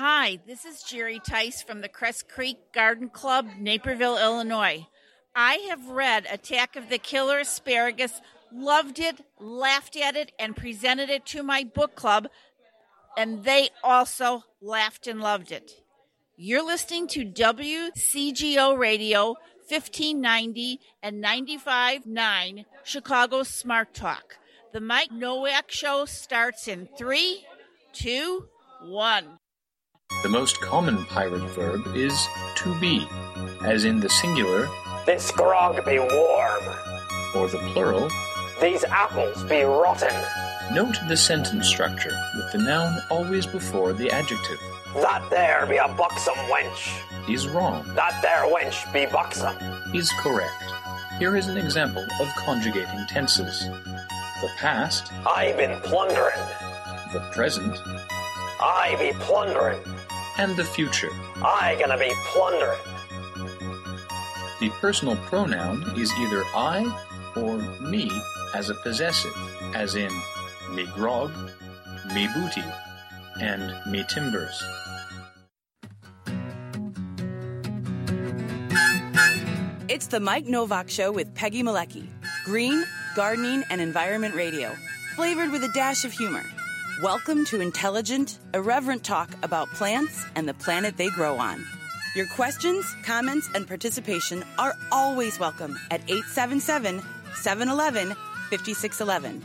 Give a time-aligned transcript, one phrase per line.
[0.00, 4.86] Hi, this is Jerry Tice from the Crest Creek Garden Club, Naperville, Illinois.
[5.34, 8.20] I have read Attack of the Killer Asparagus,
[8.52, 12.28] loved it, laughed at it, and presented it to my book club,
[13.16, 15.72] and they also laughed and loved it.
[16.36, 19.34] You're listening to WCGO Radio
[19.68, 24.36] 1590 and 95.9 Chicago Smart Talk.
[24.72, 27.44] The Mike Nowak Show starts in three,
[27.92, 28.46] two,
[28.80, 29.40] one.
[30.22, 32.26] The most common pirate verb is
[32.56, 33.06] to be,
[33.64, 34.68] as in the singular,
[35.06, 36.64] This grog be warm.
[37.36, 38.10] or the plural.
[38.60, 40.12] These apples be rotten.
[40.72, 44.58] Note the sentence structure, with the noun always before the adjective.
[44.96, 46.88] That there be a buxom wench.
[47.28, 49.56] Is wrong, That there wench be buxom.
[49.94, 50.64] is correct.
[51.20, 53.60] Here is an example of conjugating tenses.
[54.40, 56.42] The past, I been plundering.
[57.12, 57.76] the present,
[58.60, 59.78] I be plundering.
[60.38, 61.10] And the future.
[61.42, 62.78] I gonna be plundering.
[64.60, 66.86] The personal pronoun is either I
[67.36, 67.58] or
[67.90, 68.08] me
[68.54, 69.34] as a possessive,
[69.74, 70.12] as in
[70.70, 71.32] me grog,
[72.14, 72.64] me booty,
[73.40, 74.62] and me timbers.
[79.88, 82.06] It's the Mike Nowak Show with Peggy Malecki.
[82.44, 82.84] Green,
[83.16, 84.72] gardening, and environment radio.
[85.16, 86.44] Flavored with a dash of humor.
[87.02, 91.64] Welcome to intelligent, irreverent talk about plants and the planet they grow on.
[92.16, 97.00] Your questions, comments, and participation are always welcome at 877
[97.36, 98.16] 711
[98.50, 99.44] 5611.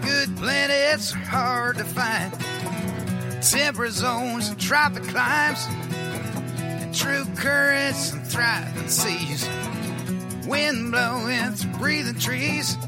[0.00, 2.32] Good planets are hard to find.
[3.42, 5.66] Temperate zones and tropic climes.
[6.56, 9.46] And true currents and thriving seas.
[10.46, 12.78] Wind blowing through breathing trees.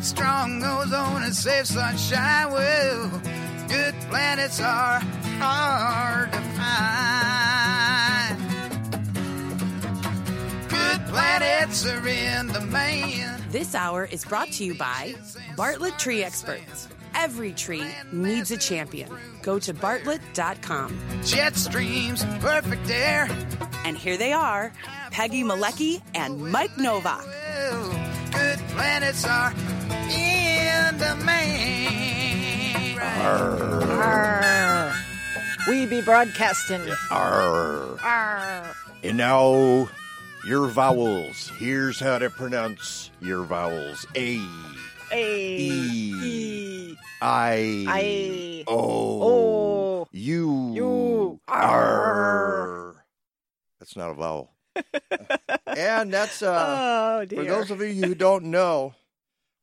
[0.00, 2.52] Strong ozone and safe sunshine.
[2.52, 3.10] Well,
[3.68, 5.00] good planets are
[5.38, 8.38] hard to find.
[10.68, 13.42] Good planets are in the man.
[13.50, 15.14] This hour is brought to you by
[15.56, 16.88] Bartlett Tree Experts.
[17.14, 19.10] Every tree needs a champion.
[19.42, 20.96] Go to bartlett.com.
[21.24, 23.28] Jet streams, perfect air.
[23.84, 24.72] And here they are
[25.10, 27.24] Peggy Malecki and Mike Nowak.
[28.32, 29.52] Good planets are
[30.10, 31.58] in the man.
[35.68, 36.80] We be broadcasting.
[37.10, 37.98] Arr.
[38.02, 38.74] Arr.
[39.04, 39.88] And now,
[40.46, 41.50] your vowels.
[41.58, 44.06] Here's how to pronounce your vowels.
[44.16, 44.40] A,
[45.12, 45.56] A.
[45.58, 46.96] E, E.
[47.20, 48.64] I, I.
[48.66, 48.74] O,
[49.22, 50.08] O.
[50.12, 51.40] U, You.
[51.48, 53.04] R.
[53.78, 54.52] That's not a vowel.
[55.66, 57.44] and that's, uh, oh dear.
[57.44, 58.94] for those of you who don't know,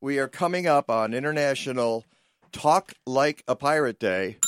[0.00, 2.04] we are coming up on International
[2.52, 4.38] Talk Like a Pirate Day.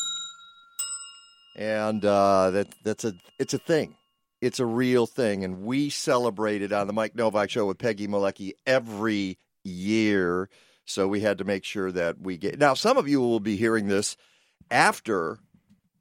[1.56, 3.96] And uh, that that's a it's a thing.
[4.40, 8.06] It's a real thing, and we celebrate it on the Mike Nowak Show with Peggy
[8.06, 10.48] Malecki every year.
[10.84, 12.58] So we had to make sure that we get.
[12.58, 14.16] Now, some of you will be hearing this
[14.70, 15.38] after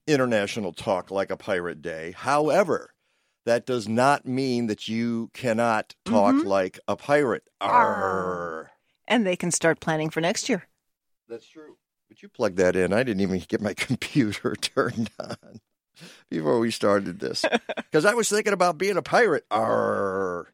[0.06, 2.14] International Talk Like a Pirate Day.
[2.16, 2.94] However,
[3.48, 6.46] that does not mean that you cannot talk Mhm.
[6.46, 7.44] like a pirate.
[7.60, 8.72] Arr.
[9.08, 10.68] And they can start planning for next year.
[11.28, 11.78] That's true.
[12.10, 12.94] Would you plug that in?
[12.94, 15.60] I didn't even get my computer turned on
[16.30, 17.44] before we started this
[17.76, 19.46] because I was thinking about being a pirate.
[19.52, 20.48] Arr.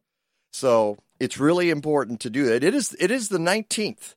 [0.52, 2.64] So it's really important to do that.
[2.64, 2.96] It is.
[3.00, 4.16] It is the nineteenth.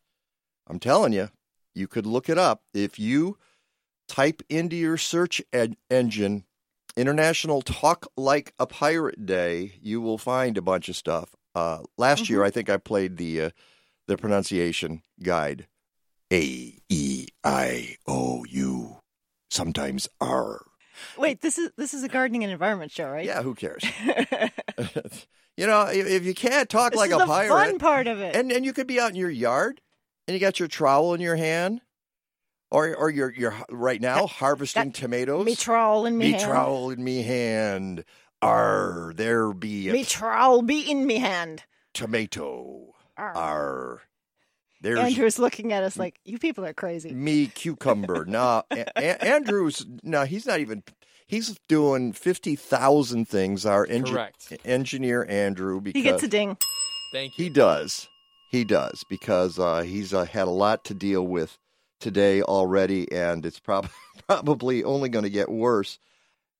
[0.68, 1.30] I'm telling you,
[1.74, 3.38] you could look it up if you
[4.08, 6.44] type into your search ed- engine
[6.96, 9.74] International Talk Like a Pirate Day.
[9.80, 11.34] You will find a bunch of stuff.
[11.54, 13.50] Uh, last year, I think I played the uh,
[14.06, 15.66] the pronunciation guide.
[16.32, 18.96] A E I O U.
[19.50, 20.60] Sometimes R.
[21.18, 23.24] Wait, this is this is a gardening and environment show, right?
[23.26, 23.84] Yeah, who cares?
[25.56, 28.18] you know, if, if you can't talk this like a the pirate, fun part of
[28.20, 28.34] it.
[28.34, 29.80] and and you could be out in your yard,
[30.26, 31.80] and you got your trowel in your hand,
[32.70, 35.44] or or you're you're right now Got- harvesting got tomatoes.
[35.46, 36.44] me trowel in me, me hand.
[36.44, 38.04] trowel in me hand.
[38.42, 41.62] R there be a Me trowel be in me hand.
[41.94, 42.94] tomato.
[43.18, 44.02] Arr.
[44.86, 47.10] R there's Andrew's looking at us like, you people are crazy.
[47.12, 48.24] me cucumber.
[48.24, 50.82] nah, A- A- Andrew's no, he's not even.
[51.28, 53.66] He's doing fifty thousand things.
[53.66, 54.52] Our engi- Correct.
[54.64, 56.56] engineer Andrew, because He gets a ding.
[57.12, 57.44] Thank you.
[57.44, 58.08] He does.
[58.52, 61.58] He does because uh, he's uh, had a lot to deal with
[61.98, 63.90] today already, and it's prob-
[64.28, 65.98] probably only going to get worse.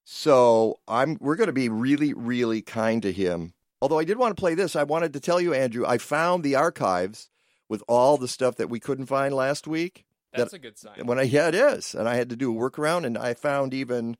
[0.05, 3.53] So I'm we're going to be really, really kind to him.
[3.83, 6.43] Although I did want to play this, I wanted to tell you, Andrew, I found
[6.43, 7.29] the archives
[7.69, 10.05] with all the stuff that we couldn't find last week.
[10.33, 11.07] That's a good sign.
[11.07, 13.73] when I yeah it is, and I had to do a workaround, and I found
[13.73, 14.17] even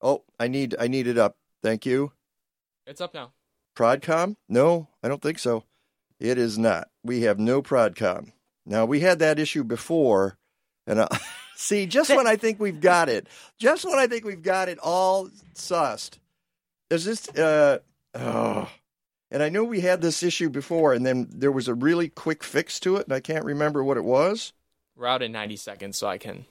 [0.00, 1.36] oh I need I need it up.
[1.62, 2.12] Thank you.
[2.86, 3.32] It's up now.
[3.76, 4.36] Prodcom?
[4.48, 5.64] No, I don't think so.
[6.18, 6.88] It is not.
[7.04, 8.32] We have no Prodcom.
[8.64, 10.38] Now we had that issue before,
[10.86, 11.08] and I,
[11.56, 13.28] see, just when I think we've got it,
[13.58, 16.18] just when I think we've got it all sussed,
[16.90, 17.28] is this?
[17.28, 17.78] Uh,
[18.14, 18.68] oh,
[19.36, 22.42] and I know we had this issue before, and then there was a really quick
[22.42, 24.54] fix to it, and I can't remember what it was.
[24.96, 26.46] We're out in 90 seconds, so I can.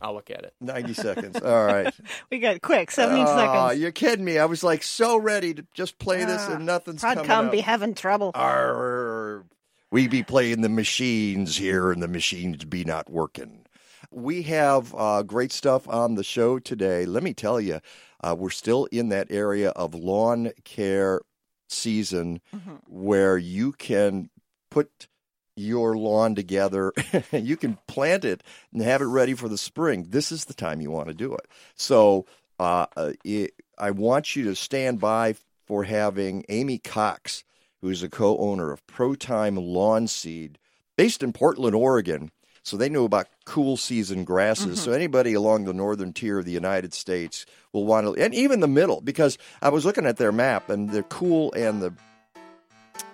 [0.00, 0.54] I'll look at it.
[0.60, 1.40] Ninety seconds.
[1.40, 1.92] All right.
[2.30, 3.80] We got quick, 17 Oh, seconds.
[3.80, 4.38] you're kidding me.
[4.38, 7.50] I was like so ready to just play this, and nothing's coming Prodcom up.
[7.50, 8.30] be having trouble.
[8.36, 9.44] Arr,
[9.90, 13.66] we be playing the machines here, and the machines be not working.
[14.12, 17.04] We have uh, great stuff on the show today.
[17.04, 17.80] Let me tell you,
[18.22, 21.22] uh, we're still in that area of lawn care
[21.68, 22.40] season
[22.86, 24.30] where you can
[24.70, 25.08] put
[25.56, 26.92] your lawn together.
[27.32, 28.42] you can plant it
[28.72, 30.06] and have it ready for the spring.
[30.08, 31.46] This is the time you want to do it.
[31.74, 32.26] So
[32.58, 35.34] uh, uh, it, I want you to stand by
[35.66, 37.44] for having Amy Cox,
[37.80, 40.58] who's a co-owner of Pro Time Lawn Seed,
[40.96, 42.30] based in Portland, Oregon.
[42.68, 44.78] So they know about cool season grasses.
[44.82, 48.60] So anybody along the northern tier of the United States will want to, and even
[48.60, 51.94] the middle, because I was looking at their map and the cool and the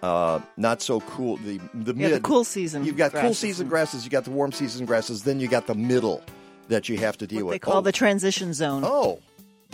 [0.02, 1.36] uh, not so cool.
[1.36, 2.84] The the Yeah, mid the cool season.
[2.84, 4.04] You've got cool season grasses.
[4.04, 5.22] You got the warm season grasses.
[5.22, 6.22] Then you got the middle
[6.68, 7.62] that you have to deal What they with.
[7.62, 8.82] call oh, the transition zone.
[8.84, 9.20] oh,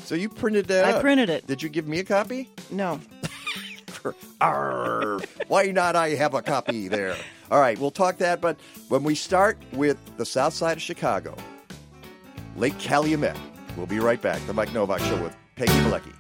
[0.05, 0.85] so you printed that?
[0.85, 1.01] I up.
[1.01, 1.47] printed it.
[1.47, 2.51] Did you give me a copy?
[2.71, 3.01] No.
[4.41, 5.97] Arr, why not?
[5.97, 7.17] I have a copy there.
[7.51, 8.41] All right, we'll talk that.
[8.41, 8.59] But
[8.89, 11.37] when we start with the south side of Chicago,
[12.57, 13.37] Lake Calumet,
[13.77, 14.45] we'll be right back.
[14.47, 16.13] The Mike Nowak Show with Peggy Malecki.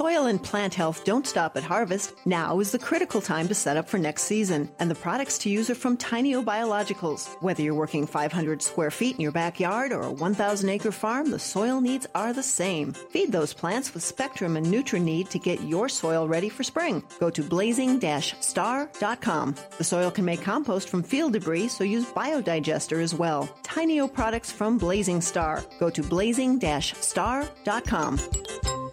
[0.00, 2.14] Soil and plant health don't stop at harvest.
[2.24, 4.70] Now is the critical time to set up for next season.
[4.78, 7.28] And the products to use are from Tineo Biologicals.
[7.42, 11.38] Whether you're working 500 square feet in your backyard or a 1,000 acre farm, the
[11.38, 12.94] soil needs are the same.
[12.94, 17.02] Feed those plants with Spectrum and Nutrineed to get your soil ready for spring.
[17.18, 19.54] Go to blazing-star.com.
[19.76, 23.50] The soil can make compost from field debris, so use biodigester as well.
[23.64, 25.62] Tineo products from Blazing Star.
[25.78, 28.89] Go to blazing-star.com.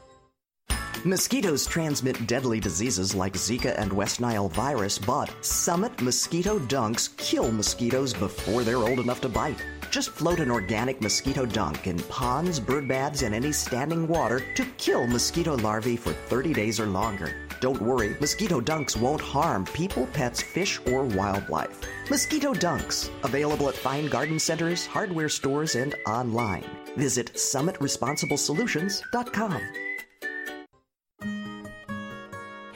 [1.06, 7.52] Mosquitoes transmit deadly diseases like Zika and West Nile virus, but Summit Mosquito Dunks kill
[7.52, 9.64] mosquitoes before they're old enough to bite.
[9.92, 14.66] Just float an organic mosquito dunk in ponds, bird baths, and any standing water to
[14.78, 17.36] kill mosquito larvae for 30 days or longer.
[17.62, 21.80] Don't worry, mosquito dunks won't harm people, pets, fish, or wildlife.
[22.10, 26.66] Mosquito dunks, available at fine garden centers, hardware stores, and online.
[26.98, 29.62] Visit summitresponsiblesolutions.com.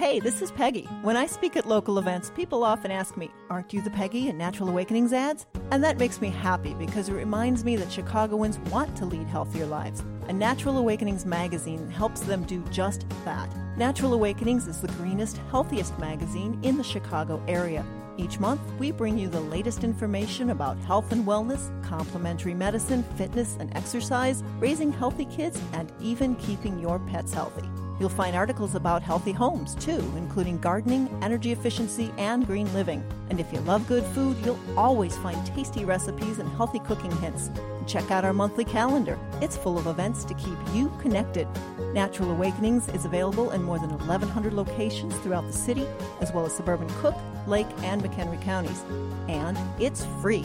[0.01, 0.85] Hey, this is Peggy.
[1.03, 4.35] When I speak at local events, people often ask me, Aren't you the Peggy in
[4.35, 5.45] Natural Awakenings ads?
[5.69, 9.67] And that makes me happy because it reminds me that Chicagoans want to lead healthier
[9.67, 10.03] lives.
[10.27, 13.47] And Natural Awakenings magazine helps them do just that.
[13.77, 17.85] Natural Awakenings is the greenest, healthiest magazine in the Chicago area.
[18.17, 23.55] Each month, we bring you the latest information about health and wellness, complementary medicine, fitness
[23.59, 27.69] and exercise, raising healthy kids, and even keeping your pets healthy.
[28.01, 33.03] You'll find articles about healthy homes, too, including gardening, energy efficiency, and green living.
[33.29, 37.51] And if you love good food, you'll always find tasty recipes and healthy cooking hints.
[37.85, 39.19] Check out our monthly calendar.
[39.39, 41.47] It's full of events to keep you connected.
[41.93, 45.85] Natural Awakenings is available in more than 1,100 locations throughout the city,
[46.21, 47.15] as well as suburban Cook,
[47.45, 48.81] Lake, and McHenry counties.
[49.29, 50.43] And it's free.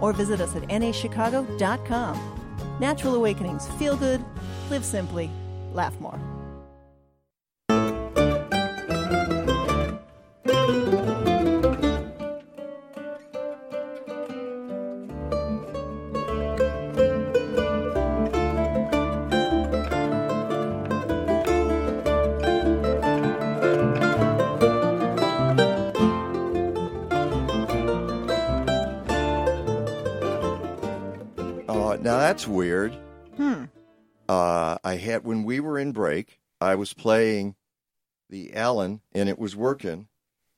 [0.00, 2.40] Or visit us at nachicago.com.
[2.80, 3.68] Natural Awakenings.
[3.72, 4.24] Feel good,
[4.70, 5.30] live simply,
[5.74, 6.18] laugh more.
[32.34, 32.92] That's weird.
[33.36, 33.66] Hmm.
[34.28, 37.54] Uh, I had when we were in break, I was playing
[38.28, 40.08] the Allen and it was working,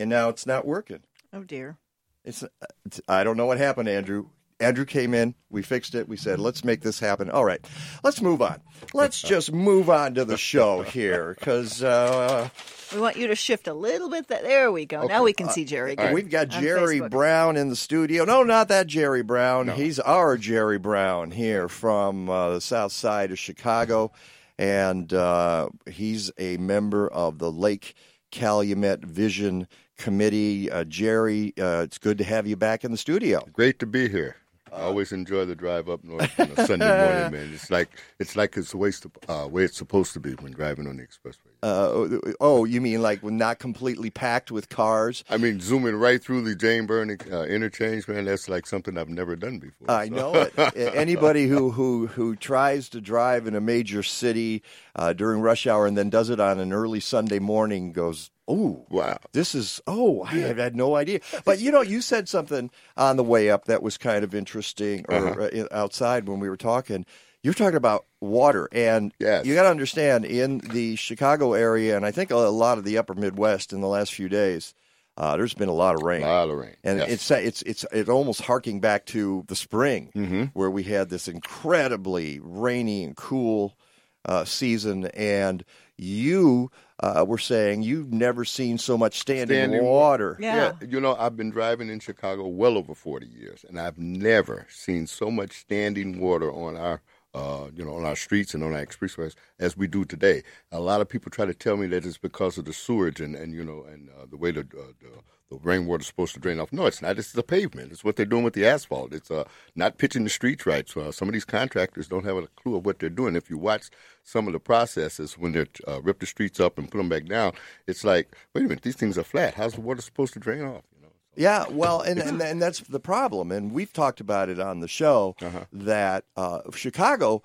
[0.00, 1.00] and now it's not working.
[1.34, 1.76] Oh, dear.
[2.24, 2.42] It's,
[2.86, 4.30] it's I don't know what happened, Andrew.
[4.58, 6.08] Andrew came in, we fixed it.
[6.08, 7.60] We said, "Let's make this happen." All right,
[8.02, 8.60] let's move on.
[8.94, 12.48] Let's just move on to the show here because uh,
[12.94, 14.28] We want you to shift a little bit.
[14.28, 15.06] That There we go.
[15.06, 15.96] Now we can see Jerry.
[15.98, 17.10] uh, good we've got Jerry Facebook.
[17.10, 18.24] Brown in the studio.
[18.24, 19.68] No, not that Jerry Brown.
[19.68, 24.12] He's our Jerry Brown here from uh, the south side of Chicago.
[24.58, 27.94] And uh, he's a member of the Lake
[28.30, 30.70] Calumet Vision committee.
[30.70, 33.40] Uh, Jerry, uh, it's good to have you back in the studio.
[33.52, 34.36] Great to be here.
[34.76, 37.54] I always enjoy the drive up north on a Sunday morning, man.
[37.54, 38.92] It's like it's like it's the way,
[39.28, 41.36] uh, way it's supposed to be when driving on the expressway.
[41.62, 45.24] Uh, oh, you mean like when not completely packed with cars?
[45.30, 48.26] I mean, zooming right through the Jane Byrne uh, interchange, man.
[48.26, 49.90] That's like something I've never done before.
[49.90, 50.14] I so.
[50.14, 50.76] know it.
[50.76, 54.62] Anybody who, who who tries to drive in a major city
[54.94, 58.86] uh, during rush hour and then does it on an early Sunday morning goes, Oh,
[58.90, 59.18] wow.
[59.32, 61.20] This is, oh, I had no idea.
[61.44, 65.04] But you know, you said something on the way up that was kind of interesting
[65.08, 65.62] or Uh-huh.
[65.64, 67.04] uh, outside when we were talking.
[67.42, 69.46] You're talking about water, and Yes.
[69.46, 72.98] you got to understand in the Chicago area, and I think a lot of the
[72.98, 74.74] upper Midwest in the last few days,
[75.16, 76.22] uh, there's been a lot of rain.
[76.22, 76.74] A lot of rain.
[76.84, 77.08] And yes.
[77.10, 80.42] it's it's it's it almost harking back to the spring Mm-hmm.
[80.54, 83.76] where we had this incredibly rainy and cool
[84.24, 85.64] uh, season, and
[85.96, 90.36] you uh, were saying you've never seen so much standing, Standing water.
[90.40, 94.66] Yeah, you know, I've been driving in Chicago well over 40 years, and I've never
[94.70, 97.02] seen so much standing water on our,
[97.34, 100.42] uh, you know, on our streets and on our expressways as we do today.
[100.72, 103.34] A lot of people try to tell me that it's because of the sewage and,
[103.36, 105.08] and you know, and uh, the way the, uh, the
[105.50, 106.72] the rainwater's supposed to drain off.
[106.72, 107.18] No, it's not.
[107.18, 107.92] It's the pavement.
[107.92, 109.12] It's what they're doing with the asphalt.
[109.12, 109.44] It's uh,
[109.76, 110.88] not pitching the streets right.
[110.88, 113.36] So uh, some of these contractors don't have a clue of what they're doing.
[113.36, 113.90] If you watch
[114.24, 117.26] some of the processes when they uh, rip the streets up and put them back
[117.26, 117.52] down,
[117.86, 119.54] it's like, wait a minute, these things are flat.
[119.54, 120.82] How's the water supposed to drain off?
[120.96, 121.12] You know.
[121.36, 124.88] Yeah, well, and, and and that's the problem, and we've talked about it on the
[124.88, 125.66] show Uh-huh.
[125.70, 127.42] that uh, Chicago,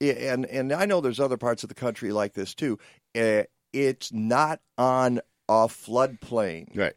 [0.00, 2.78] and and I know there's other parts of the country like this too.
[3.16, 6.94] Uh, it's not on a floodplain, right?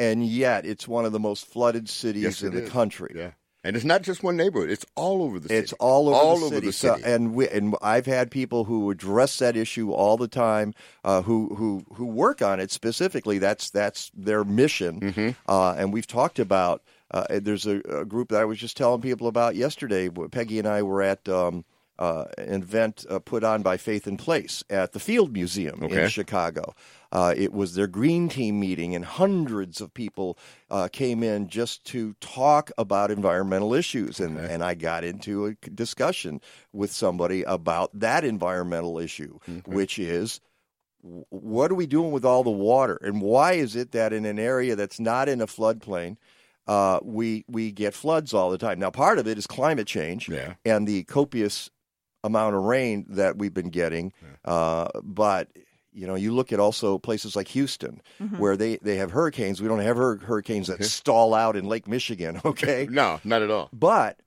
[0.00, 2.70] And yet, it's one of the most flooded cities Yes, in the is.
[2.70, 3.12] country.
[3.14, 3.30] Yeah.
[3.62, 4.70] And it's not just one neighborhood.
[4.70, 5.60] It's all over the city.
[5.60, 6.66] It's all over all the over city.
[6.68, 10.72] the So- and we, and I've had people who address that issue all the time,
[11.04, 13.38] uh, who who who work on it specifically.
[13.38, 15.00] That's that's their mission.
[15.00, 15.30] Mm-hmm.
[15.46, 16.82] Uh, and we've talked about.
[17.12, 20.08] Uh, there's a, a group that I was just telling people about yesterday.
[20.08, 21.28] Peggy and I were at.
[21.28, 21.64] Um,
[22.00, 26.08] uh, an event uh, put on by Faith in Place at the Field Museum in
[26.08, 26.74] Chicago.
[27.12, 30.38] Uh, it was their green team meeting, and hundreds of people
[30.70, 34.18] uh, came in just to talk about environmental issues.
[34.20, 36.40] And, and I got into a discussion
[36.72, 40.40] with somebody about that environmental issue, which is
[41.02, 44.38] what are we doing with all the water, and why is it that in an
[44.38, 46.16] area that's not in a floodplain,
[46.66, 48.78] uh, we we get floods all the time?
[48.78, 50.54] Now, part of it is climate change Yeah.
[50.64, 51.70] and the copious
[52.24, 54.12] amount of rain that we've been getting.
[54.44, 55.48] Uh, but
[55.92, 58.38] you know, you look at also places like Houston, Mhm.
[58.38, 59.60] where they, they have hurricanes.
[59.60, 62.40] We don't have hur- hurricanes that stall out in Lake Michigan.
[62.44, 63.68] Okay, no, not at all.
[63.72, 64.20] But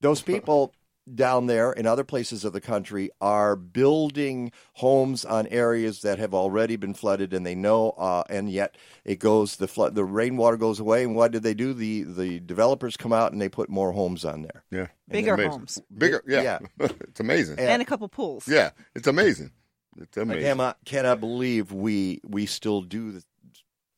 [0.00, 0.72] those people
[1.12, 6.34] down there in other places of the country are building homes on areas that have
[6.34, 7.90] already been flooded, and they know.
[7.90, 11.54] Uh, and yet, it goes the flood, the rainwater goes away, and what do they
[11.54, 11.74] do?
[11.74, 14.64] The the developers come out and they put more homes on there.
[14.70, 15.80] Yeah, Bigger homes.
[15.96, 16.42] Bigger, yeah.
[16.42, 16.58] Yeah.
[17.00, 17.58] it's amazing.
[17.58, 18.46] And a couple pools.
[18.48, 19.52] Yeah, it's amazing.
[19.98, 20.42] It's I amazing.
[20.42, 23.24] cannot, cannot believe we we still do the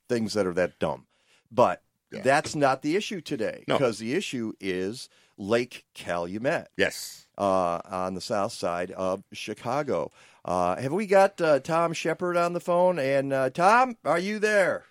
[0.09, 1.07] things that are that dumb.
[1.51, 1.83] But
[2.23, 3.77] that's not the issue today No.
[3.77, 6.69] because the issue is Lake Calumet.
[6.77, 7.27] Yes.
[7.37, 10.13] Uh, on the south side of Chicago.
[10.45, 12.99] Uh, have we got uh, Tom Shepherd on the phone?
[13.01, 14.85] And uh, Tom, are you there?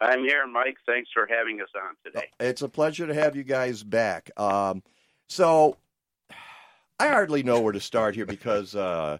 [0.00, 0.76] I'm here, Mike.
[0.84, 2.26] Thanks for having us on today.
[2.38, 4.30] It's a pleasure to have you guys back.
[4.36, 4.82] Um,
[5.28, 5.78] so
[7.00, 9.16] I hardly know where to start here because uh,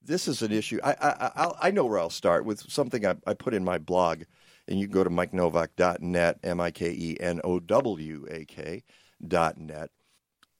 [0.00, 0.78] this is an issue.
[0.84, 3.78] I, I, I'll, I know where I'll start with something I, I put in my
[3.78, 4.22] blog,
[4.68, 8.82] and you can go to mikenowak.net, M I K E N O W A K
[9.26, 9.90] dot net.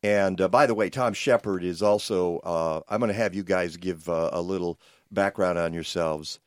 [0.03, 2.39] And uh, by the way, Tom Shepherd is also.
[2.39, 4.81] Uh, I'm going to have you guys give uh, a little
[5.11, 6.41] background on yourselves.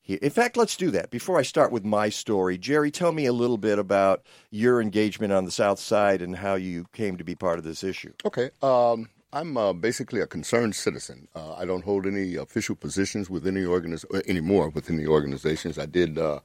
[0.00, 0.18] here.
[0.22, 1.10] In fact, let's do that.
[1.10, 5.32] Before I start with my story, Jerry, tell me a little bit about your engagement
[5.32, 8.12] on the South Side and how you came to be part of this issue.
[8.24, 8.50] Okay.
[8.62, 11.28] Um, I'm uh, basically a concerned citizen.
[11.34, 15.78] Uh, I don't hold any official positions with any organiz- anymore within the organizations.
[15.78, 16.40] I did uh,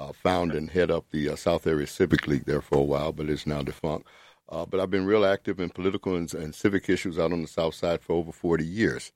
[0.00, 3.12] uh, found and head up the uh, South Area Civic League there for a while,
[3.12, 4.08] but it's now defunct.
[4.48, 7.48] Uh, but I've been real active in political and, and civic issues out on the
[7.48, 9.12] South Side for over 40 years.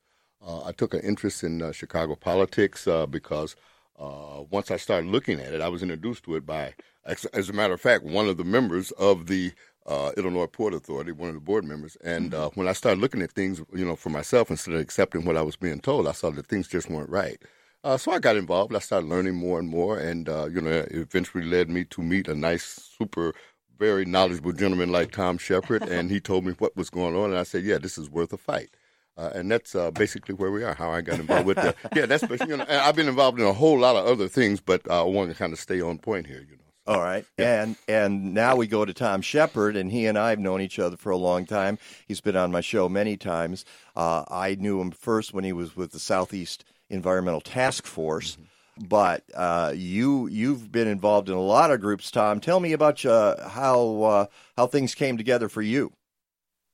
[0.46, 3.56] Uh, I took an interest in uh, Chicago politics uh, because
[3.98, 6.74] uh, once I started looking at it, I was introduced to it by,
[7.06, 9.52] as, as a matter of fact, one of the members of the
[9.86, 11.96] uh, Illinois Port Authority, one of the board members.
[12.04, 15.24] And uh, when I started looking at things, you know, for myself instead of accepting
[15.24, 17.40] what I was being told, I saw that things just weren't right.
[17.84, 18.74] Uh, so I got involved.
[18.74, 22.00] I started learning more and more, and uh, you know, it eventually led me to
[22.00, 22.64] meet a nice,
[22.98, 23.34] super,
[23.78, 27.38] very knowledgeable gentleman like Tom Shepherd, and he told me what was going on, and
[27.38, 28.70] I said, "Yeah, this is worth a fight."
[29.18, 30.74] Uh, and that's uh, basically where we are.
[30.74, 31.76] How I got involved with that.
[31.94, 32.22] Yeah, that's.
[32.48, 35.04] You know, I've been involved in a whole lot of other things, but uh, I
[35.04, 36.40] want to kind of stay on point here.
[36.40, 36.64] You know.
[36.86, 40.38] All right, and and now we go to Tom Shepard, and he and I have
[40.38, 41.78] known each other for a long time.
[42.08, 43.66] He's been on my show many times.
[43.94, 48.38] Uh, I knew him first when he was with the Southeast Environmental Task Force,
[48.78, 52.10] but uh, you you've been involved in a lot of groups.
[52.10, 55.92] Tom, tell me about uh, how uh, how things came together for you.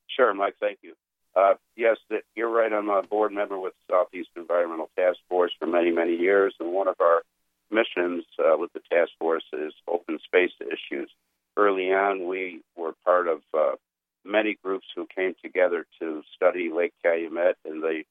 [0.09, 0.55] Sure, Mike.
[0.61, 0.95] Thank you.
[1.35, 2.73] Uh, yes, that you're right.
[2.73, 6.89] I'm a board member with Southeast Environmental Task Force for many, many years, and one
[6.89, 7.23] of our
[7.71, 11.11] missions uh, with the task force is open space issues.
[11.57, 13.77] Early on, we were part of uh,
[14.25, 18.03] many groups who came together to study Lake Calumet and the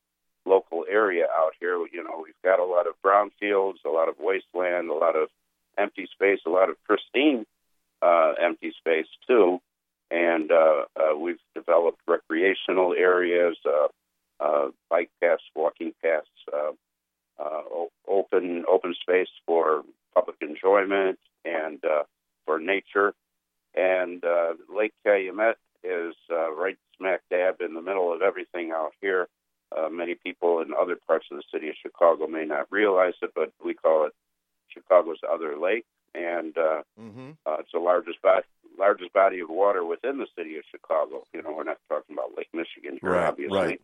[0.45, 1.77] local area out here.
[1.91, 5.29] You know, we've got a lot of brownfields, a lot of wasteland, a lot of
[5.77, 7.45] empty space, a lot of pristine
[8.01, 9.61] uh, empty space too
[10.11, 13.87] and uh, uh, we've developed recreational areas, uh,
[14.39, 16.71] uh, bike paths, walking paths, uh,
[17.39, 17.61] uh,
[18.07, 22.03] open open space for public enjoyment and uh,
[22.45, 23.13] for nature.
[23.75, 28.93] And uh, Lake Calumet is uh, right smack dab in the middle of everything out
[29.01, 29.27] here.
[29.75, 33.31] Uh, many people in other parts of the city of Chicago may not realize it,
[33.35, 34.13] but we call it
[34.69, 35.85] Chicago's other lake,
[36.15, 38.45] and uh, uh, it's the largest body
[38.79, 41.23] largest body of water within the city of Chicago.
[41.33, 43.57] You know, we're not talking about Lake Michigan here, Right, obviously.
[43.59, 43.81] right.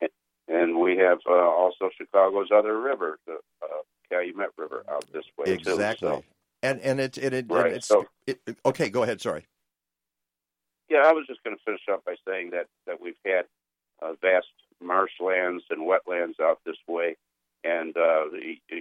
[0.00, 0.10] And,
[0.48, 3.66] and we have uh, also Chicago's other river, the uh,
[4.10, 6.08] Calumet River, out this way Exactly.
[6.08, 6.14] too.
[6.16, 6.24] So,
[6.62, 8.90] And and it, it, it, Right, it's so- it, it- okay.
[8.90, 9.20] Go ahead.
[9.20, 9.46] Sorry.
[10.90, 13.44] yeah, I was just going to finish up by saying that that we've had
[14.02, 14.46] a vast
[14.82, 17.16] marshlands and wetlands out this way,
[17.64, 18.24] and uh,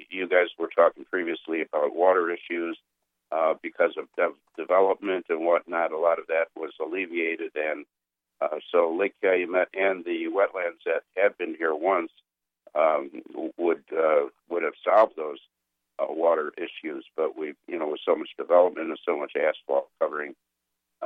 [0.09, 2.77] you guys were talking previously about water issues.
[3.29, 7.85] Uh, because of de- development and whatnot, a lot of that was alleviated, and
[8.39, 12.11] uh, so Lake Calumet and the wetlands that had been here once
[12.73, 13.09] um,
[13.57, 15.39] would uh, would have solved those
[15.99, 17.05] uh, water issues.
[17.15, 20.35] But we, you know, with so much development and so much asphalt covering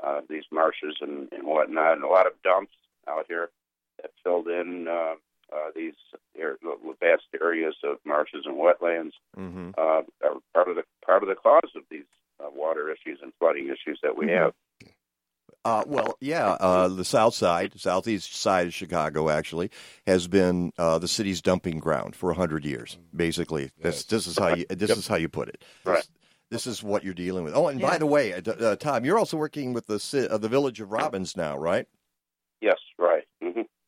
[0.01, 2.73] uh, these marshes and, and whatnot, and a lot of dumps
[3.07, 3.49] out here
[4.01, 5.13] that filled in uh,
[5.53, 5.93] uh, these
[6.37, 6.57] air,
[6.99, 9.71] vast areas of marshes and wetlands Mm-hmm.
[9.77, 12.05] uh, are part of the part of the cause of these
[12.39, 14.53] uh, water issues and flooding issues that we have.
[15.63, 19.69] Uh, well, yeah, uh, the south side, southeast side of Chicago, actually,
[20.07, 22.97] has been uh, the city's dumping ground for hundred years.
[23.15, 25.63] Basically, this this is how you this is how you put it.
[25.85, 26.07] Right.
[26.49, 27.55] This is what you're dealing with.
[27.55, 30.49] Oh, and by the way, uh, uh, Tom, you're also working with the uh, the
[30.49, 31.87] village of Robbins now, right?
[32.59, 33.10] Yes, right.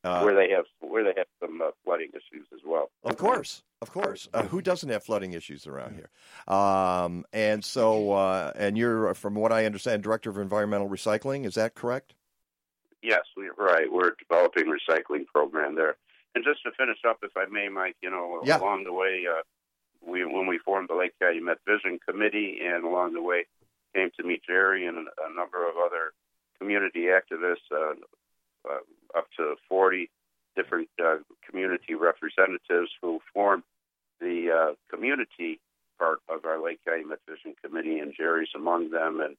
[0.03, 2.91] Uh, where they have where they have some uh, flooding issues as well.
[3.03, 4.27] Of course, of course.
[4.33, 6.09] Uh, who doesn't have flooding issues around here?
[6.53, 11.45] Um, and so, uh, and you're, from what I understand, director of environmental recycling.
[11.45, 12.15] Is that correct?
[13.01, 13.91] Yes, we, are right.
[13.91, 15.95] We're developing a recycling program there.
[16.35, 18.59] And just to finish up, if I may, Mike, you know, Yeah.
[18.59, 19.41] along the way, uh,
[20.05, 23.45] we when we formed the Lake Calumet Vision Committee, and along the way
[23.95, 26.11] came to meet Jerry and a, a number of other
[26.59, 27.93] community activists, uh,
[28.69, 30.09] uh, up to 40
[30.55, 33.63] different uh, community representatives who formed
[34.19, 35.59] the uh, community
[35.97, 39.21] part of our Lake Calumet Vision Committee, and Jerry's among them.
[39.21, 39.35] And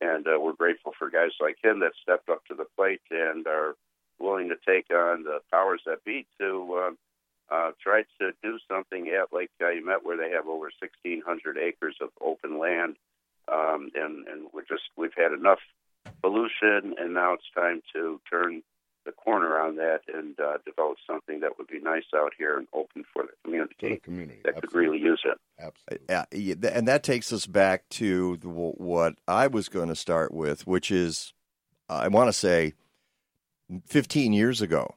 [0.00, 3.46] and uh, we're grateful for guys like him that stepped up to the plate and
[3.48, 3.74] are
[4.20, 6.94] willing to take on the powers that be to
[7.50, 12.10] uh, try to do something at Lake Calumet, where they have over 1,600 acres of
[12.20, 12.96] open land,
[13.50, 15.60] um, and and we're just we've had enough
[16.22, 18.62] pollution, and now it's time to turn
[19.08, 22.68] the corner on that and uh, develop something that would be nice out here and
[22.74, 25.38] open for the community, community that could really use it.
[26.08, 30.66] Uh, and that takes us back to the, what I was going to start with,
[30.66, 31.32] which is,
[31.88, 32.74] I want to say,
[33.86, 34.94] 15 years ago,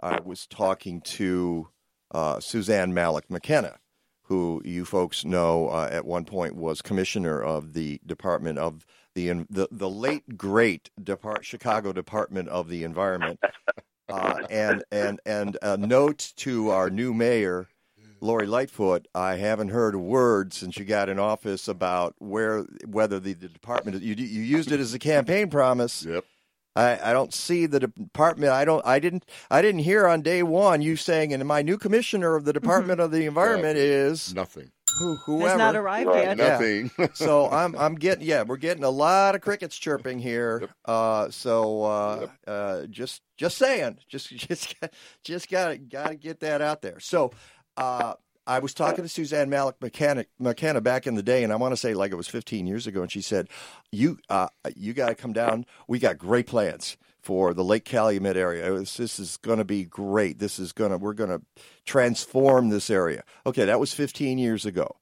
[0.00, 1.68] I was talking to
[2.12, 3.78] uh, Suzanne Malec-McKenna,
[4.22, 9.46] who you folks know uh, at one point was commissioner of the Department of the
[9.50, 13.40] the, the late great Depart- Chicago Department of the Environment,
[14.08, 17.68] uh, and and and a note to our new mayor.
[18.20, 23.18] Lori Lightfoot, I haven't heard a word since you got in office about where whether
[23.18, 26.04] the, the department you you used it as a campaign promise.
[26.04, 26.24] Yep.
[26.74, 28.52] I, I don't see the department.
[28.52, 28.84] I don't.
[28.86, 29.26] I didn't.
[29.50, 33.00] I didn't hear on day one you saying, "And my new commissioner of the Department
[33.00, 34.70] of the Environment is nothing.
[35.02, 36.38] Who, whoever not arrived Right, yet.
[36.38, 36.48] Yeah.
[36.48, 37.10] nothing.
[37.14, 40.68] so I'm I'm getting yeah we're getting a lot of crickets chirping here.
[40.84, 44.74] Uh, so uh, uh, just just saying, just just
[45.24, 47.00] just gotta gotta get that out there.
[47.00, 47.32] So
[47.76, 48.14] uh,
[48.46, 51.76] I was talking to Suzanne Malec-McKenna, McKenna back in the day, and I want to
[51.76, 53.48] say like it was 15 years ago, and she said,
[53.90, 55.66] "You uh, you got to come down.
[55.88, 58.70] We got great plans." For the Lake Calumet area.
[58.72, 60.38] Was- this is going to be great.
[60.38, 61.42] This is going to we're going to
[61.86, 63.22] transform this area.
[63.46, 64.96] Okay, that was 15 years ago.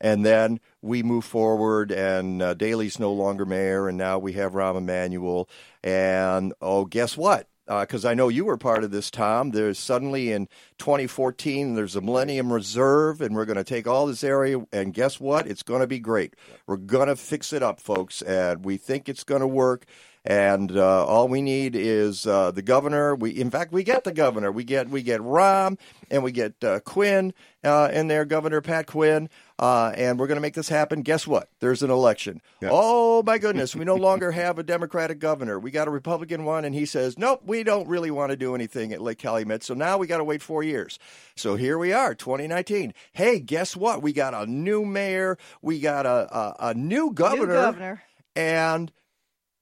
[0.00, 2.54] And then we move forward, and uh,
[2.98, 5.48] no longer mayor, and now we have Rahm Emanuel.
[5.82, 7.48] And oh, guess what?
[7.66, 9.50] Because I know you were part of this, Tom.
[9.50, 10.48] There's suddenly in
[10.78, 15.18] 2014, there's a Millennium Reserve, and we're going to take all this area, and guess
[15.18, 15.46] what?
[15.48, 16.34] It's going to be great.
[16.66, 19.86] We're going to fix it up, folks, and we think it's going to work.
[20.26, 23.14] And uh, all we need is uh, the governor.
[23.14, 24.50] We, in fact, we get the governor.
[24.50, 25.78] We get we get Rahm
[26.10, 29.28] and we get uh, Quinn uh, in there, Governor Pat Quinn,
[29.60, 31.02] uh, and we're going to make this happen.
[31.02, 31.48] Guess what?
[31.60, 32.42] There's an election.
[32.62, 35.60] Oh my goodness, we no longer have a Democratic governor.
[35.60, 38.56] We got a Republican one, and he says, nope, we don't really want to do
[38.56, 39.62] anything at Lake Calumet.
[39.62, 40.98] So now we got to wait four years.
[41.36, 42.94] So here we are, 2019.
[43.12, 44.02] Hey, guess what?
[44.02, 45.38] We got a new mayor.
[45.62, 47.46] We got a a, a new governor.
[47.46, 48.02] New governor.
[48.34, 48.92] And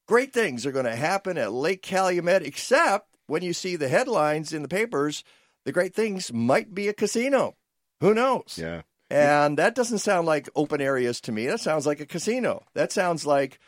[0.07, 4.53] great things are going to happen at Lake Calumet, except when you see the headlines
[4.53, 5.23] in the papers,
[5.65, 7.55] the great things might be a casino.
[8.01, 8.57] Who knows?
[8.61, 8.81] Yeah.
[9.09, 11.45] And that doesn't sound like open areas to me.
[11.47, 12.63] That sounds like a casino.
[12.73, 13.59] That sounds like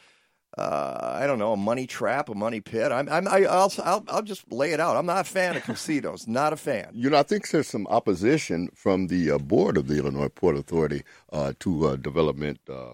[0.57, 2.91] uh, I don't know, a money trap, a money pit.
[2.91, 4.95] I'm, I'm, I, I'll, I'll, I'll just lay it out.
[4.95, 6.27] I'm not a fan of casinos.
[6.27, 6.89] Not a fan.
[6.93, 10.55] You know, I think there's some opposition from the uh, board of the Illinois Port
[10.55, 12.93] Authority uh, to uh, development uh,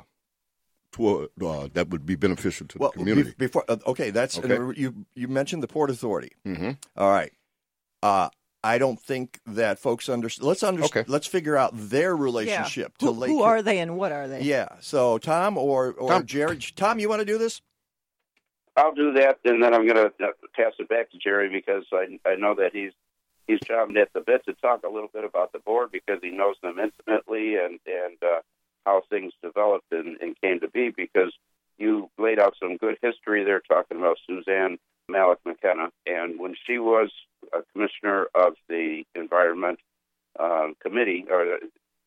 [0.94, 3.30] toward, uh, that would be beneficial to Well, the community.
[3.32, 4.80] be- before, uh, okay, that's Okay.
[4.80, 5.06] you.
[5.14, 6.32] You mentioned the Port Authority.
[6.48, 6.72] Mm-hmm.
[6.96, 7.34] All right.
[8.02, 8.30] Uh,
[8.64, 10.48] I don't think that folks understand.
[10.48, 11.10] Let's understand.
[11.10, 13.08] Let's figure out their relationship yeah.
[13.08, 13.30] to who, Lake.
[13.32, 14.42] who are they and what are they?
[14.44, 14.70] Yeah.
[14.80, 16.26] So Tom or or Tom.
[16.26, 16.58] Jerry.
[16.76, 17.62] Tom, you want to do this?
[18.78, 20.12] I'll do that, and then I'm going to
[20.56, 22.94] pass it back to Jerry because I I know that he's
[23.48, 26.32] he's chomping at the bit to talk a little bit about the board because he
[26.32, 28.40] knows them intimately and and uh,
[28.86, 30.92] how things developed and, and came to be.
[30.96, 31.34] Because
[31.78, 34.78] you laid out some good history there, talking about Suzanne
[35.10, 37.12] Malec-McKenna, and when she was
[37.54, 39.80] a commissioner of the Environment
[40.40, 41.60] uh, Committee, or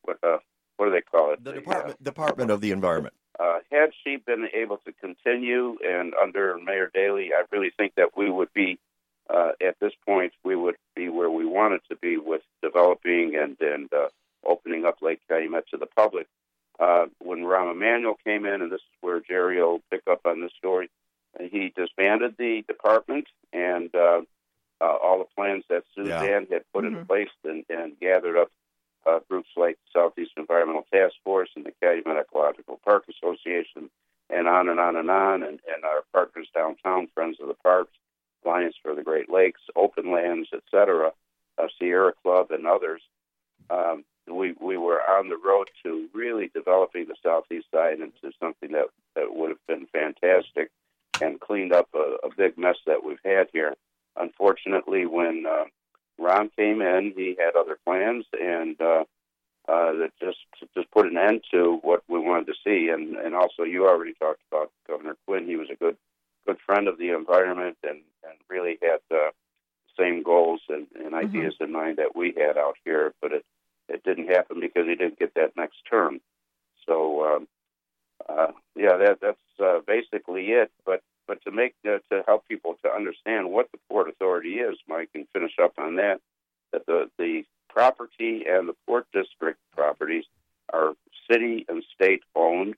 [0.03, 0.37] what uh,
[0.77, 1.43] what do they call it?
[1.43, 3.13] The Department Department of the Environment.
[3.39, 8.17] uh, had she been able to continue and under Mayor Daley, I really think that
[8.17, 8.79] we would be
[9.29, 13.57] uh, at this point we would be where we wanted to be with developing and
[13.59, 14.07] and uh,
[14.45, 16.27] opening up Lake Calumet to the public.
[16.79, 20.41] Uh, when Rahm Emanuel came in, and this is where Jerry will pick up on
[20.41, 20.89] this story,
[21.39, 24.21] he disbanded the department and uh,
[24.81, 28.51] uh, all the plans that Suzanne had put in place and, and gathered up
[29.07, 33.89] uh, groups like Southeast Environmental Task Force and the Calumet Ecological Park Association,
[34.29, 37.93] and on and on and on, and, and our partners downtown, Friends of the Parks,
[38.45, 41.11] Alliance for the Great Lakes, Open Lands, etc.,
[41.57, 43.01] uh, Sierra Club, and others.
[43.69, 48.71] Um, we we were on the road to really developing the southeast side into something
[48.71, 50.69] that, that would have been fantastic
[51.21, 53.75] and cleaned up a, a big mess that we've had here.
[54.15, 55.65] Unfortunately, when uh,
[56.19, 59.03] Rahm came in, he had other plans, and uh,
[59.67, 60.39] uh, that just
[60.75, 62.89] just put an end to what we wanted to see.
[62.89, 65.45] And and also, you already talked about Governor Quinn.
[65.45, 65.97] He was a good
[66.45, 69.29] good friend of the environment, and and really had the
[69.97, 73.13] same goals and, and ideas in mind that we had out here.
[73.21, 73.45] But it
[73.89, 76.19] it didn't happen because he didn't get that next term.
[76.85, 77.47] So um,
[78.27, 80.71] uh, yeah, that that's uh, basically it.
[80.85, 84.77] But but to make uh, to help people to understand what the port authority is,
[84.87, 86.19] Mike, and finish up on that,
[86.71, 90.25] that the the property and the port district properties
[90.73, 90.93] are
[91.29, 92.75] city and state owned.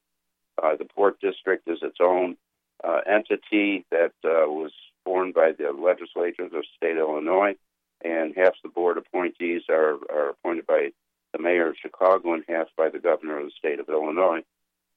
[0.61, 2.35] Uh, the port district is its own
[2.83, 4.71] uh, entity that uh, was
[5.05, 7.55] formed by the legislatures of state of Illinois,
[8.03, 10.89] and half the board appointees are, are appointed by
[11.33, 14.43] the mayor of Chicago and half by the governor of the state of Illinois.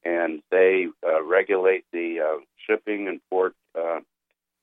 [0.04, 4.00] And they uh, regulate the uh, shipping and port uh,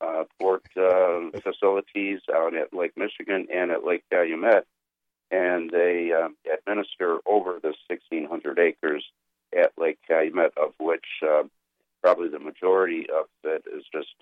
[0.01, 4.65] uh, port uh, facilities out at Lake Michigan and at Lake Calumet,
[5.31, 9.03] and they uh, administer over the 1,600 acres
[9.57, 11.43] at Lake Calumet, of which uh,
[12.01, 14.13] probably the majority of it is just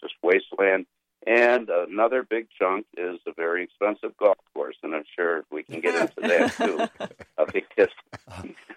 [0.00, 0.86] just wasteland.
[1.26, 5.80] And another big chunk is a very expensive golf course, and I'm sure we can
[5.80, 7.06] get into that too,
[7.38, 7.88] uh, because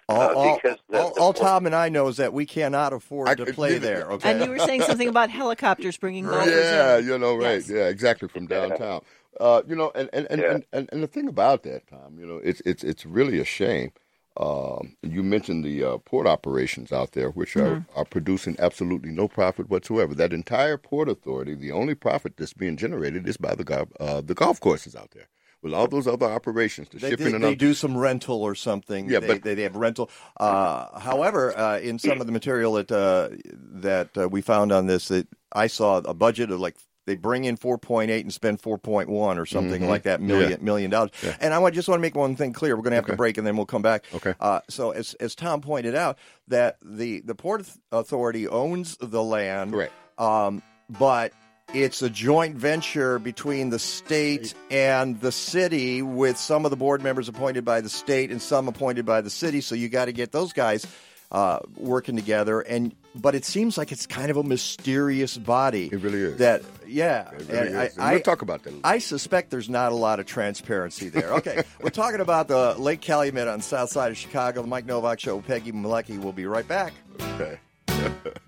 [0.08, 2.46] All, uh, all, because the, all, the all Tom and I know is that we
[2.46, 4.10] cannot afford to play there.
[4.12, 4.30] Okay.
[4.30, 7.06] And you were saying something about helicopters bringing golfers Yeah, in.
[7.06, 7.56] you know, right.
[7.56, 7.68] Yes.
[7.68, 9.02] Yeah, exactly from downtown.
[9.38, 12.26] Uh, you know, and and, and, and, and and the thing about that, Tom, you
[12.26, 13.92] know, it's it's it's really a shame.
[14.38, 17.98] Um, you mentioned the uh, port operations out there, which are, Mm-hmm.
[17.98, 20.14] are producing absolutely no profit whatsoever.
[20.14, 24.20] That entire port authority, the only profit that's being generated is by the go- uh,
[24.20, 25.26] the golf courses out there.
[25.60, 28.42] With all those other operations, the They, shipping they, and they all, do some rental
[28.42, 29.10] or something.
[29.10, 30.08] Yeah, they, but- they, they have rental.
[30.38, 33.30] Uh, however, uh, in some of the material that uh,
[33.82, 36.76] that uh, we found on this, that I saw a budget of like
[37.08, 39.88] they bring in 4.8 and spend 4.1 or something Mhm.
[39.88, 40.26] like that Yeah.
[40.26, 41.10] million million dollars.
[41.22, 41.34] Yeah.
[41.40, 42.76] And I want, just want to make one thing clear.
[42.76, 44.04] We're going to have to break and then we'll come back.
[44.14, 44.34] Okay.
[44.38, 49.72] Uh, so as as Tom pointed out, that the the port authority owns the land.
[49.72, 49.92] Correct.
[50.18, 51.32] Um, but
[51.74, 57.02] it's a joint venture between the state and the city, with some of the board
[57.02, 59.60] members appointed by the state and some appointed by the city.
[59.60, 60.86] So you got to get those guys
[61.30, 62.60] uh, working together.
[62.60, 65.88] And but it seems like it's kind of a mysterious body.
[65.92, 66.36] It really is.
[66.38, 67.30] That yeah.
[67.30, 67.74] It really and is.
[67.76, 68.74] I, And we'll I- talk about that.
[68.84, 71.32] I suspect there's not a lot of transparency there.
[71.34, 74.62] Okay, we're talking about the Lake Calumet on the south side of Chicago.
[74.62, 75.40] The Mike Nowak Show.
[75.40, 76.92] Peggy Malecki will be right back.
[77.20, 77.58] Okay.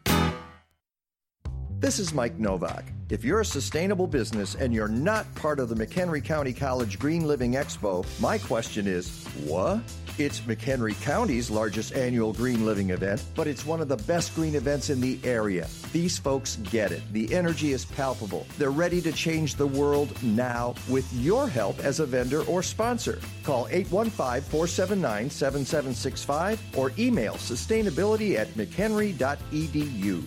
[1.80, 2.85] This is Mike Nowak.
[3.09, 7.26] If you're a sustainable business and you're not part of the McHenry County College Green
[7.26, 9.80] Living Expo, my question is what?
[10.20, 14.54] It's McHenry County's largest annual green living event, but it's one of the best green
[14.54, 15.66] events in the area.
[15.94, 17.00] These folks get it.
[17.14, 18.46] The energy is palpable.
[18.59, 23.18] They're ready to change the world now with your help as a vendor or sponsor.
[23.44, 30.26] Call 815 479 7765 or email sustainability at mchenry.edu.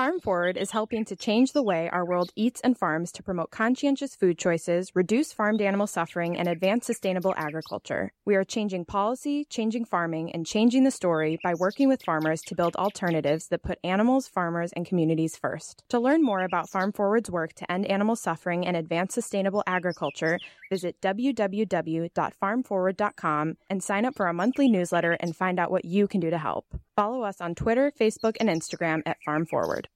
[0.00, 3.50] Farm Forward is helping to change the way our world eats and farms to promote
[3.50, 8.10] conscientious food choices, reduce farmed animal suffering, and advance sustainable agriculture.
[8.24, 12.54] We are changing policy, changing farming, and changing the story by working with farmers to
[12.54, 15.84] build alternatives that put animals, farmers, and communities first.
[15.90, 20.38] To learn more about Farm Forward's work to end animal suffering and advance sustainable agriculture,
[20.70, 26.20] visit www.farmforward.com and sign up for our monthly newsletter and find out what you can
[26.20, 26.64] do to help.
[26.96, 29.89] Follow us on Twitter, Facebook, and Instagram at Farm Forward.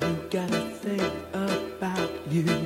[0.00, 1.02] You gotta think
[1.34, 2.61] about you.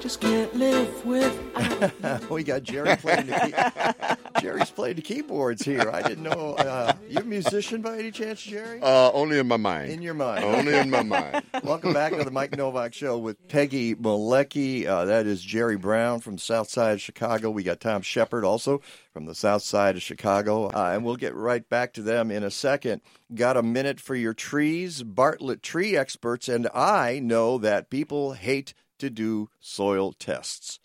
[0.00, 5.62] I just can't live without we got Jerry playing the key- Jerry's playing the keyboards
[5.62, 5.90] here.
[5.92, 6.54] I didn't know.
[6.54, 8.80] Uh, you a musician by any chance, Jerry?
[8.80, 9.92] Uh, only in my mind.
[9.92, 10.42] In your mind.
[10.42, 11.42] Only in my mind.
[11.62, 14.86] Welcome back to the Mike Nowak Show with Peggy Malecki.
[14.86, 17.50] Uh, that is Jerry Brown from the South Side of Chicago.
[17.50, 18.80] We got Tom Shepherd also
[19.12, 20.68] from the South Side of Chicago.
[20.68, 23.02] Uh, and we'll get right back to them in a second.
[23.34, 25.02] Got a minute for your trees?
[25.02, 30.78] Bartlett Tree Experts and I know that people hate to do soil tests.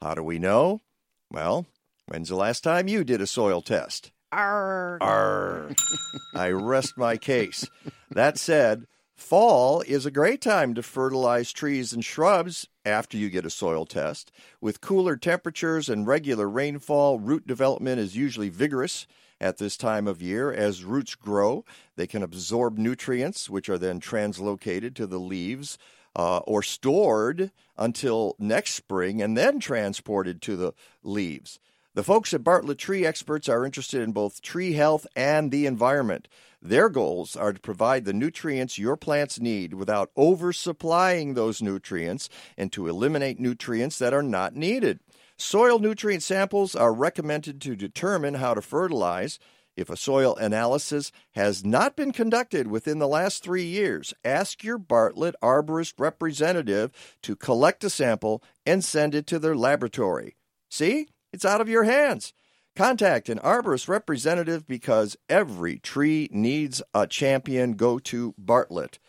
[0.00, 0.82] How do we know?
[1.30, 1.66] Well,
[2.06, 4.12] when's the last time you did a soil test?
[4.32, 4.98] Arr.
[5.00, 5.70] Arr.
[6.34, 7.68] I rest my case.
[8.10, 13.44] That said, fall is a great time to fertilize trees and shrubs after you get
[13.44, 14.32] a soil test.
[14.60, 19.06] With cooler temperatures and regular rainfall, root development is usually vigorous
[19.40, 20.52] at this time of year.
[20.52, 21.64] As roots grow,
[21.96, 25.78] they can absorb nutrients, which are then translocated to the leaves.
[26.16, 30.72] Uh, or stored until next spring and then transported to the
[31.04, 31.60] leaves.
[31.94, 36.28] The folks at Bartlett Tree Experts are interested in both tree health and the environment.
[36.62, 42.70] Their goals are to provide the nutrients your plants need without oversupplying those nutrients and
[42.72, 45.00] to eliminate nutrients that are not needed.
[45.36, 49.38] Soil nutrient samples are recommended to determine how to fertilize.
[49.80, 54.76] If a soil analysis has not been conducted within the last three years, ask your
[54.76, 60.36] Bartlett arborist representative to collect a sample and send it to their laboratory.
[60.68, 61.08] See?
[61.32, 62.34] It's out of your hands.
[62.76, 67.72] Contact an arborist representative because every tree needs a champion.
[67.72, 69.00] Go to bartlett.com.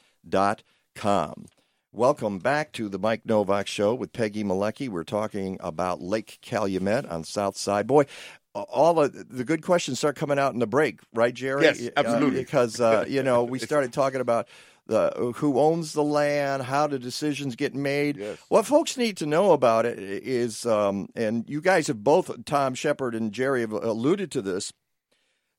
[1.93, 4.87] Welcome back to the Mike Nowak Show with Peggy Malecki.
[4.87, 7.85] We're talking about Lake Calumet on South Side.
[7.85, 8.05] Boy,
[8.53, 11.63] all the, the good questions start coming out in the break, right, Jerry?
[11.63, 12.39] Yes, Uh, absolutely.
[12.39, 14.47] because, uh, you know, we started talking about
[14.87, 18.21] the who owns the land, how the decisions get made.
[18.49, 22.73] What folks need to know about it is, um, and you guys have both, Tom
[22.75, 24.73] Shepherd and Jerry, have alluded to this.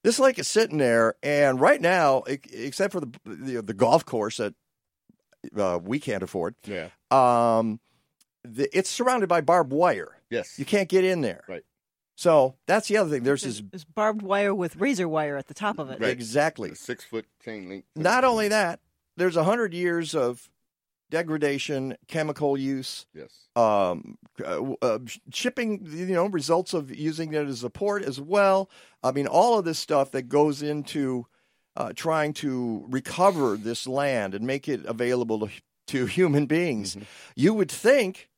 [0.05, 4.39] This lake is sitting there, and right now, except for the the, the golf course
[4.39, 4.55] that
[5.57, 6.89] uh, we can't afford, Yeah.
[7.13, 7.81] um,
[8.45, 10.19] the, it's surrounded by barbed wire.
[10.31, 10.59] Yes.
[10.59, 11.45] You can't get in there.
[11.49, 11.63] Right.
[12.23, 13.25] So that's the other thing.
[13.25, 16.01] There's this There's barbed wire with razor wire at the top of it.
[16.01, 17.85] exactly six foot chain link.
[17.97, 18.79] Not only that,
[19.17, 20.49] there's a hundred years of
[21.11, 23.49] degradation, chemical use, Yes.
[23.57, 25.01] um, uh, uh,
[25.33, 28.71] shipping, you know, results of using it as a port as well.
[29.03, 31.27] I mean, all of this stuff that goes into
[31.75, 35.49] uh, trying to recover this land and make it available to,
[35.89, 36.97] to human beings.
[37.35, 38.29] You would think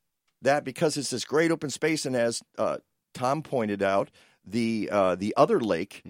[0.41, 2.77] that because it's this great open space, and as uh,
[3.15, 4.11] Tom pointed out,
[4.45, 6.03] the uh, the other lake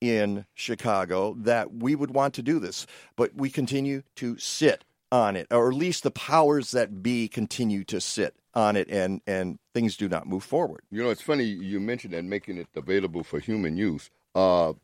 [0.00, 2.86] in Chicago, that we would want to do this,
[3.16, 7.84] but we continue to sit on it, or at least the powers that be continue
[7.84, 10.82] to sit on it, and and things do not move forward.
[10.90, 14.10] You know, it's funny you mentioned that making it available for human use.
[14.34, 14.74] Uh,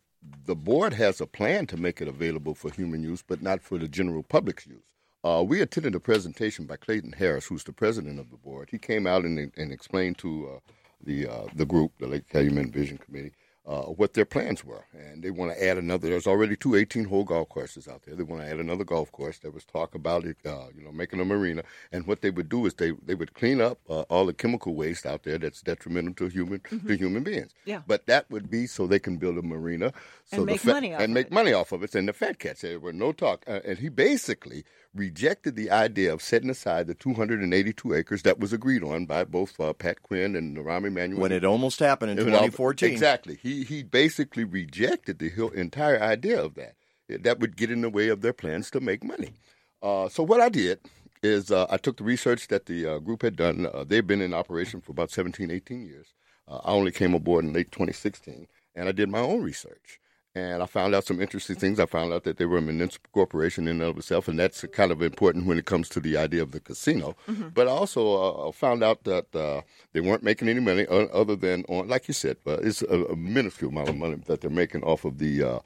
[0.46, 3.78] the board has a plan to make it available for human use, but not for
[3.78, 4.82] the general public's use.
[5.24, 8.68] Uh, we attended a presentation by Clayton Harris, who's the president of the board.
[8.70, 10.72] He came out and, and explained to uh,
[11.04, 13.32] the uh, the group, the Lake Calumet Vision Committee,
[13.66, 16.08] uh, what their plans were, and they want to add another.
[16.08, 18.14] There's already two 18-hole golf courses out there.
[18.14, 19.38] They want to add another golf course.
[19.38, 22.48] There was talk about it, uh, you know, making a marina, and what they would
[22.48, 25.60] do is they they would clean up uh, all the chemical waste out there that's
[25.62, 27.52] detrimental to human to human beings.
[27.66, 27.82] Yeah.
[27.86, 29.92] But that would be so they can build a marina,
[30.24, 31.94] so And make fat- money off and of make money off of it.
[31.94, 36.12] And the fat cats, there were no talk, uh, and he basically rejected the idea
[36.12, 40.34] of setting aside the 282 acres that was agreed on by both uh, Pat Quinn
[40.34, 41.20] and Rahm Emanuel.
[41.20, 42.90] When it almost happened in It all- 2014.
[42.90, 43.38] Exactly.
[43.42, 46.74] He he basically rejected the entire idea of that.
[47.08, 49.34] That would get in the way of their plans to make money.
[49.82, 50.80] Uh, so what I did
[51.22, 53.66] is uh, I took the research that the uh, group had done.
[53.66, 56.14] Uh, they've been in operation for about 17, 18 years.
[56.46, 60.00] Uh, I only came aboard in late 2016, and I did my own research.
[60.38, 61.80] And I found out some interesting things.
[61.80, 64.64] I found out that they were a municipal corporation in and of itself, and that's
[64.72, 67.16] kind of important when it comes to the idea of the casino.
[67.54, 68.02] But I also
[68.48, 72.14] uh, found out that uh, they weren't making any money other than on, like you
[72.14, 75.42] said, uh, it's a, a minuscule amount of money that they're making off of the
[75.42, 75.58] uh,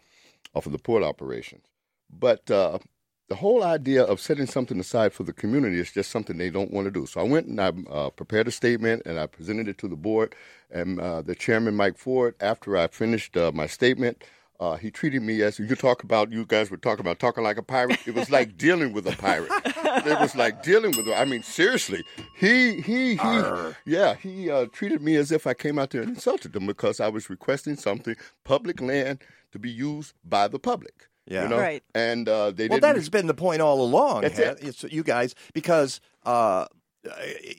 [0.55, 1.65] off of the port operations.
[2.11, 2.79] But uh,
[3.33, 6.71] the whole idea of setting something aside for the community is just something they don't
[6.71, 7.07] want to do.
[7.07, 9.97] So I went and I uh, prepared a statement and I presented it to the
[9.97, 10.35] board.
[10.71, 14.23] And uh, the chairman, Mike Ford, after I finished uh, my statement,
[14.63, 16.31] uh, he treated me as you talk about.
[16.31, 17.99] You guys were talking about talking like a pirate.
[18.07, 19.51] It was like dealing with a pirate.
[19.67, 21.09] it was like dealing with.
[21.09, 22.05] I mean, seriously,
[22.37, 23.19] he he he.
[23.19, 23.77] Arr.
[23.85, 27.01] Yeah, he uh, treated me as if I came out there and insulted them because
[27.01, 29.19] I was requesting something public land
[29.51, 31.09] to be used by the public.
[31.27, 31.45] Yeah.
[31.45, 31.59] you know?
[31.59, 31.83] Right.
[31.95, 32.71] And uh, they well, didn't.
[32.71, 34.23] Well that has been the point all along.
[34.23, 34.59] That's ha- it.
[34.63, 36.67] It's you guys because uh,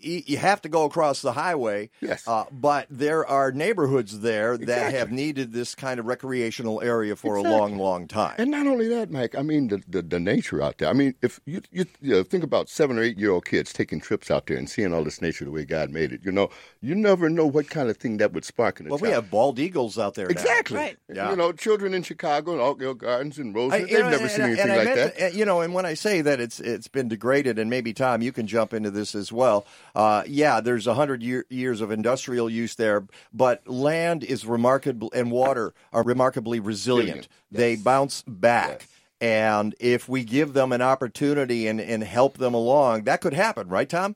[0.01, 1.89] you, you have to go across the highway.
[2.01, 2.27] Yes.
[2.27, 4.99] Uh, but there are neighborhoods there that Exactly.
[4.99, 7.53] have needed this kind of recreational area for Exactly.
[7.55, 8.35] a long, long time.
[8.37, 9.35] And not only that, Mike.
[9.37, 10.89] I mean, the, the, the nature out there.
[10.89, 13.73] I mean, if you, you you know, think about seven or eight year old kids
[13.73, 16.31] taking trips out there and seeing all this nature the way God made it, you
[16.31, 16.49] know,
[16.81, 19.29] you never know what kind of thing that would spark in a well, we have
[19.29, 20.25] bald eagles out there.
[20.27, 20.31] now.
[20.31, 20.77] exactly.
[20.77, 20.97] Right.
[21.13, 21.29] Yeah.
[21.31, 24.41] You know, children in Chicago and Oakdale Gardens and Rosewood, they've know, never and- seen
[24.41, 25.31] and- anything and like meant that.
[25.31, 28.21] to- you know, and when I say that it's it's been degraded, and maybe Tom,
[28.21, 29.65] you can jump into this as well.
[29.95, 35.11] Uh, yeah, there's a hundred year, years of industrial use there, but land is remarkable,
[35.13, 37.27] and water are remarkably resilient.
[37.27, 38.79] Resilient, They bounce back.
[38.81, 38.87] Yes.
[39.21, 43.69] And if we give them an opportunity and, and help them along, that could happen,
[43.69, 44.15] right, Tom?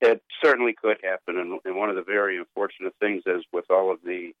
[0.00, 3.90] It certainly could happen, and, and one of the very unfortunate things is with all
[3.90, 4.32] of the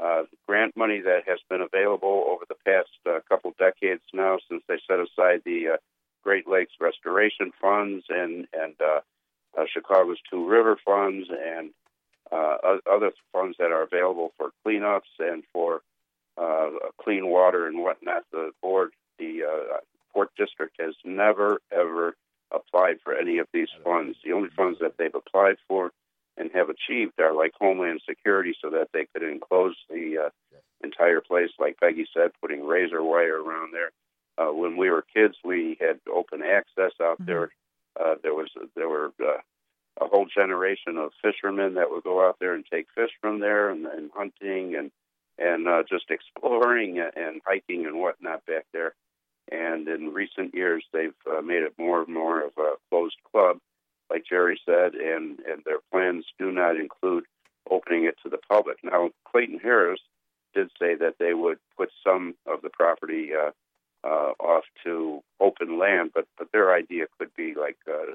[0.00, 4.62] uh, grant money that has been available over the past uh, couple decades now, since
[4.68, 5.76] they set aside the uh,
[6.22, 8.74] Great Lakes Restoration Funds and and
[9.58, 11.70] uh, Chicago's Two River Funds and
[12.32, 12.56] uh,
[12.90, 15.82] other funds that are available for cleanups and for
[16.36, 18.22] uh, clean water and whatnot.
[18.32, 19.76] The board, the uh,
[20.12, 22.14] Port District, has never ever
[22.52, 24.16] applied for any of these funds.
[24.24, 25.92] The only funds that they've applied for
[26.36, 30.30] and have achieved are like Homeland Security, so that they could enclose the uh,
[30.82, 33.90] entire place, like Peggy said, putting razor wire around there.
[34.38, 37.50] Uh, when we were kids, we had open access out there.
[37.98, 39.40] Uh, there was there were uh,
[40.00, 43.70] a whole generation of fishermen that would go out there and take fish from there,
[43.70, 44.90] and, and hunting and
[45.38, 48.94] and uh, just exploring and hiking and whatnot back there.
[49.50, 53.58] And in recent years, they've uh, made it more and more of a closed club,
[54.10, 57.24] like Jerry said, and, and their plans do not include
[57.68, 58.76] opening it to the public.
[58.84, 60.00] Now, Clayton Harris
[60.54, 63.50] did say that they would put some of the property uh,
[64.04, 68.12] uh, off to open land, but, but their idea could be like uh,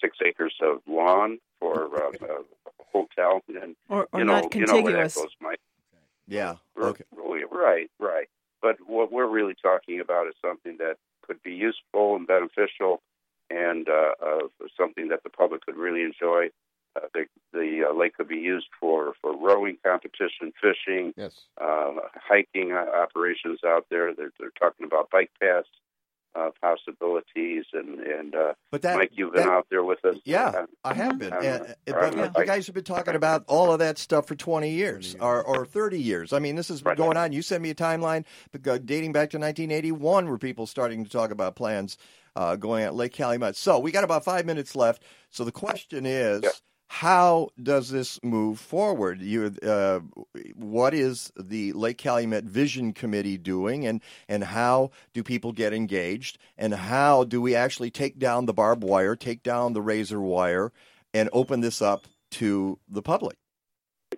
[0.00, 4.66] six acres of lawn for uh, a hotel, and Or, or you know, not you
[4.66, 5.14] know where that contiguous.
[5.16, 5.60] goes, Mike.
[6.28, 6.56] Yeah.
[6.78, 7.04] Okay.
[7.50, 8.28] Right, right.
[8.60, 13.00] but what we're really talking about is something that could be useful and beneficial,
[13.50, 14.38] and uh, uh,
[14.76, 16.48] something that the public could really enjoy.
[16.94, 21.32] Uh, the the uh, lake could be used for, for rowing competition, fishing, yes.
[21.60, 24.14] uh, hiking uh, operations out there.
[24.14, 25.68] They're, they're talking about bike paths
[26.34, 30.16] uh, possibilities, and and uh, But that- Mike, you've been that- out there with us.
[30.24, 31.32] Yeah, I have been.
[31.32, 34.34] on- Uh, but the you guys have been talking about all of that stuff for
[34.34, 36.32] 20 years or, or 30 years.
[36.32, 37.32] I mean, this has been going on.
[37.32, 41.54] You sent me a timeline dating back to 1981 where people starting to talk about
[41.56, 41.98] plans
[42.34, 43.56] uh, going at Lake Calumet.
[43.56, 45.02] So we got about five minutes left.
[45.30, 46.42] So the question is,
[46.92, 49.22] how does this move forward?
[49.22, 50.00] You, uh,
[50.54, 56.36] what is the Lake Calumet Vision Committee doing, and and how do people get engaged,
[56.58, 60.70] and how do we actually take down the barbed wire, take down the razor wire,
[61.14, 63.38] and open this up to the public?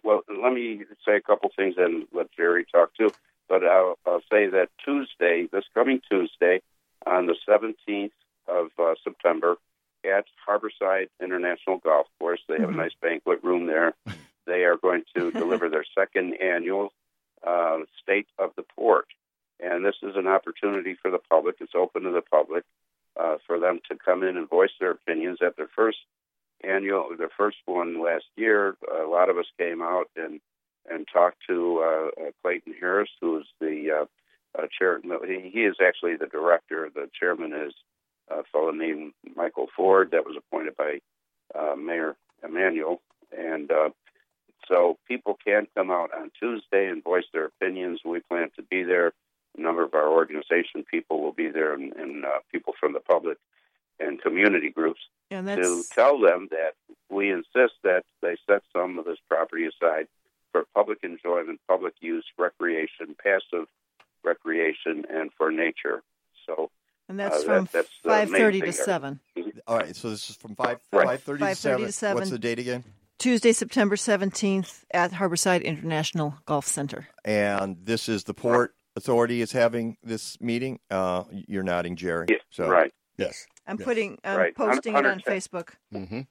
[0.03, 3.13] Well, let me say a couple things and let Jerry talk too.
[3.49, 6.61] But I'll, I'll say that Tuesday, this coming Tuesday,
[7.07, 8.11] on the 17th
[8.49, 9.59] of uh, September,
[10.05, 13.95] at Harborside International Golf Course, they have a nice banquet room there.
[14.47, 16.93] They are going to deliver their second annual
[17.47, 19.07] uh, State of the Port.
[19.61, 21.57] And this is an opportunity for the public.
[21.61, 22.65] It's open to the public
[23.19, 25.99] uh, for them to come in and voice their opinions at their first
[26.63, 28.77] annual, their first one last year.
[29.01, 30.41] A lot of us came out and
[30.91, 35.01] and talked to uh, uh, Clayton Harris, who is the uh, uh, chair.
[35.27, 36.91] He, he is actually the director.
[36.95, 37.73] The chairman is
[38.31, 41.01] a fellow named Michael Ford, that was appointed by
[41.55, 43.01] uh, Mayor Emanuel,
[43.37, 43.91] and uh,
[44.69, 48.01] so people can come out on Tuesday and voice their opinions.
[48.05, 49.13] We plan to be there.
[49.57, 53.01] A number of our organization people will be there, and, and uh, people from the
[53.01, 53.39] public
[54.01, 55.01] and community groups
[55.31, 56.75] And to tell them that
[57.11, 60.07] we insist that they set some of this property aside
[60.53, 63.67] for public enjoyment, public use, recreation, passive
[64.23, 66.03] recreation, and for nature.
[66.47, 66.71] So,
[67.09, 69.21] and that's uh, from that- that's 5:30 to 7.
[69.67, 71.07] All right, so this is from five Right.
[71.07, 71.87] five thirty to 5:30 seven.
[71.87, 72.15] to 7.
[72.17, 72.85] What's the date again?
[73.19, 77.09] Tuesday, September 17th at Harborside International Golf Center.
[77.25, 80.81] And this is the Port Authority is having this meeting.
[80.91, 82.27] Uh, you're nodding, Jerry.
[82.51, 82.93] so right.
[83.17, 83.47] Yes.
[83.67, 83.85] I'm Yes.
[83.87, 84.55] putting, I'm Right.
[84.55, 85.71] posting it on Facebook.
[85.93, 86.23] Mm-hmm.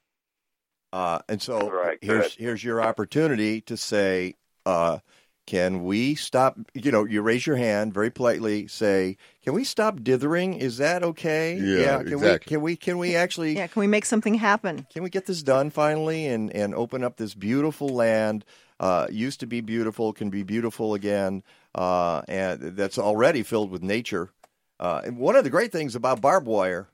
[0.91, 4.99] Uh, and so Right, here's here's your opportunity to say, uh,
[5.45, 6.57] can we stop?
[6.73, 8.67] You know, you raise your hand very politely.
[8.67, 10.53] Say, can we stop dithering?
[10.53, 11.55] Is that okay?
[11.55, 12.13] Yeah, Can we?
[12.13, 12.49] exactly.
[12.49, 12.75] Can we?
[12.75, 13.55] Can we actually?
[13.57, 14.87] Yeah, can we make something happen?
[14.91, 18.45] Can we get this done finally and, and open up this beautiful land?
[18.79, 21.43] Uh, used to be beautiful, can be beautiful again,
[21.75, 24.29] uh, and that's already filled with nature.
[24.79, 26.89] Uh, and one of the great things about barbed wire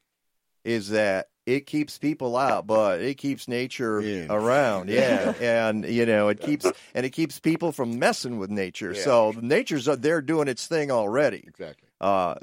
[0.64, 4.90] is that it keeps people out, but it keeps nature around.
[5.00, 8.94] Yeah, and you know it keeps and it keeps people from messing with nature.
[8.94, 9.04] Yeah.
[9.04, 11.44] So nature's uh, there doing its thing already.
[11.46, 11.88] Exactly.
[12.02, 12.36] Uh,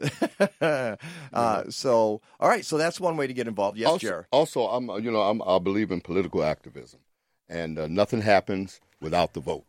[1.32, 3.78] uh, so all right, so that's one way to get involved.
[3.78, 4.24] Yes, also, Jerry.
[4.30, 7.00] also, I'm uh, you know I'm, I believe in political activism,
[7.48, 9.64] and uh, nothing happens without the vote.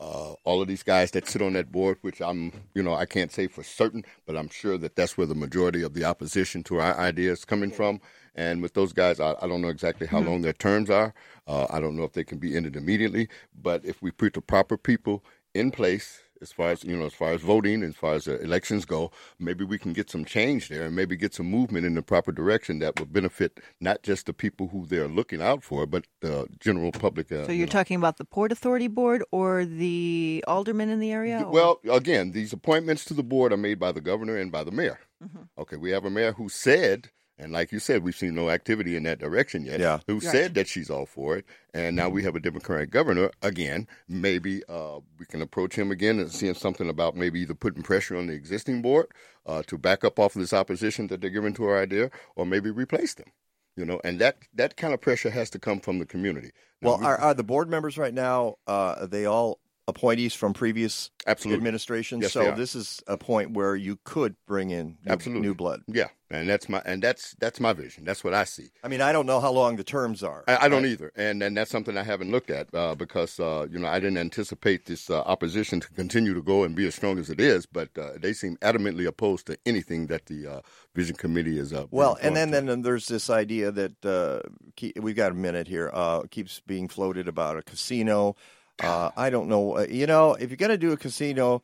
[0.00, 3.04] Uh, all of these guys that sit on that board, which I'm, you know, I
[3.04, 6.62] can't say for certain, but I'm sure that that's where the majority of the opposition
[6.64, 8.00] to our idea is coming from.
[8.34, 10.26] And with those guys, I, I don't know exactly how Mhm.
[10.26, 11.14] long their terms are.
[11.46, 13.28] Uh, I don't know if they can be ended immediately.
[13.54, 15.24] But if we put the proper people
[15.54, 18.40] in place, as far as you know, as far as voting, as far as the
[18.40, 21.94] elections go, maybe we can get some change there, and maybe get some movement in
[21.94, 25.84] the proper direction that will benefit not just the people who they're looking out for,
[25.86, 27.30] but the general public.
[27.30, 27.72] Uh, So you you're know.
[27.72, 31.42] talking about the Port Authority Board or the aldermen in the area?
[31.42, 34.64] or- Well, again, these appointments to the board are made by the governor and by
[34.64, 35.00] the mayor.
[35.22, 35.42] Mm-hmm.
[35.58, 37.10] Okay, we have a mayor who said,
[37.40, 39.80] and like you said, we've seen no activity in that direction yet.
[39.80, 40.00] Yeah.
[40.06, 40.22] Who Right.
[40.22, 43.88] said that she's all for it, and now we have a Democratic governor again.
[44.08, 48.16] Maybe uh, we can approach him again and see something about maybe either putting pressure
[48.16, 49.06] on the existing board
[49.46, 52.44] uh, to back up off of this opposition that they're giving to our idea, or
[52.44, 53.30] maybe replace them.
[53.76, 56.50] You know, and that that kind of pressure has to come from the community.
[56.82, 58.56] Now, Well, we- are, are the board members right now?
[58.66, 61.58] Uh, are they all appointees from previous Absolutely.
[61.58, 62.22] administrations?
[62.22, 65.46] Yes, so this is a point where you could bring in new, Absolutely.
[65.48, 65.82] new blood.
[65.86, 68.04] yeah, and that's my and that's that's my vision.
[68.04, 68.70] That's what I see.
[68.84, 70.44] I mean, I don't know how long the terms are.
[70.46, 73.66] I, I don't either, and and that's something I haven't looked at uh, because uh,
[73.70, 76.94] you know I didn't anticipate this uh, opposition to continue to go and be as
[76.94, 77.66] strong as it is.
[77.66, 80.60] But uh, they seem adamantly opposed to anything that the uh,
[80.94, 81.72] Vision Committee is.
[81.72, 84.40] Uh, Well, and then, then there's this idea that uh,
[84.76, 85.90] keep, we've got a minute here.
[85.92, 88.36] Uh, keeps being floated about a casino.
[88.82, 89.78] Uh, I don't know.
[89.78, 91.62] Uh, you know, if you're going to do a casino,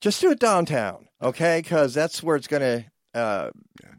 [0.00, 1.60] just do it downtown, okay?
[1.62, 2.84] Because that's where it's going to
[3.14, 3.50] Uh,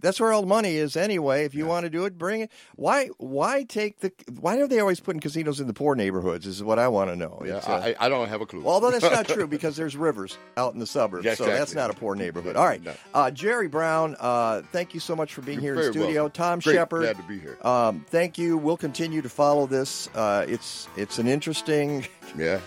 [0.02, 1.44] That's where all the money is anyway.
[1.46, 2.52] If you want to do it, bring it.
[2.76, 3.08] Why?
[3.18, 4.12] Why take the?
[4.40, 6.46] Why are they always putting casinos in the poor neighborhoods?
[6.46, 7.42] Is what I want to know.
[7.46, 8.64] Yeah, uh, I, I don't have a clue.
[8.66, 11.90] Although that's not true because there's rivers out in the suburbs, Yeah, so that's not
[11.90, 12.56] a poor neighborhood.
[12.56, 12.82] All right,
[13.14, 16.22] uh, Jerry Brown, uh, thank you so much for being You're here in studio.
[16.24, 16.32] welcome.
[16.32, 17.58] Tom Great, Shepherd, glad to be here.
[17.64, 18.58] Um, thank you.
[18.58, 20.08] We'll continue to follow this.
[20.16, 22.06] Uh, it's it's an interesting.
[22.38, 22.60] Yeah.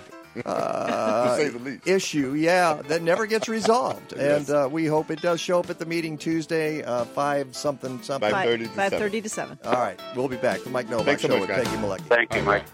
[0.44, 1.86] Uh, To say the least.
[1.86, 4.48] issue, yeah, that never gets resolved, Yes.
[4.48, 8.00] and uh, we hope it does show up at the meeting Tuesday, uh, five something
[8.02, 8.30] something.
[8.32, 9.58] 5:30 to 5.30 to 7.
[9.64, 10.62] All right, we'll be back.
[10.62, 11.66] The Mike Nowak Thanks so much, with guys.
[11.68, 12.06] Peggy Malecki.
[12.08, 12.64] Thank you, Mike.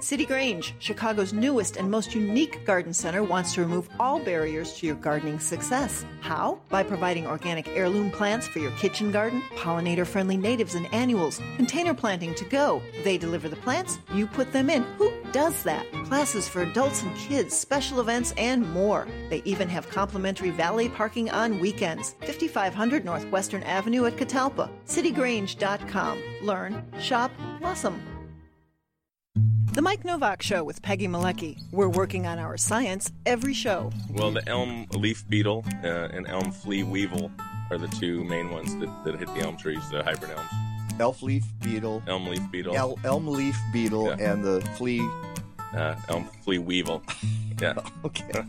[0.00, 4.86] City Grange, Chicago's newest and most unique garden center, wants to remove all barriers to
[4.86, 6.04] your gardening success.
[6.20, 6.58] How?
[6.68, 11.94] By providing organic heirloom plants for your kitchen garden, pollinator friendly natives and annuals, container
[11.94, 12.82] planting to go.
[13.04, 14.82] They deliver the plants, you put them in.
[14.98, 15.90] Who does that?
[16.04, 19.06] Classes for adults and kids, special events, and more.
[19.30, 22.14] They even have complimentary valet parking on weekends.
[22.22, 24.70] 5500 Northwestern Avenue at Catalpa.
[24.86, 26.22] CityGrange.com.
[26.42, 27.30] Learn, shop,
[27.60, 28.00] blossom.
[29.72, 31.58] The Mike Nowak Show with Peggy Malecki.
[31.70, 33.90] We're working on our science every show.
[34.10, 37.30] Well, the elm leaf beetle uh, and elm flea weevil
[37.70, 40.48] are the two main ones that, that hit the elm trees, the hybrid elms.
[40.98, 44.32] Elf leaf beetle, Elm leaf beetle, el- elm leaf beetle, Yeah.
[44.32, 45.06] and the flea.
[45.74, 47.02] uh, elm flea weevil.
[47.58, 47.72] Yeah.
[48.04, 48.44] okay.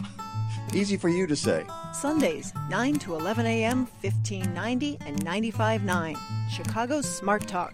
[0.74, 1.64] Easy for you to say.
[1.92, 6.18] Sundays, 9 to 11 a.m., 1590 and 95.9.
[6.50, 7.72] Chicago's Smart Talk.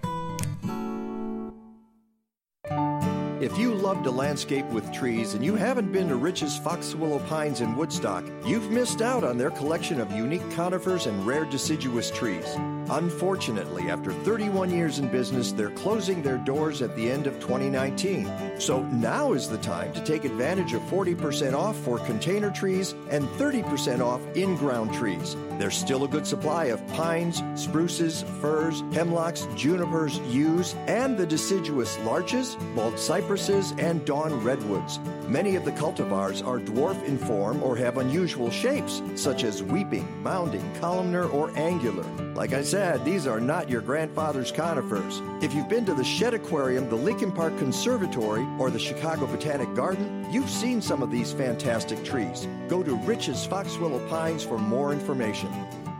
[3.40, 7.20] If you love to landscape with trees and you haven't been to Rich's Fox Willow
[7.20, 12.10] Pines in Woodstock, you've missed out on their collection of unique conifers and rare deciduous
[12.10, 12.56] trees.
[12.90, 18.58] Unfortunately, after 31 years in business, they're closing their doors at the end of 2019.
[18.58, 23.28] So now is the time to take advantage of 40% off for container trees and
[23.30, 25.36] 30% off in ground trees.
[25.58, 31.98] There's still a good supply of pines, spruces, firs, hemlocks, junipers, yews, and the deciduous
[32.00, 34.98] larches, bald cypresses, and dawn redwoods.
[35.26, 40.06] Many of the cultivars are dwarf in form or have unusual shapes, such as weeping,
[40.22, 42.04] mounding, columnar, or angular.
[42.34, 45.20] Like I said, these are not your grandfather's conifers.
[45.42, 49.74] If you've been to the Shedd Aquarium, the Lincoln Park Conservatory, or the Chicago Botanic
[49.74, 52.46] Garden, you've seen some of these fantastic trees.
[52.68, 55.52] Go to Rich's Fox Willow Pines for more information.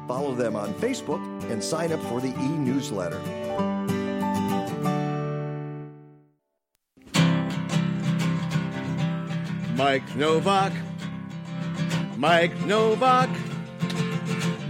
[0.06, 1.20] Follow them on Facebook
[1.50, 3.20] and sign up for the e newsletter.
[9.74, 10.72] Mike Nowak.
[12.16, 13.30] Mike Nowak.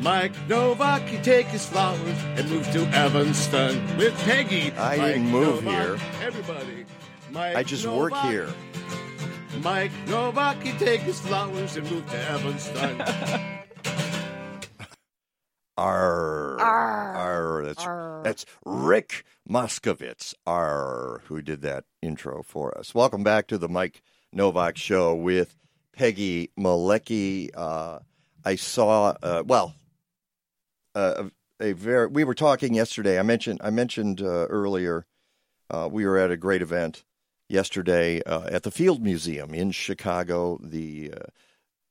[0.08, 4.72] Mike Nowak, he take his flowers and move to Evanston with Peggy.
[4.72, 5.98] I Mike didn't move Nowak, here.
[6.22, 6.86] Everybody.
[7.30, 8.30] Mike I just work Nowak.
[8.30, 8.48] here.
[9.60, 13.02] Mike Nowak, he take his flowers and move to Evanston.
[15.76, 16.58] Arr.
[16.58, 17.64] Arr.
[17.66, 17.84] That's,
[18.24, 22.94] that's Rick Moskovitz, Arr, who did that intro for us.
[22.94, 24.00] Welcome back to the Mike
[24.32, 25.54] Nowak Show with
[25.92, 27.50] Peggy Malecki.
[27.54, 27.98] Uh,
[28.42, 29.74] I saw, uh, well,
[30.98, 31.30] a,
[31.60, 33.18] a very, we were talking yesterday.
[33.18, 35.06] I mentioned, I mentioned uh, earlier,
[35.70, 37.04] uh, we were at a great event
[37.48, 40.58] yesterday uh, at the Field Museum in Chicago.
[40.62, 41.26] The uh,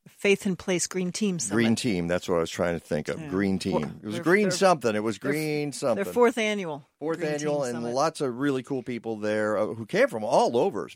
[0.07, 1.55] Faith and Place Green Team Summit.
[1.55, 2.07] Green Team.
[2.07, 3.19] That's what I was trying to think of.
[3.19, 3.27] Yeah.
[3.27, 3.73] Green Team.
[3.73, 4.95] Well, it was green something.
[4.95, 6.03] It was green something.
[6.03, 6.87] Their fourth annual.
[6.99, 7.93] Fourth Green annual, and Summit.
[7.93, 10.89] lots of really cool people there uh, who came from all over,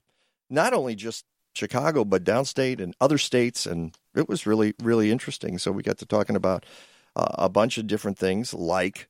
[0.50, 3.66] not only just Chicago, but downstate and other states.
[3.66, 5.58] And it was really, really interesting.
[5.58, 6.66] So we got to talking about
[7.16, 9.08] uh, a bunch of different things like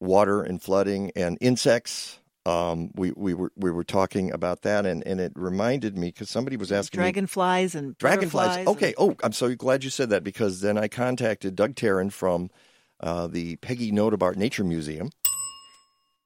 [0.00, 2.18] water and flooding and insects.
[2.44, 6.28] Um, we, we were we were talking about that, and, and it reminded me because
[6.28, 8.66] somebody was asking me Dragonflies and Dragonflies.
[8.66, 8.94] Okay.
[8.98, 12.50] Oh, I'm so glad you said that because then I contacted Doug Taron from
[12.98, 15.10] uh, the Peggy Notebaert Nature Museum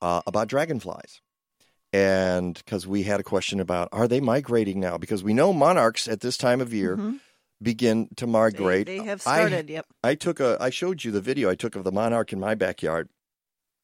[0.01, 1.21] uh, about dragonflies.
[1.93, 4.99] And because we had a question about are they migrating now?
[4.99, 7.21] Because we know monarchs at this time of year Mhm.
[7.63, 8.87] Begin to migrate.
[8.87, 9.87] They have I- started, yep.
[10.03, 10.57] I took a.
[10.61, 13.09] I showed you the video I took of the monarch in my backyard.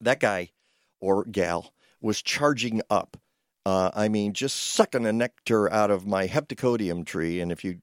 [0.01, 0.51] That guy
[0.99, 3.17] or gal was charging up.
[3.65, 7.39] Uh, I mean, just sucking the nectar out of my heptacodium tree.
[7.39, 7.79] And if you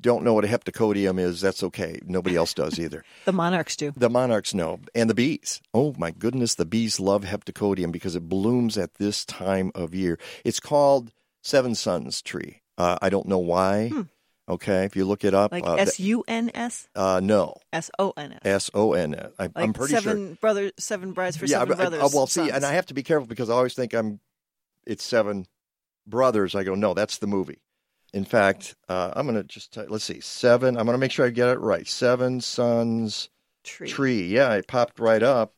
[0.00, 2.00] don't know what a heptacodium is, that's okay.
[2.04, 3.04] Nobody else does either.
[3.26, 3.92] The monarchs do.
[3.94, 5.60] The monarchs know, and the bees.
[5.74, 10.18] Oh my goodness, the bees love heptacodium because it blooms at this time of year.
[10.44, 12.62] It's called Seven Suns tree.
[12.78, 13.92] Uh, I don't know why.
[14.48, 15.50] Okay, if you look it up.
[15.50, 16.88] Like uh, S U N S?
[16.94, 18.40] uh, no, S O N S.
[18.44, 19.32] S O N S.
[19.38, 20.36] I- Like I'm pretty seven sure.
[20.40, 22.14] brothers, seven brides for yeah, seven I- I- brothers.
[22.14, 22.64] well, see, and.
[22.64, 24.20] I have to be careful because I always think I'm.
[24.86, 25.46] It's seven
[26.06, 26.54] brothers.
[26.54, 27.58] I go, no, that's the movie.
[28.14, 30.76] in fact, uh, I'm going to just tell, let's see, seven.
[30.78, 31.86] I'm going to make sure I get it right.
[31.86, 33.28] Seven Sons
[33.64, 33.88] Tree.
[33.88, 34.26] Tree.
[34.28, 35.54] Yeah, it popped right up.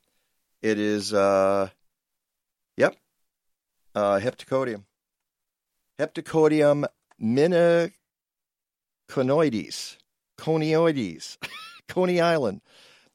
[0.62, 1.68] It is, uh,
[2.78, 2.96] yep,
[3.94, 4.84] uh, Heptacodium.
[5.98, 6.86] Heptacodium
[9.08, 9.96] miniconoides.
[10.38, 11.36] Conioides.
[11.88, 12.60] Coney Island.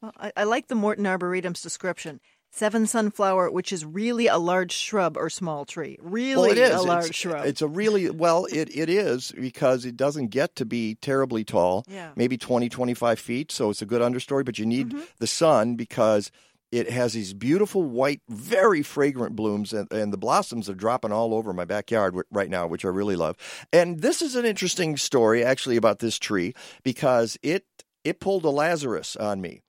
[0.01, 2.19] Well, I, I like the Morton Arboretum's description.
[2.51, 5.97] Seven sunflower, which is really a large shrub or small tree.
[6.01, 6.75] Really well, it is.
[6.75, 7.45] a large it's, shrub.
[7.45, 11.83] It's a really, well, it, it is because it doesn't get to be terribly tall,
[11.87, 12.11] Yeah.
[12.15, 13.51] maybe 20, 25 feet.
[13.51, 15.01] So it's a good understory, but you need Mm-hmm.
[15.17, 16.29] the sun because
[16.73, 21.33] it has these beautiful white, very fragrant blooms, and, and the blossoms are dropping all
[21.35, 23.37] over my backyard right now, which I really love.
[23.71, 26.53] And this is an interesting story, actually, about this tree
[26.83, 27.65] because it
[28.03, 29.61] it pulled a Lazarus on me.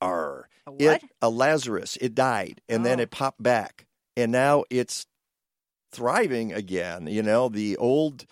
[0.00, 0.48] Arr.
[0.66, 1.02] A It, what?
[1.20, 1.98] a Lazarus.
[2.00, 3.02] It died, and then Oh.
[3.02, 3.86] it popped back,
[4.16, 5.06] and now it's
[5.92, 7.06] thriving again.
[7.08, 8.26] You know, the old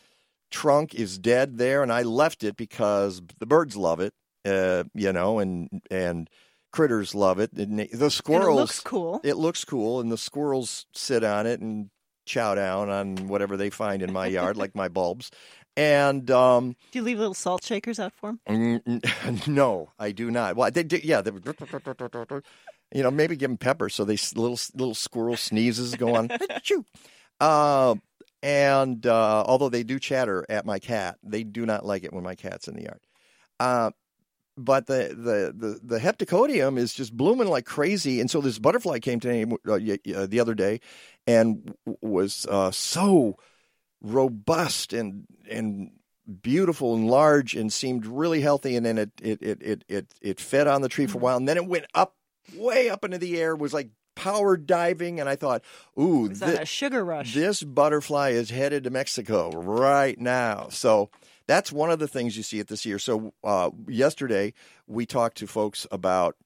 [0.51, 4.15] trunk is dead there, and I left it because the birds love it.
[4.45, 6.29] Uh, you know, and and
[6.73, 7.53] critters love it.
[7.53, 8.57] And the squirrels.
[8.61, 9.21] looks cool.
[9.23, 11.91] It looks cool, and the squirrels sit on it and
[12.27, 15.31] chow down on whatever they find in my yard, like my bulbs.
[15.77, 18.83] And um, Do you leave little salt shakers out for them?
[18.85, 20.57] Mm, No, I do not.
[20.57, 20.99] Well, they do.
[21.03, 21.31] Yeah, they,
[22.95, 26.31] you know, maybe give them pepper so they little little squirrel sneezes go on.
[27.41, 27.97] Uh,
[28.41, 32.23] and uh, although they do chatter at my cat, they do not like it when
[32.23, 33.01] my cat's in the yard.
[33.59, 33.91] Uh,
[34.57, 38.99] but the, the the the heptacodium is just blooming like crazy, and so this butterfly
[38.99, 40.81] came to me uh, y- y- the other day,
[41.27, 43.37] and w- was uh, so
[44.01, 45.91] robust and and
[46.41, 48.77] beautiful and large and seemed really healthy.
[48.77, 51.37] And then it it it it it, it fed on the tree for a while.
[51.37, 52.17] And then it went up
[52.57, 55.21] way up into the air was like power diving.
[55.21, 55.63] And I thought
[55.99, 57.35] ooh It's on thi- a sugar rush.
[57.35, 60.69] this butterfly is headed to Mexico right now.
[60.71, 61.11] So
[61.47, 64.53] that's one of the things you see it this year so uh, yesterday
[64.87, 66.37] we talked to folks about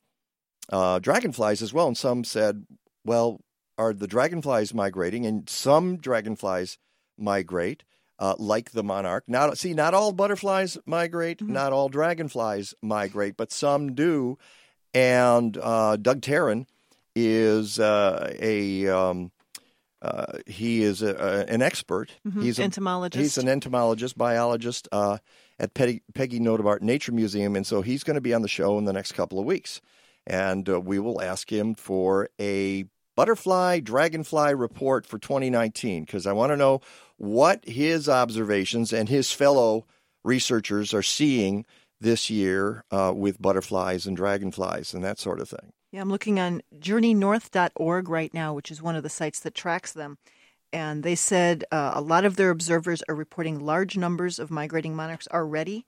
[0.71, 2.67] uh, dragonflies as well and some said
[3.05, 3.41] well
[3.79, 6.79] are the dragonflies migrating and some dragonflies
[7.19, 7.85] migrate
[8.19, 9.25] uh, like the monarch.
[9.27, 14.39] Not see, not all butterflies migrate, not all dragonflies migrate, but some do.
[14.95, 16.67] And uh, Doug Taron
[17.15, 19.31] is uh, a um,
[20.07, 22.11] uh, he is a, a, an expert.
[22.27, 22.43] Mhm.
[22.43, 23.21] He's a, Entomologist.
[23.21, 25.19] He's an entomologist, biologist uh,
[25.59, 28.79] at Peggy, Peggy Notebaert Nature Museum, and so he's going to be on the show
[28.79, 29.81] in the next couple of weeks,
[30.27, 32.85] and uh, we will ask him for a
[33.17, 36.83] butterfly dragonfly report for 2019 because I want to know
[37.17, 39.87] what his observations and his fellow
[40.23, 41.65] researchers are seeing
[41.99, 45.73] this year uh, with butterflies and dragonflies and that sort of thing.
[45.93, 49.93] Yeah, I'm looking on journeynorth.org right now, which is one of the sites that tracks
[49.93, 50.19] them.
[50.73, 54.97] And they said uh, a lot of their observers are reporting large numbers of migrating
[54.97, 55.87] monarchs already.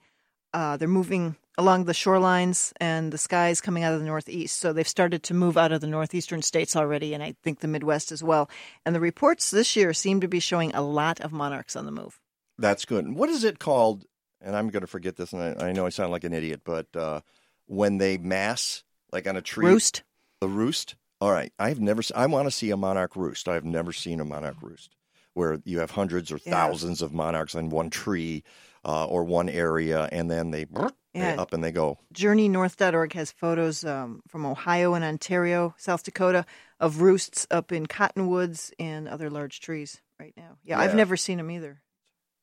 [0.54, 4.58] Uh, they're moving along the shorelines and the skies coming out of the northeast.
[4.58, 7.68] So they've started to move out of the northeastern states already, and I think the
[7.68, 8.48] Midwest as well.
[8.86, 11.92] And the reports this year seem to be showing a lot of monarchs on the
[11.92, 12.20] move.
[12.56, 13.12] That's good.
[13.12, 14.04] What is it called?
[14.40, 16.60] And I'm going to forget this, and I, I know I sound like an idiot,
[16.64, 17.20] but uh,
[17.66, 20.02] when they mass, like on a tree, Roost?
[20.40, 20.94] the roost.
[21.20, 22.02] All right, I've never.
[22.14, 23.48] I want to see a monarch roost.
[23.48, 24.94] I've never seen a monarch roost
[25.34, 26.52] where you have hundreds or Yeah.
[26.52, 28.42] thousands of monarchs on one tree
[28.84, 30.80] uh, or one area, and then they, they
[31.14, 31.40] Yeah.
[31.40, 31.98] up and they go.
[32.14, 36.44] JourneyNorth.org has photos um, from Ohio and Ontario, South Dakota,
[36.80, 40.58] of roosts up in cottonwoods and other large trees right now.
[40.62, 41.82] Yeah, I've never seen them either.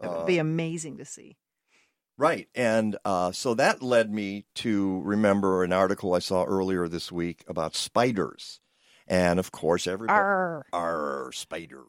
[0.04, 1.38] It would be Uh, amazing to see.
[2.18, 2.48] Right.
[2.56, 7.44] And uh, so that led me to remember an article I saw earlier this week
[7.48, 8.60] about spiders.
[9.08, 10.66] And of course, everybody Arr.
[10.74, 11.84] are spiders.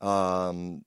[0.00, 0.84] Um,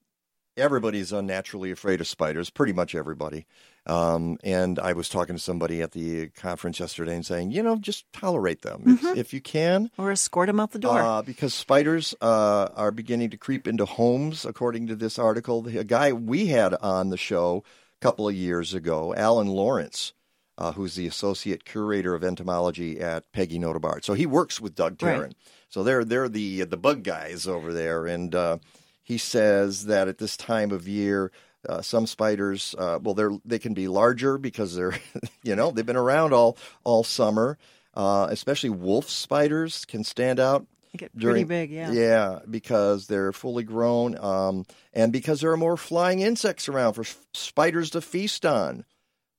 [0.56, 3.46] everybody's unnaturally afraid of spiders, pretty much everybody.
[3.84, 7.76] Um, and I was talking to somebody at the conference yesterday and saying, you know,
[7.76, 9.90] just tolerate them It's- if you can.
[9.98, 11.00] Or escort them out the door.
[11.00, 15.62] Uh, because spiders uh, are beginning to creep into homes, according to this article.
[15.62, 17.64] The- A guy we had on the show
[18.02, 20.12] couple of years ago, Alan Lawrence,
[20.58, 24.04] uh, who's the associate curator of entomology at Peggy Notebaert.
[24.04, 25.34] So he works with Doug Right.
[25.68, 28.58] So they're they're the the bug guys over there, and uh,
[29.02, 31.32] he says that at this time of year.
[31.68, 34.98] Uh, some spiders, uh, well, they're they can be larger because they're,
[35.44, 37.56] you know, they've been around all all summer.
[37.94, 41.90] Uh, especially wolf spiders can stand out They get pretty big, yeah.
[41.90, 47.04] Yeah, because they're fully grown, um, and because there are more flying insects around for
[47.32, 48.84] spiders to feast on.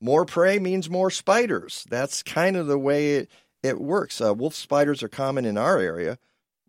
[0.02, 1.86] More prey means more spiders.
[1.90, 3.32] That's kind of the way it,
[3.62, 4.20] it works.
[4.20, 6.18] Uh, wolf spiders are common in our area.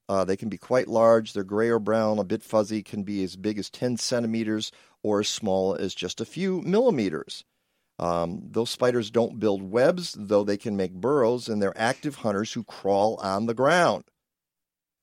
[0.08, 1.32] Uh, they can be quite large.
[1.32, 4.70] They're gray or brown, a bit fuzzy, can be as big as 10 centimeters
[5.02, 7.44] or as small as just a few millimeters.
[7.98, 12.52] Um, those spiders don't build webs, though they can make burrows, and they're active hunters
[12.52, 14.04] who crawl on the ground.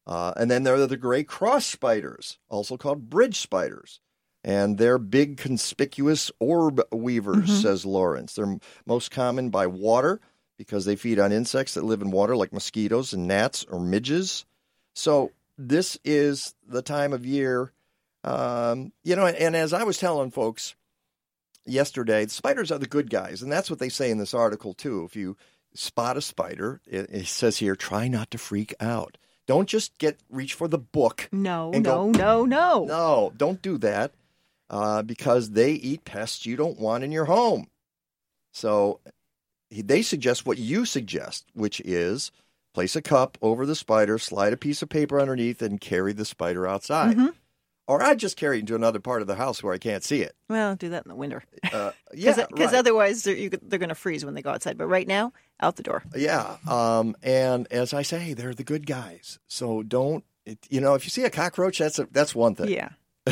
[0.08, 4.00] Uh, and then there are the gray cross spiders, also called bridge spiders.
[4.44, 7.62] And they're big, conspicuous orb weavers, Mhm.
[7.62, 8.34] says Lawrence.
[8.34, 10.20] They're m- most common by water
[10.58, 14.46] because they feed on insects that live in water, like mosquitoes and gnats or midges.
[14.96, 17.72] So, this is the time of year,
[18.24, 20.76] um, you know, and, and as I was telling folks,
[21.66, 25.04] yesterday, spiders are the good guys, and that's what they say in this article too.
[25.04, 25.38] If you
[25.74, 29.18] spot a spider, it, it says here, try not to freak out.
[29.48, 31.28] Don't just get reach for the book.
[31.32, 32.86] No, no, go, no, no.
[32.86, 33.34] no.
[33.36, 34.12] Don't do that
[34.70, 37.68] uh, because they eat pests you don't want in your home.
[38.54, 39.00] So
[39.72, 42.32] they suggest what you suggest, which is
[42.74, 46.26] place a cup over the spider, slide a piece of paper underneath, and carry the
[46.26, 47.18] spider outside.
[47.18, 47.34] Mhm.
[47.88, 50.22] Or I'd just carry it into another part of the house where I can't see
[50.22, 50.34] it.
[50.50, 51.44] Well, do that in the winter.
[51.74, 52.76] Uh, yeah, Because right.
[52.76, 54.78] otherwise they're, you, they're going to freeze when they go outside.
[54.78, 56.04] But right now, out the door.
[56.16, 56.58] Yeah.
[56.70, 59.40] Um, and as I say, they're the good guys.
[59.48, 62.70] So don't, it, you know, if you see a cockroach, that's a, that's one thing.
[62.70, 62.90] Yeah.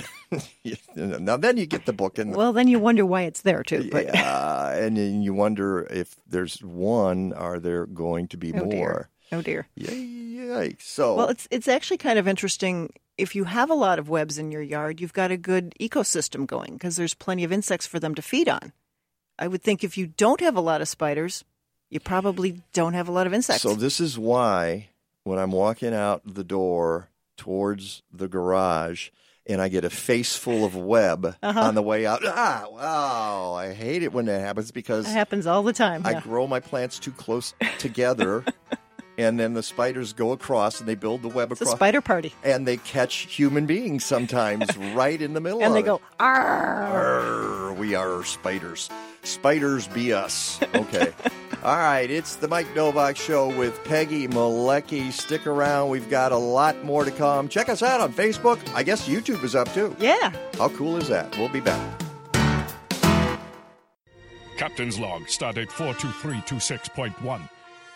[0.95, 3.89] now then you get the book and Well, then you wonder why it's there, too.
[3.91, 8.65] But yeah, and then you wonder if there's one, are there going to be Oh,
[8.65, 8.77] dear.
[8.77, 9.09] more?
[9.31, 9.67] Oh, dear.
[9.79, 10.81] Yikes.
[10.81, 12.91] So Well, it's it's actually kind of interesting.
[13.19, 16.47] If you have a lot of webs in your yard, you've got a good ecosystem
[16.47, 18.71] going because there's plenty of insects for them to feed on.
[19.37, 21.43] I would think if you don't have a lot of spiders,
[21.89, 23.61] you probably don't have a lot of insects.
[23.61, 24.89] So this is why
[25.23, 29.09] when I'm walking out the door towards the garage
[29.45, 31.59] and I get a face full of web Uh-huh.
[31.59, 32.21] on the way out.
[32.23, 33.53] Ah, wow!
[33.53, 36.03] I hate it when that happens because it happens all the time.
[36.05, 36.19] I yeah.
[36.21, 38.45] grow my plants too close together,
[39.19, 42.33] and then the spiders go across and they build the web It's a spider party.
[42.43, 45.85] and they catch human beings sometimes right in the middle And of they it.
[45.85, 47.67] go, Arr!
[47.69, 48.89] Arr, we are spiders.
[49.23, 50.59] Spiders be us.
[50.73, 51.11] Okay.
[51.63, 55.11] All right, it's the Mike Nowak Show with Peggy Malecki.
[55.11, 55.89] Stick around.
[55.89, 57.49] We've got a lot more to come.
[57.49, 58.57] Check us out on Facebook.
[58.73, 59.93] I guess YouTube is up too.
[59.99, 60.31] Yeah.
[60.57, 61.37] How cool is that?
[61.37, 62.01] We'll be back.
[64.57, 67.49] Captain's log, stardate 42326.1.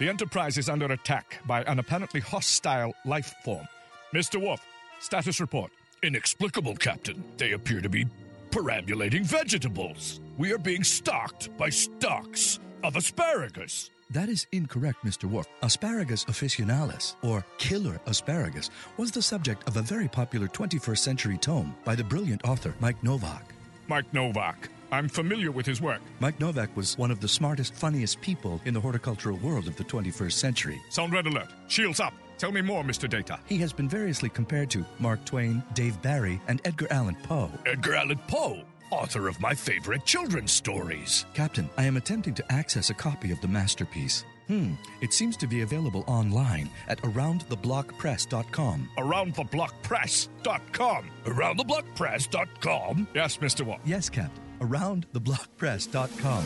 [0.03, 3.65] The Enterprise is under attack by an apparently hostile life form.
[4.13, 4.35] Mr.
[4.35, 4.59] Worf,
[4.99, 5.71] status report.
[6.03, 7.23] Inexplicable, Captain.
[7.37, 8.07] They appear to be
[8.51, 10.19] perambulating vegetables.
[10.37, 13.91] We are being stalked by stalks of asparagus.
[14.09, 15.23] That is incorrect, Mr.
[15.23, 15.47] Worf.
[15.61, 21.73] Asparagus officinalis, or killer asparagus, was the subject of a very popular 21st century tome
[21.85, 23.53] by the brilliant author Mike Nowak.
[23.87, 24.67] Mike Nowak.
[24.93, 26.01] I'm familiar with his work.
[26.19, 29.83] Mike Nowak was one of the smartest, funniest people in the horticultural world of the
[29.83, 30.79] 21st century.
[30.89, 31.47] Sound red alert.
[31.67, 32.13] Shields up.
[32.37, 33.09] Tell me more, Mr.
[33.09, 33.39] Data.
[33.47, 37.49] He has been variously compared to Mark Twain, Dave Barry, and Edgar Allan Poe.
[37.65, 41.25] Edgar Allan Poe, author of my favorite children's stories.
[41.33, 44.25] Captain, I am attempting to access a copy of the masterpiece.
[44.47, 48.89] Hmm, it seems to be available online at aroundtheblockpress.com.
[48.97, 51.09] AroundTheBlockPress.com.
[51.25, 53.07] AroundTheBlockPress.com?
[53.15, 53.65] Yes, Mr.
[53.65, 53.79] Worf.
[53.85, 54.43] Yes, Captain.
[54.63, 56.43] Aroundtheblockpress.com.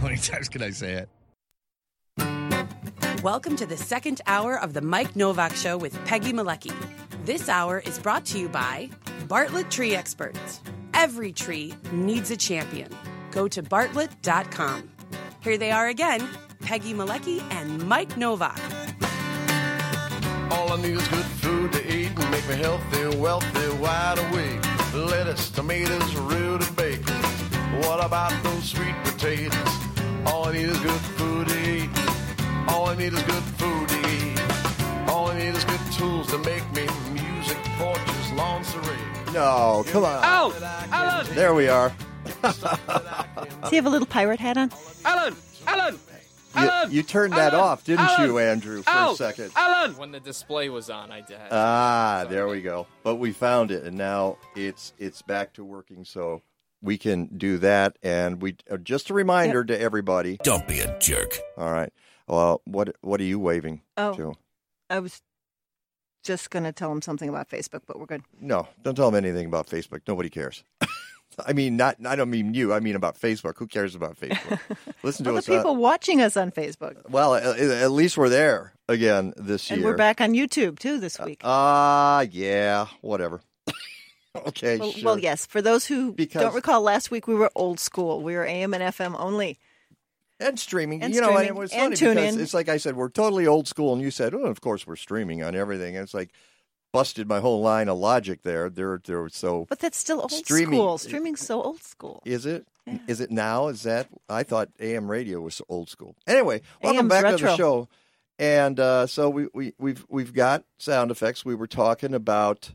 [0.00, 1.08] How many times can I say it?
[3.22, 6.74] Welcome to the second hour of the Mike Nowak Show with Peggy Malecki.
[7.26, 8.88] This hour is brought to you by
[9.28, 10.62] Bartlett Tree Experts.
[10.94, 12.90] Every tree needs a champion.
[13.30, 14.90] Go to bartlett.com.
[15.40, 16.26] Here they are again
[16.62, 18.58] Peggy Malecki and Mike Nowak.
[20.50, 24.60] All I need is good food to eat and make me healthy, wealthy, wide awake.
[24.94, 27.11] Lettuce, tomatoes, root and bacon.
[27.86, 29.68] What about those sweet potatoes?
[30.26, 31.90] All I need is good food to eat.
[32.68, 35.08] All I need is good food to eat.
[35.08, 39.32] All I need is good tools to make me music, porches, lawn serene.
[39.32, 40.22] No, come on.
[40.24, 40.54] Out!
[40.90, 41.34] Alan!
[41.34, 41.92] There we are.
[42.42, 44.70] Does he have a little pirate hat on?
[45.04, 45.34] Alan!
[45.66, 45.98] Alan!
[46.54, 47.66] You, you turned that Alan!
[47.66, 48.28] off, didn't Alan!
[48.28, 49.52] you, Andrew, for a second?
[49.56, 49.96] Alan!
[49.96, 51.38] When the display was on, I did.
[51.50, 52.86] Ah, there we go.
[53.02, 56.04] But we found it, and now it's it's back to working.
[56.04, 56.42] So
[56.82, 57.96] we can do that.
[58.02, 60.38] And we uh, just a reminder to everybody.
[60.42, 61.38] Don't be a jerk.
[61.56, 61.92] All right.
[62.26, 64.14] Well, what what are you waving Oh.
[64.14, 64.34] to?
[64.90, 65.22] I was
[66.24, 68.22] just going to tell him something about Facebook, but we're good.
[68.40, 70.02] No, don't tell him anything about Facebook.
[70.06, 70.62] Nobody cares.
[71.46, 71.96] I mean, not.
[72.06, 72.74] I don't mean you.
[72.74, 73.56] I mean about Facebook.
[73.56, 74.60] Who cares about Facebook?
[75.02, 75.46] Listen to Well, us.
[75.46, 77.08] the uh, people watching us on Facebook.
[77.08, 79.90] well, at, at least we're there again this And year.
[79.90, 81.40] we're back on YouTube, too, this week.
[81.42, 83.40] Ah, yeah, whatever.
[84.46, 85.04] okay, well, sure.
[85.04, 85.46] well, yes.
[85.46, 88.22] For those who Because- don't recall, last week we were old school.
[88.22, 89.58] We were AM and FM only.
[90.40, 91.02] and streaming.
[91.02, 92.40] And you know, and it was and funny tune because in.
[92.42, 94.96] it's like I said, we're totally old school, and you said, "Oh, of course we're
[94.96, 96.30] streaming on everything." And it's like,
[96.92, 98.68] busted my whole line of logic there.
[98.68, 99.28] There, there.
[99.28, 100.98] So But that's still old Streaming- school.
[100.98, 102.22] Streaming's so old school.
[102.24, 102.66] is it?
[103.06, 103.68] Is it now?
[103.68, 104.08] Is that?
[104.28, 106.16] I thought AM radio was old school.
[106.26, 107.88] Anyway, welcome AM's back to the show.
[108.40, 111.44] And uh, so we, we we've we've got sound effects.
[111.44, 112.72] We were talking about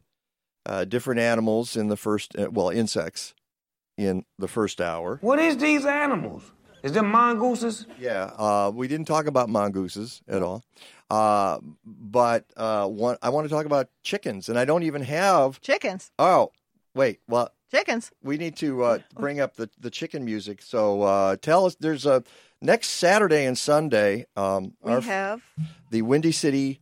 [0.68, 3.34] uh, different animals in the first, uh, well, insects
[3.98, 5.18] in the first hour.
[5.22, 6.52] What is these animals?
[6.84, 7.88] Is them mongooses?
[8.00, 10.64] Yeah, uh, we didn't talk about mongooses at all.
[11.10, 15.60] Uh, but uh, one, I want to talk about chickens, and I don't even have
[15.62, 16.12] chickens.
[16.20, 16.52] Oh,
[16.94, 18.12] wait, well, chickens.
[18.22, 20.62] We need to uh, bring up the, the chicken music.
[20.62, 22.24] So uh, tell us, there's a
[22.62, 24.26] next Saturday and Sunday.
[24.36, 25.42] Um, We our- have
[25.90, 26.80] the Windy City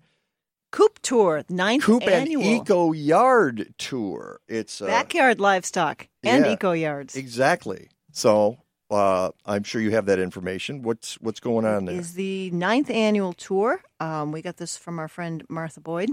[0.76, 2.44] Coop Tour, ninth Coop annual.
[2.44, 4.42] and Eco Yard Tour.
[4.50, 7.16] It's uh, Backyard livestock and yeah, eco yards.
[7.16, 7.88] Exactly.
[8.12, 8.58] So
[8.92, 10.82] uh, I'm sure you have that information.
[10.82, 11.96] What's what's going on there?
[11.96, 13.82] is the ninth annual tour.
[14.02, 16.10] Um, we got this from our friend Martha Boyd.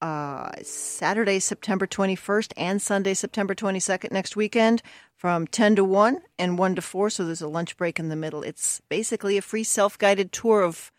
[0.00, 4.80] Uh, Saturday, September 21st and Sunday, September 22nd next weekend
[5.14, 7.10] from 10 to 1 and 1 to 4.
[7.10, 8.42] So there's a lunch break in the middle.
[8.42, 10.90] It's basically a free self guided tour of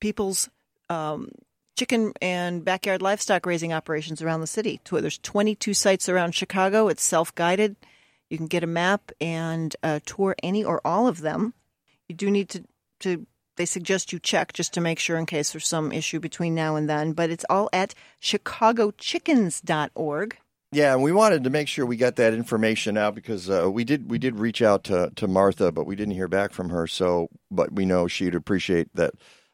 [0.00, 0.48] people's
[0.88, 1.32] um,
[1.76, 4.80] chicken and backyard livestock raising operations around the city.
[4.90, 6.88] There's 22 sites around Chicago.
[6.88, 7.76] It's self guided.
[8.30, 11.52] You can get a map and uh, tour any or all of them.
[12.08, 12.64] You do need to,
[13.00, 16.54] to, they suggest you check just to make sure in case there's some issue between
[16.54, 20.38] now and then, but it's all at chicagochickens.org.
[20.74, 23.84] Yeah, and we wanted to make sure we got that information out because uh, we
[23.84, 26.86] did we did reach out to, to Martha, but we didn't hear back from her.
[26.86, 29.12] So, but we know she'd appreciate that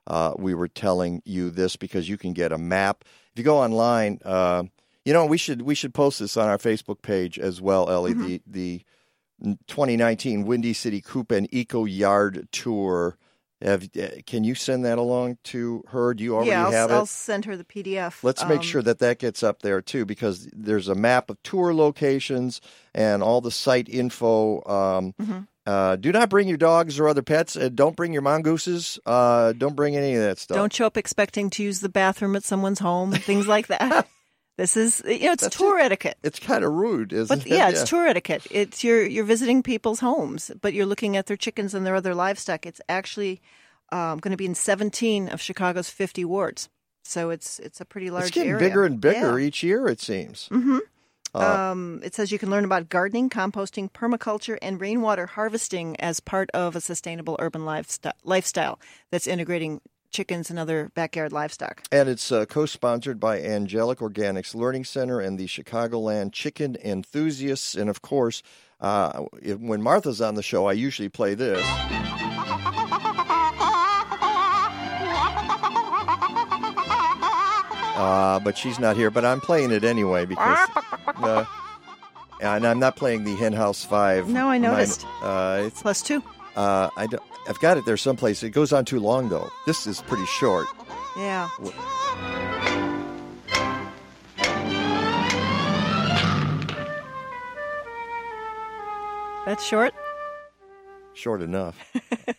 [0.09, 3.59] uh, we were telling you this because you can get a map if you go
[3.59, 4.19] online.
[4.25, 4.65] Uh,
[5.05, 8.13] you know, we should we should post this on our Facebook page as well, Ellie.
[8.15, 8.83] The the
[9.69, 13.17] 2019 Windy City Coop and Eco Yard Tour.
[13.61, 16.15] Have, uh, can you send that along to her?
[16.15, 17.09] Do you already yeah, I'll, have I'll it?
[17.09, 18.23] send her the PDF.
[18.23, 21.43] Let's make Um, sure that that gets up there too, because there's a map of
[21.43, 22.61] tour locations
[22.95, 24.63] and all the site info.
[24.65, 25.49] Um, Mhm.
[25.69, 27.57] Uh, do not bring your dogs or other pets.
[27.57, 28.99] Uh, don't bring your mongooses.
[29.05, 30.57] Uh, don't bring any of that stuff.
[30.57, 34.09] Don't show up expecting to use the bathroom at someone's home, things like that.
[34.57, 36.17] this is, you know, it's That's tour etiquette.
[36.23, 37.55] It's kind of rude, isn't But it?
[37.55, 38.47] yeah, it's tour etiquette.
[38.51, 42.15] It's you're you're visiting people's homes, but you're looking at their chickens and their other
[42.15, 42.65] livestock.
[42.67, 43.41] It's actually
[43.93, 46.69] um, going to be in 17 of Chicago's 50 wards,
[47.05, 48.69] so it's it's a pretty large It's getting area.
[48.69, 49.87] bigger and bigger each year.
[49.89, 50.49] It seems.
[50.51, 50.79] hmm
[51.35, 56.21] Uh, um, it says you can learn about gardening, composting, permaculture, and rainwater harvesting as
[56.21, 61.83] part of a sustainable urban lifestyle, lifestyle that's integrating chickens and other backyard livestock.
[61.93, 67.75] And it's uh, co-sponsored by Angelic Organics Learning Center and the Chicagoland Chicken Enthusiasts.
[67.75, 68.43] And of course,
[68.81, 69.25] uh,
[69.59, 71.65] when Martha's on the show, I usually play this.
[77.99, 79.11] Uh, but she's not here.
[79.11, 80.69] But I'm playing it anyway because,
[81.07, 81.45] uh,
[82.41, 84.29] and I'm not playing the Hen House Five.
[84.29, 85.05] No, I noticed.
[85.23, 86.23] uh, it's Plus two.
[86.55, 88.43] Uh, I don't, I've got it there someplace.
[88.43, 89.51] It goes on too long though.
[89.67, 90.67] This is pretty short.
[91.17, 91.49] Yeah.
[99.47, 99.95] That's short.
[101.15, 101.77] Short enough.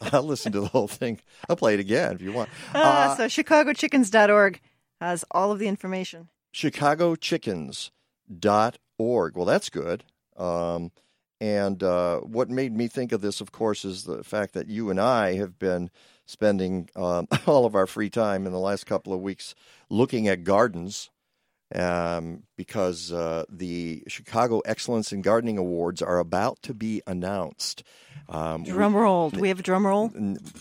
[0.14, 1.20] I'll listen to the whole thing.
[1.50, 2.50] I'll play it again if you want.
[2.74, 4.62] Uh, Uh, so chicagochickens.org
[5.00, 6.30] has all of the information.
[6.54, 9.36] ChicagoChickens.org.
[9.36, 10.04] Well, that's good.
[10.36, 10.92] Um,
[11.42, 14.90] and uh, what made me think of this, of course, is the fact that you
[14.90, 15.90] and I have been
[16.26, 19.56] spending um, all of our free time in the last couple of weeks
[19.90, 21.10] looking at gardens
[21.76, 27.84] um, because uh, the Chicago Excellence in Gardening Awards are about to be announced.
[28.28, 29.30] Um, we- Drum roll.
[29.30, 30.12] Do we have a drum roll?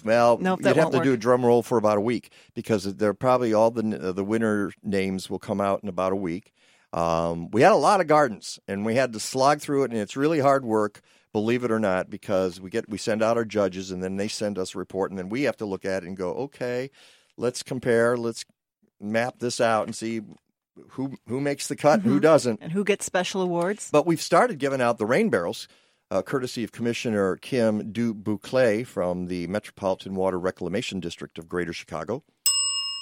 [0.05, 1.21] well, Nope, you'd have to do a work.
[1.21, 5.29] drum roll for about a week because they're probably all the uh, the winner names
[5.29, 6.53] will come out in about a week.
[6.93, 10.01] Um, we had a lot of gardens and we had to slog through it, and
[10.01, 11.03] it's really hard work,
[11.33, 14.29] believe it or not, because we get we send out our judges and then they
[14.29, 16.91] send us a report, and then we have to look at it and go, okay,
[17.37, 18.45] let's compare, let's
[19.01, 20.23] map this out and see
[20.91, 22.23] who who makes the cut, and who Mhm.
[22.23, 22.61] doesn't.
[22.63, 23.89] And who gets special awards?
[23.91, 25.69] But we've started giving out the rain barrels,
[26.11, 31.73] uh, courtesy of Commissioner Kim Du Buclet from the Metropolitan Water Reclamation District of Greater
[31.73, 32.23] Chicago.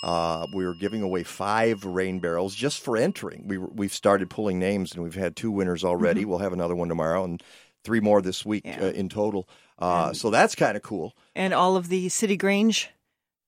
[0.03, 3.45] Uh, we were giving away five rain barrels just for entering.
[3.49, 6.23] We we've started pulling names, and we've had two winners already.
[6.25, 6.27] Mhm.
[6.27, 7.43] We'll have another one tomorrow, and
[7.85, 9.49] three more this week uh, in total.
[9.79, 11.15] Uh, so that's kind of cool.
[11.35, 12.91] And all of the City Grange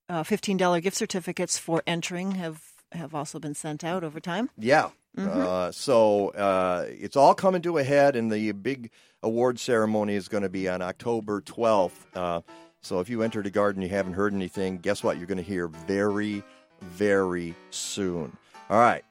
[0.07, 4.49] uh, $15 gift certificates for entering have, have also been sent out over time.
[4.57, 4.89] Yeah.
[5.17, 5.27] Mhm.
[5.27, 8.91] Uh, so uh, it's all coming to a head, and the big
[9.23, 11.91] award ceremony is going to be on October 12th.
[12.15, 12.41] Uh,
[12.81, 15.17] so if you entered a garden, you haven't heard anything, guess what?
[15.17, 16.43] You're going to hear very,
[16.81, 18.37] very soon.
[18.69, 19.03] All right.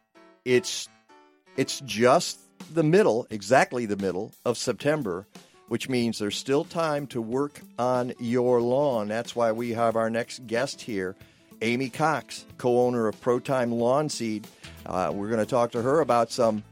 [0.45, 0.89] it's
[1.57, 2.39] it's just
[2.73, 5.27] the middle, exactly the middle of September,
[5.67, 9.09] which means there's still time to work on your lawn.
[9.09, 11.17] That's why we have our next guest here,
[11.63, 14.47] Amy Cox, co-owner of ProTime Lawn Seed.
[14.87, 16.63] Uh, we're going to talk to her about some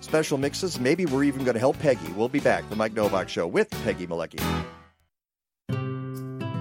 [0.00, 0.78] special mixes.
[0.78, 2.12] Maybe we're even going to help Peggy.
[2.12, 2.68] We'll be back.
[2.68, 4.40] The Mike Nowak Show with Peggy Malecki.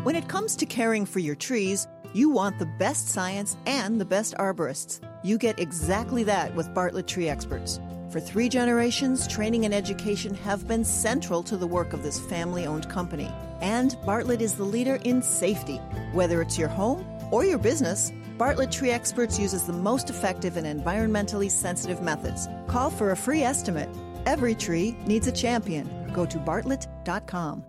[0.04, 4.06] When it comes to caring for your trees, you want the best science and the
[4.06, 5.02] best arborists.
[5.24, 7.80] You get exactly that with Bartlett Tree Experts.
[8.12, 12.66] For three generations, training and education have been central to the work of this family
[12.66, 13.30] owned company.
[13.62, 15.78] And Bartlett is the leader in safety.
[16.14, 20.66] Whether it's your home or your business, Bartlett Tree Experts uses the most effective and
[20.68, 22.48] environmentally sensitive methods.
[22.68, 23.90] Call for a free estimate.
[24.26, 26.12] Every tree needs a champion.
[26.14, 27.64] Go to bartlett.com.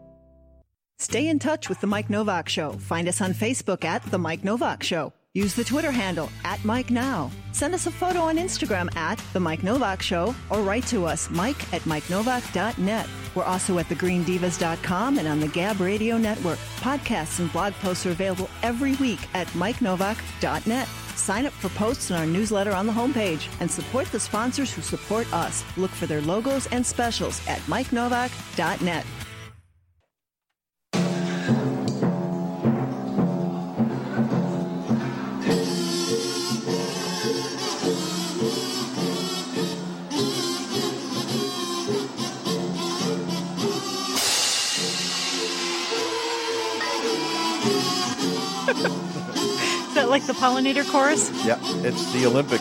[0.99, 2.73] Stay in touch with The Mike Nowak Show.
[2.73, 5.13] Find us on Facebook at The Mike Nowak Show.
[5.35, 7.31] Use the Twitter handle at Mike Now.
[7.53, 11.29] Send us a photo on Instagram at The Mike Nowak Show or write to us,
[11.29, 13.07] Mike at MikeNowak.net.
[13.37, 16.59] We're also at thegreendivas.com and on the Gab Radio Network.
[16.80, 20.89] Podcasts and blog posts are available every week at MikeNowak.net.
[21.14, 24.80] Sign up for posts in our newsletter on the homepage and support the sponsors who
[24.80, 25.64] support us.
[25.76, 29.05] Look for their logos and specials at MikeNowak.net.
[50.07, 51.31] that like the pollinator chorus?
[51.45, 52.61] Yeah, it's the Olympic.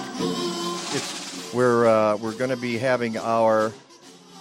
[0.95, 3.71] It's we're uh, we're going to be having our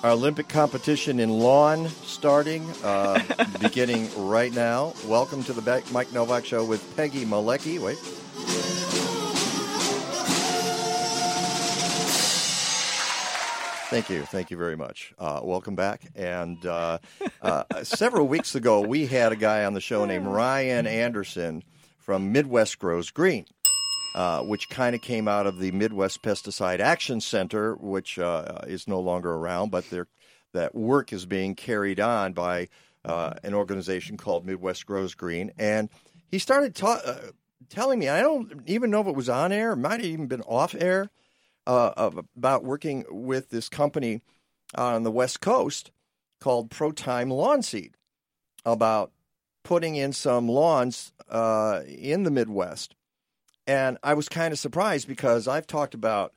[0.03, 3.23] our Olympic competition in lawn starting uh,
[3.61, 4.95] beginning right now.
[5.07, 7.79] Welcome to the Mike Nowak Show with Peggy Malecki.
[7.79, 7.99] Wait.
[13.91, 14.23] Thank you.
[14.23, 15.13] Thank you very much.
[15.19, 16.03] Uh, welcome back.
[16.17, 16.99] And uh,
[17.43, 21.63] uh, several weeks ago, we had a guy on the show named Ryan Anderson
[22.05, 23.47] from Midwest Grows Green,
[24.15, 28.87] uh, which kind of came out of the Midwest Pesticide Action Center, which uh, is
[28.87, 29.87] no longer around, but
[30.53, 32.69] that work is being carried on by
[33.07, 35.53] uh, an organization called Midwest Grows Green.
[35.59, 35.89] And
[36.31, 37.19] he started ta- uh,
[37.71, 40.27] telling me, I don't even know if it was on air, it might have even
[40.27, 41.11] been off air
[41.67, 44.21] uh, of, about working with this company
[44.75, 45.91] on the West Coast
[46.39, 47.97] called ProTime Lawn Seed
[48.67, 49.13] about
[49.65, 52.95] putting in some lawns uh, in the Midwest.
[53.67, 56.33] And I was kind of surprised because I've talked about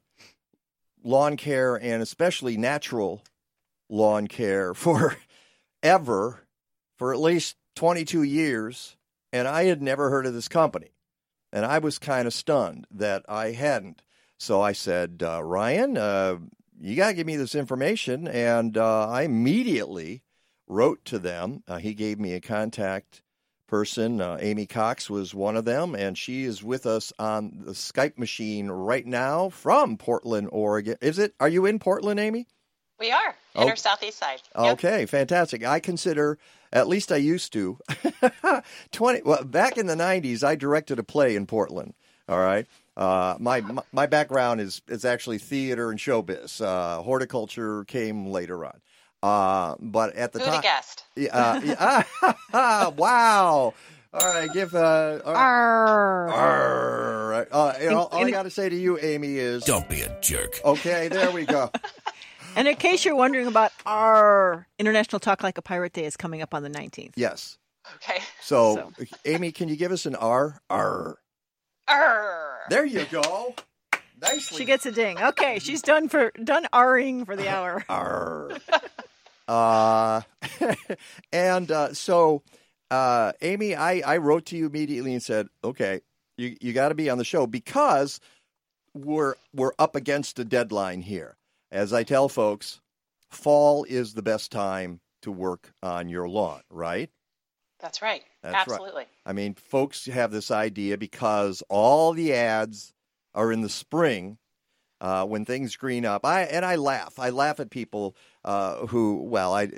[1.04, 3.24] lawn care and especially natural
[3.90, 5.18] lawn care for
[5.84, 6.48] ever,
[6.98, 8.96] for at least 22 years,
[9.32, 10.92] and I had never heard of this company.
[11.54, 14.02] And I was kind of stunned that I hadn't.
[14.40, 16.38] So I said, uh, Ryan, uh,
[16.80, 18.28] you got to give me this information.
[18.28, 20.24] And uh, I immediately
[20.68, 21.64] wrote to them.
[21.68, 23.22] Uh, he gave me a contact
[23.68, 24.22] person.
[24.22, 28.18] Uh, Amy Cox was one of them, and she is with us on the Skype
[28.18, 30.98] machine right now from Portland, Oregon.
[31.02, 31.34] Is it?
[31.40, 32.48] Are you in Portland, Amy?
[33.00, 33.70] We are in Oh.
[33.70, 34.42] our southeast side.
[34.58, 34.74] Yep.
[34.74, 35.64] Okay, fantastic.
[35.66, 36.40] I consider,
[36.74, 37.78] at least I used to,
[38.92, 39.22] twenty.
[39.24, 41.94] Well, back in the '90s, I directed a play in Portland.
[42.28, 42.66] All right.
[42.96, 46.60] Uh, my my- my background is is actually theater and showbiz.
[46.62, 48.82] Uh, horticulture came later on.
[49.24, 51.04] Uh, but at the Who'da time, guessed?
[51.16, 52.04] Yeah, uh,
[52.54, 53.74] yeah, wow.
[54.14, 56.32] All right, give uh, all right.
[56.32, 57.48] Arr.
[57.52, 60.20] Uh, and all, all I got to say to you, Amy, is Don't be a
[60.22, 60.60] jerk.
[60.64, 61.72] Okay, there we go.
[62.56, 66.42] And in case you're wondering about our International Talk Like a Pirate Day is coming
[66.42, 67.12] up on the 19th.
[67.16, 67.60] yes.
[67.98, 68.20] Okay.
[68.42, 68.92] So,
[69.26, 70.60] Amy, can you give us an R?
[70.68, 71.20] R.
[71.88, 72.60] Arr.
[72.72, 73.54] There you go.
[74.20, 74.58] Nicely.
[74.58, 75.20] She gets a ding.
[75.22, 77.86] Okay, she's done for done R-ing for the hour.
[77.88, 78.50] R.
[79.48, 80.22] uh,
[81.32, 82.44] and uh, so,
[82.92, 86.02] uh, Amy, I, I wrote to you immediately and said, okay,
[86.38, 88.20] you, you got to be on the show because
[88.94, 91.38] we're we're up against a deadline here.
[91.72, 92.80] As I tell folks,
[93.30, 97.10] fall is the best time to work on your lawn, right?
[97.80, 98.24] That's right.
[98.42, 98.76] That's right.
[98.76, 99.06] Absolutely.
[99.26, 102.94] I mean, folks have this idea because all the ads
[103.36, 104.38] are in the spring
[105.02, 106.26] uh, when things green up.
[106.26, 107.20] I and I laugh.
[107.20, 108.16] I laugh at people
[108.48, 109.70] uh, who, well, I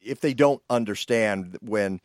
[0.00, 2.00] if they don't understand when.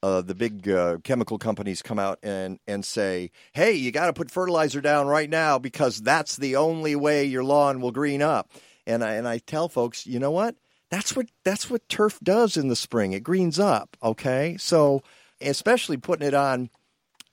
[0.00, 4.12] Uh, the big uh, chemical companies come out and, and say, hey, you got to
[4.12, 8.48] put fertilizer down right now because that's the only way your lawn will green up.
[8.86, 10.54] And I, and I tell folks, you know what?
[10.90, 13.12] That's what that's what turf does in the spring.
[13.12, 13.96] It greens up.
[14.00, 15.02] Okay, so
[15.40, 16.70] especially putting it on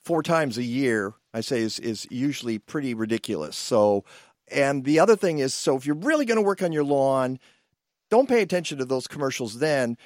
[0.04, 3.56] four times a year, I say is is usually pretty ridiculous.
[3.56, 4.06] So
[4.50, 7.40] and the other thing is, so if you're really going to work on your lawn,
[8.16, 9.98] don't pay attention to those commercials then.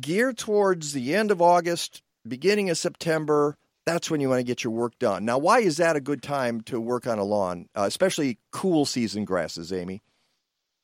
[0.00, 3.56] Gear towards the end of August, beginning of September.
[3.84, 5.24] That's when you want to get your work done.
[5.24, 8.84] Now, why is that a good time to work on a lawn, uh, especially cool
[8.84, 10.00] season grasses, Amy?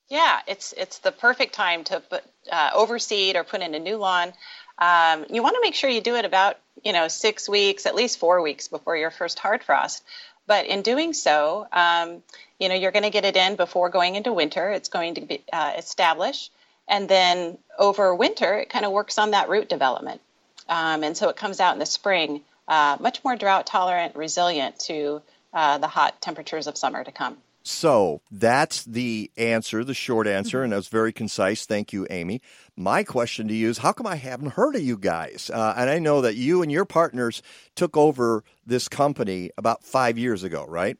[0.08, 3.96] Yeah, it's it's the perfect time to put, uh, overseed or put in a new
[3.96, 4.32] lawn.
[4.76, 7.94] Um, you want to make sure you do it about you know six weeks, at
[7.94, 10.02] least four weeks before your first hard frost.
[10.48, 12.24] But in doing so, um,
[12.58, 14.70] you know you're going to get it in before going into winter.
[14.70, 16.50] It's going to be uh, established,
[16.88, 20.20] and then over winter, it kind of works on that root development,
[20.68, 24.78] um, and so it comes out in the spring uh, much more drought tolerant, resilient
[24.80, 25.22] to
[25.52, 27.36] uh, the hot temperatures of summer to come.
[27.64, 31.64] So that's the answer, the short answer, and that was very concise.
[31.64, 32.40] Thank you, Amy.
[32.76, 35.50] My question to you is how come I haven't heard of you guys?
[35.52, 37.42] Uh, and I know that you and your partners
[37.76, 40.96] took over this company about five years ago, right?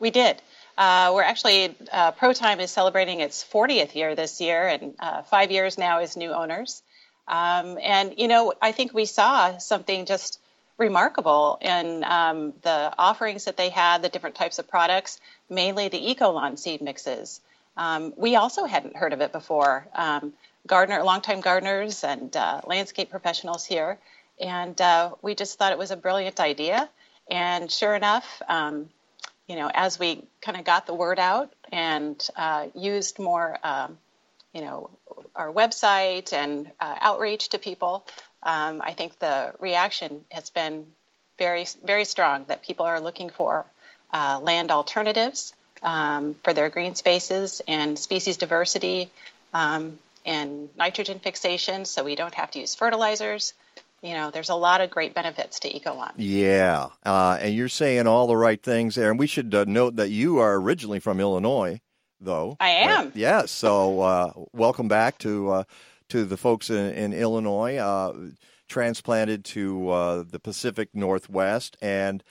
[0.00, 0.42] We did.
[0.76, 5.50] Uh, we're actually, uh, ProTime is celebrating its 40th year this year, and uh, five
[5.50, 6.82] years now as new owners.
[7.26, 10.38] Um, and, you know, I think we saw something just
[10.78, 15.18] remarkable in um, the offerings that they had, the different types of products,
[15.48, 17.40] mainly the eco lawn seed mixes.
[17.76, 19.86] Um, we also hadn't heard of it before.
[19.94, 20.34] Um,
[20.66, 23.98] gardener, longtime gardeners and uh, landscape professionals here,
[24.38, 26.88] and uh, we just thought it was a brilliant idea.
[27.30, 28.88] And sure enough, um,
[29.48, 33.98] you know, as we kind of got the word out and uh, used more, um,
[34.52, 34.90] you know,
[35.34, 38.04] our website and uh, outreach to people,
[38.42, 40.86] um, I think the reaction has been
[41.38, 43.66] very, very strong that people are looking for
[44.12, 49.10] uh, land alternatives um, for their green spaces and species diversity
[49.52, 53.52] um, and nitrogen fixation so we don't have to use fertilizers.
[54.06, 56.12] You know, there's a lot of great benefits to eco lawn.
[56.16, 59.10] Yeah, uh, and you're saying all the right things there.
[59.10, 61.80] And we should uh, note that you are originally from Illinois,
[62.20, 62.56] though.
[62.60, 63.06] I am.
[63.06, 63.16] Yes.
[63.16, 65.64] Yeah, so uh, welcome back to uh,
[66.10, 68.12] to the folks in, in Illinois, uh,
[68.68, 71.76] transplanted to uh, the Pacific Northwest.
[71.82, 72.22] And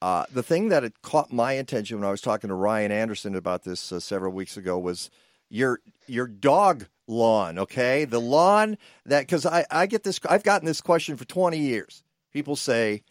[0.00, 3.34] uh, the thing that had caught my attention when I was talking to Ryan Anderson
[3.34, 5.10] about this uh, several weeks ago was
[5.50, 7.58] your your dog lawn.
[7.58, 11.58] Okay, the lawn that because I I get this I've gotten this question for twenty
[11.58, 12.02] years.
[12.32, 13.02] People say,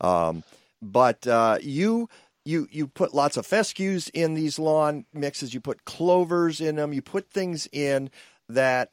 [0.00, 0.42] Um,
[0.82, 2.08] but uh, you
[2.44, 5.54] you you put lots of fescues in these lawn mixes.
[5.54, 6.92] You put clovers in them.
[6.92, 8.10] You put things in
[8.48, 8.90] that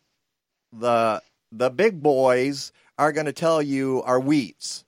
[0.71, 4.85] the the big boys are going to tell you are weeds,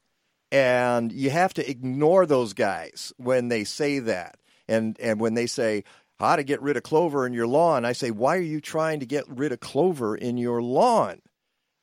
[0.52, 4.38] and you have to ignore those guys when they say that.
[4.68, 5.84] And and when they say,
[6.22, 7.84] how to get rid of clover in your lawn.
[7.84, 11.22] I say, why are you trying to get rid of clover in your lawn?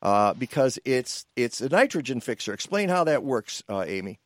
[0.01, 2.53] Uh, because it's it's a nitrogen fixer.
[2.55, 4.21] Explain how that works, uh, Amy.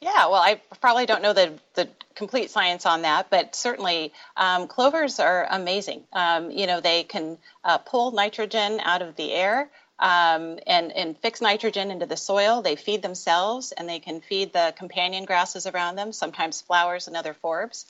[0.00, 4.68] Yeah, well, I probably don't know the, the complete science on that, but certainly um,
[4.68, 6.04] clovers are amazing.
[6.12, 11.18] Um, you know, they can uh, pull nitrogen out of the air um, and, and
[11.18, 12.62] fix nitrogen into the soil.
[12.62, 17.16] They feed themselves and they can feed the companion grasses around them, sometimes flowers and
[17.16, 17.84] other forbs.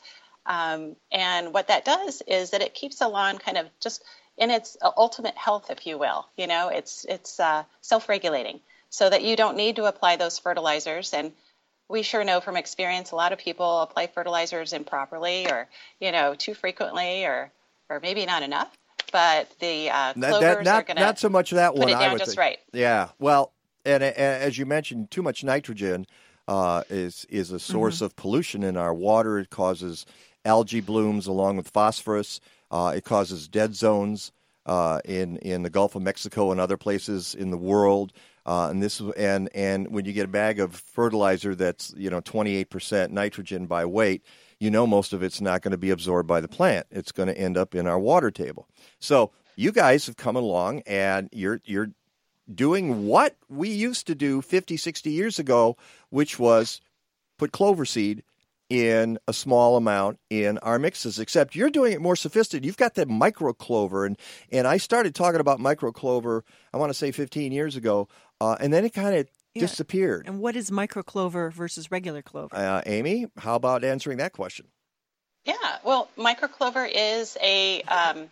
[0.49, 4.03] Um, and what that does is that it keeps the lawn kind of just
[4.37, 6.27] in its ultimate health, if you will.
[6.37, 11.13] You know, it's it's uh, self-regulating, so that you don't need to apply those fertilizers.
[11.13, 11.33] And
[11.89, 15.69] we sure know from experience, a lot of people apply fertilizers improperly, or
[16.01, 17.51] you know, too frequently, or
[17.91, 18.75] or maybe not enough.
[19.13, 21.89] But the uh, clovers that- are not, going to not so much that put one.
[21.91, 22.39] it I would just think.
[22.39, 22.59] right.
[22.73, 23.09] Yeah.
[23.19, 23.53] Well,
[23.85, 26.07] and, and as you mentioned, too much nitrogen
[26.47, 28.05] uh, is is a source Mm-hmm.
[28.05, 29.39] of pollution in our water.
[29.39, 30.05] It causes
[30.45, 32.41] algae blooms along with phosphorus.
[32.71, 34.33] Uh, it causes dead zones
[34.67, 38.13] uh, in in the Gulf of Mexico and other places in the world.
[38.47, 42.21] Uh, and this and and when you get a bag of fertilizer that's you know
[42.21, 44.23] 28% nitrogen by weight,
[44.59, 46.87] you know most of it's not going to be absorbed by the plant.
[46.91, 48.69] It's going to end up in our water table.
[49.01, 51.91] So you guys have come along and you're you're
[52.55, 55.77] doing what we used to do 50, 60 years ago,
[56.09, 56.81] which was
[57.37, 58.23] put clover seed
[58.69, 62.67] in a small amount in our mixes, except you're doing it more sophisticated.
[62.67, 64.19] You've got that micro clover, and,
[64.53, 68.09] and I started talking about micro clover, I want to say 15 years ago,
[68.41, 69.63] uh, and then it kind of Yeah.
[69.63, 70.27] disappeared.
[70.27, 72.55] And what is micro clover versus regular clover?
[72.55, 74.67] Uh, Amy, how about answering that question?
[75.45, 78.29] Yeah, well, micro clover is a um,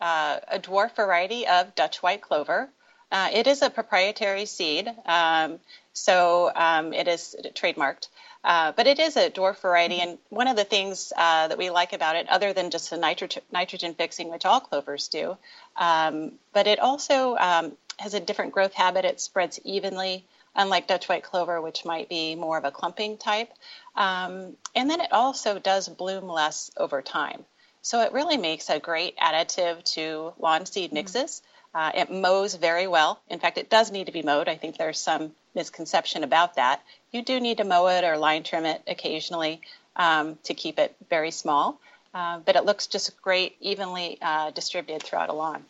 [0.00, 2.68] uh, a dwarf variety of Dutch white clover.
[3.10, 5.58] Uh, it is a proprietary seed, um,
[5.94, 8.08] so um, it is trademarked.
[8.44, 11.70] Uh, but it is a dwarf variety, and one of the things uh, that we
[11.70, 15.36] like about it, other than just the nitro- nitrogen fixing, which all clovers do,
[15.76, 19.04] um, but it also um, has a different growth habit.
[19.04, 20.24] It spreads evenly,
[20.54, 23.52] unlike Dutch white clover, which might be more of a clumping type.
[23.96, 27.44] Um, and then it also does bloom less over time.
[27.82, 31.42] So it really makes a great additive to lawn seed mixes.
[31.74, 33.20] Uh, it mows very well.
[33.28, 34.48] In fact, it does need to be mowed.
[34.48, 36.82] I think there's some misconception about that.
[37.12, 39.60] You do need to mow it or line trim it occasionally
[39.96, 41.80] um, to keep it very small,
[42.14, 45.64] uh, but it looks just great, evenly uh, distributed throughout a lawn.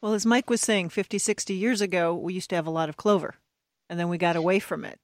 [0.00, 2.88] Well, as Mike was saying, 50, 60 years ago, we used to have a lot
[2.88, 3.36] of clover,
[3.88, 4.98] and then we got away from it.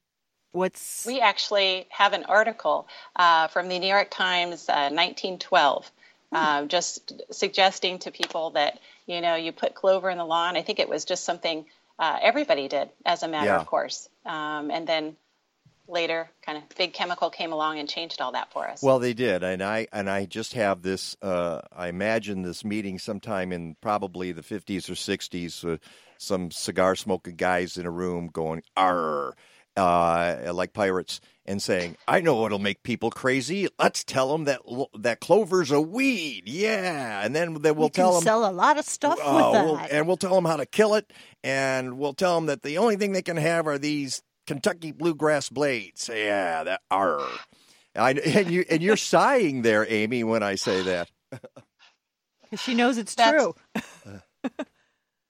[0.52, 5.90] What's We actually have an article uh, from the New York Times, uh, 1912,
[6.32, 10.56] uh, just suggesting to people that you know you put clover in the lawn.
[10.56, 11.64] I think it was just something
[12.00, 13.60] uh, everybody did as a matter Yeah.
[13.60, 15.16] of course, um, and then
[15.90, 18.82] later, kind of big chemical came along and changed all that for us.
[18.82, 21.16] Well, they did, and I and I just have this.
[21.20, 25.64] Uh, I imagine this meeting sometime in probably the fifties or sixties.
[25.64, 25.76] Uh,
[26.18, 29.34] some cigar smoking guys in a room going "arr,"
[29.76, 33.68] uh, like pirates, and saying, "I know what'll make people crazy.
[33.78, 34.60] Let's tell them that
[34.98, 38.22] that clover's a weed." Yeah, and then then we'll we tell them.
[38.22, 39.90] sell a lot of stuff Oh, with we'll- that.
[39.92, 41.10] and we'll tell them how to kill it,
[41.42, 45.48] and we'll tell them that the only thing they can have are these Kentucky bluegrass
[45.48, 46.10] blades.
[46.12, 47.24] Yeah, that are.
[47.94, 51.08] I and you and you're sighing there, Amy, when I say that.
[52.58, 53.54] she knows it's That's- true.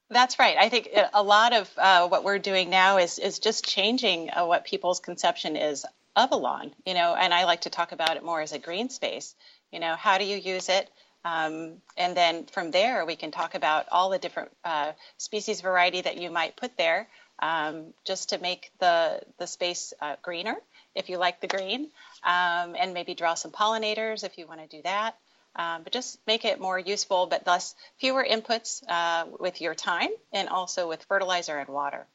[0.09, 0.57] That's right.
[0.59, 4.47] I think a lot of uh, what we're doing now is is just changing uh,
[4.47, 5.85] what people's conception is
[6.17, 6.73] of a lawn.
[6.87, 9.35] You know, and I like to talk about it more as a green space.
[9.71, 10.89] You know, how do you use it?
[11.27, 16.01] Um, and then from there, we can talk about all the different uh, species variety
[16.01, 17.07] that you might put there,
[17.41, 20.57] um, just to make the the space uh, greener
[20.95, 21.89] if you like the green,
[22.25, 25.17] um, and maybe draw some pollinators if you want to do that.
[25.57, 30.11] Um, but just make it more useful, but thus fewer inputs uh, with your time
[30.33, 32.07] and also with fertilizer and water.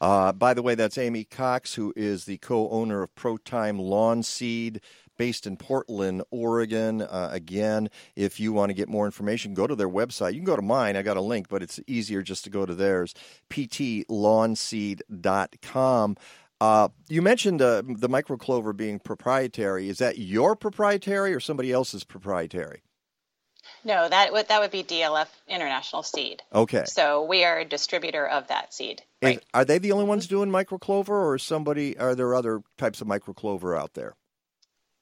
[0.00, 4.80] Uh, by the way, that's Amy Cox, who is the co-owner of ProTime Lawn Seed.
[5.20, 7.02] Based in Portland, Oregon.
[7.02, 10.32] Uh, again, if you want to get more information, go to their website.
[10.32, 10.96] You can go to mine.
[10.96, 13.12] I got a link, but it's easier just to go to theirs,
[13.50, 16.16] ptlawnseed.com.
[16.58, 19.90] Uh, you mentioned uh, the microclover being proprietary.
[19.90, 22.82] Is that your proprietary or somebody else's proprietary?
[23.84, 26.42] No, that would that would be DLF International Seed.
[26.54, 26.84] Okay.
[26.86, 29.02] So we are a distributor of that seed.
[29.20, 31.98] Is- are they the only ones doing microclover, or somebody?
[31.98, 34.16] Are there other types of microclover out there?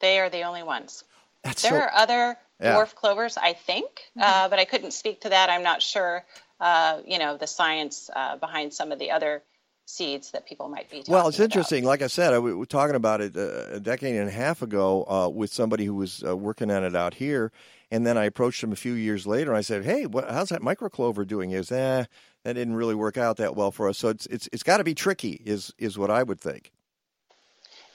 [0.01, 1.05] They are the only ones.
[1.45, 2.75] That's there so- are other Yeah.
[2.75, 3.87] dwarf clovers, I think,
[4.21, 5.49] uh, but I couldn't speak to that.
[5.51, 6.25] I'm not sure.
[6.61, 9.43] Uh, you know the science uh, behind some of the other
[9.87, 10.99] seeds that people might be.
[10.99, 11.45] Talking Well, it's about.
[11.45, 11.85] interesting.
[11.85, 14.61] Like I said, I, we were talking about it uh, a decade and a half
[14.61, 17.53] ago uh, with somebody who was uh, working on it out here,
[17.93, 19.51] and then I approached him a few years later.
[19.53, 22.05] and I said, "Hey, what, how's that microclover doing?" is goes, "Eh,
[22.43, 24.85] that didn't really work out that well for us." So it's it's it's got to
[24.85, 26.73] be tricky, is is what I would think.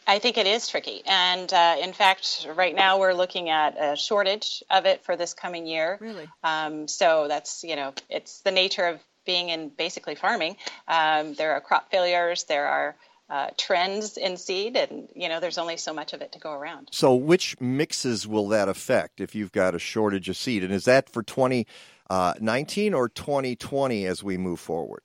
[0.06, 1.02] I think it is tricky.
[1.06, 5.34] And uh, in fact, right now we're looking at a shortage of it for this
[5.34, 5.98] coming year.
[6.00, 6.28] Really?
[6.44, 10.58] Um, so that's, you know, it's the nature of being in basically farming.
[10.88, 12.96] Um, there are crop failures, there are
[13.30, 16.52] uh, trends in seed, and you know, there's only so much of it to go
[16.52, 16.90] around.
[16.92, 20.64] So, which mixes will that affect if you've got a shortage of seed?
[20.64, 25.02] And is that for 2019 or 2020 as we move forward?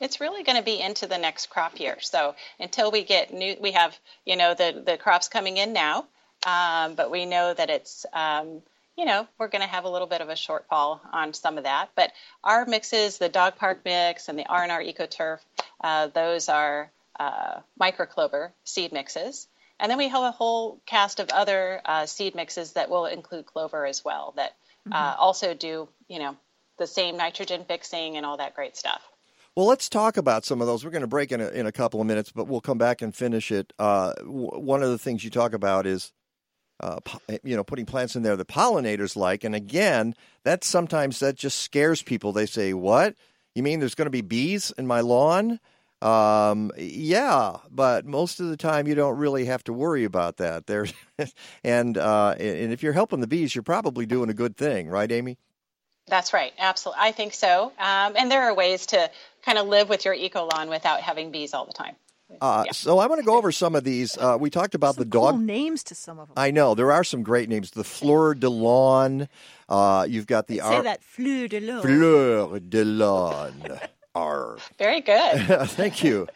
[0.00, 1.96] It's really going to be into the next crop year.
[2.00, 6.06] So until we get new, we have you know the the crops coming in now,
[6.46, 8.62] um, but we know that it's um,
[8.96, 11.64] you know we're going to have a little bit of a shortfall on some of
[11.64, 11.90] that.
[11.94, 12.12] But
[12.44, 15.38] our mixes, the Dog Park mix and the R&R EcoTurf,
[15.80, 19.48] uh, those are uh, microclover seed mixes.
[19.78, 23.44] And then we have a whole cast of other uh, seed mixes that will include
[23.46, 24.54] clover as well, that
[24.90, 25.18] uh, Mhm.
[25.18, 26.36] also do, you know,
[26.78, 29.02] the same nitrogen fixing and all that great stuff.
[29.56, 30.84] Well, let's talk about some of those.
[30.84, 33.00] We're going to break in a, in a couple of minutes, but we'll come back
[33.00, 33.72] and finish it.
[33.78, 36.12] Uh, w- one of the things you talk about is,
[36.80, 39.44] uh, po- you know, putting plants in there that pollinators like.
[39.44, 40.14] And again,
[40.44, 42.32] that sometimes that just scares people.
[42.32, 43.14] They say, "What?
[43.54, 45.58] You mean there's going to be bees in my lawn?"
[46.02, 50.66] Um, yeah, but most of the time you don't really have to worry about that.
[50.66, 50.84] There,
[51.64, 55.10] and uh, and if you're helping the bees, you're probably doing a good thing, right,
[55.10, 55.38] Amy?
[56.08, 56.52] That's right.
[56.58, 57.02] Absolutely.
[57.02, 57.72] I think so.
[57.78, 59.10] Um, and there are ways to
[59.46, 61.96] kind of live with your eco lawn without having bees all the time.
[62.40, 64.18] Uh, So I want to go over some of these.
[64.18, 65.40] Uh, we talked about the Cool dog.
[65.40, 66.34] names to some of them.
[66.36, 67.70] I know there are some great names.
[67.70, 69.28] The Fleur de Lawn.
[69.68, 71.80] Uh, you've got the Say Ar- that fleur de l'eau.
[71.82, 73.78] Fleur de Lawn.
[74.16, 74.56] R.
[74.78, 75.46] Very good.
[75.70, 76.26] Thank you.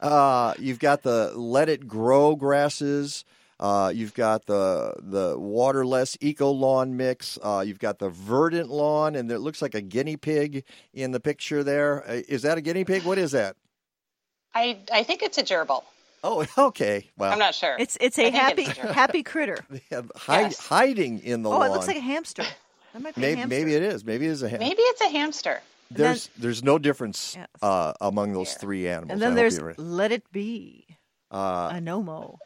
[0.00, 3.24] Uh, you've got the Let It Grow grasses.
[3.60, 7.38] Uh, you've got the the waterless eco lawn mix.
[7.42, 11.20] Uh, you've got the verdant lawn, and it looks like a guinea pig in the
[11.20, 12.08] picture there.
[12.08, 13.02] Uh, that a guinea pig?
[13.02, 13.56] What is that?
[14.54, 15.82] I, I think it's a gerbil.
[16.24, 17.10] Oh, okay.
[17.16, 17.76] Well, I'm not sure.
[17.78, 19.58] It's it's I a think happy it's a happy critter.
[20.16, 21.70] Hide, hiding in the oh, lawn.
[21.70, 22.44] it looks like a hamster.
[22.92, 23.56] That might be a maybe, hamster.
[23.56, 24.04] maybe it is.
[24.04, 25.60] Maybe it is a ham- Maybe it's a hamster.
[25.90, 29.12] There's there's no difference uh, among those three animals.
[29.12, 29.78] And then there's right.
[29.78, 30.86] let it be.
[31.30, 32.38] uh, a nomo.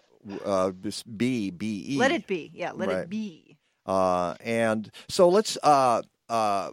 [0.44, 1.99] Uh, this B B E.
[1.99, 2.51] Let it be.
[2.55, 2.99] Yeah, let Right.
[2.99, 3.57] it be.
[3.86, 6.70] Uh, and so let's uh, uh,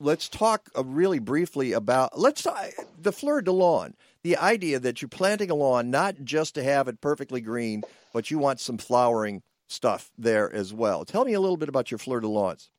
[0.00, 3.94] let's talk uh, really briefly about let's uh, the fleur de lawn.
[4.22, 7.82] The idea that you're planting a lawn not just to have it perfectly green,
[8.12, 11.04] but you want some flowering stuff there as well.
[11.04, 12.70] Tell me a little bit about your fleur de lawns.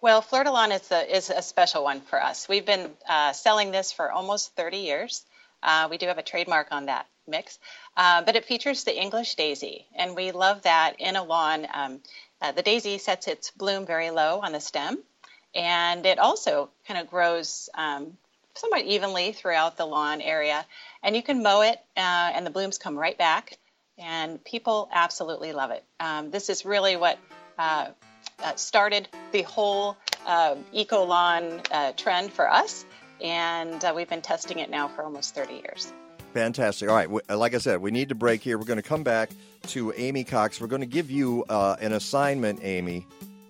[0.00, 2.46] Well, Fleur de Lawn is a, is a special one for us.
[2.46, 5.24] We've been uh, selling this for almost 30 years.
[5.64, 7.58] Uh, we do have a trademark on that mix,
[7.96, 11.66] uh, but it features the English daisy, and we love that in a lawn.
[11.72, 12.00] Um,
[12.42, 15.02] uh, the daisy sets its bloom very low on the stem,
[15.54, 18.18] and it also kind of grows um,
[18.54, 20.66] somewhat evenly throughout the lawn area.
[21.02, 23.56] And you can mow it, uh, and the blooms come right back,
[23.96, 25.82] and people absolutely love it.
[25.98, 27.18] Um, this is really what
[27.58, 27.88] uh,
[28.42, 29.96] uh, started the whole
[30.72, 31.62] eco lawn
[31.96, 32.84] trend for us,
[33.24, 35.92] and uh, we've been testing it now for almost 30 years.
[36.34, 36.88] Fantastic.
[36.88, 37.08] All right.
[37.30, 38.58] Like I said, we need to break here.
[38.58, 39.30] We're going to come back
[39.68, 40.60] to Amy Cox.
[40.60, 43.06] We're going to give you uh, an assignment, Amy,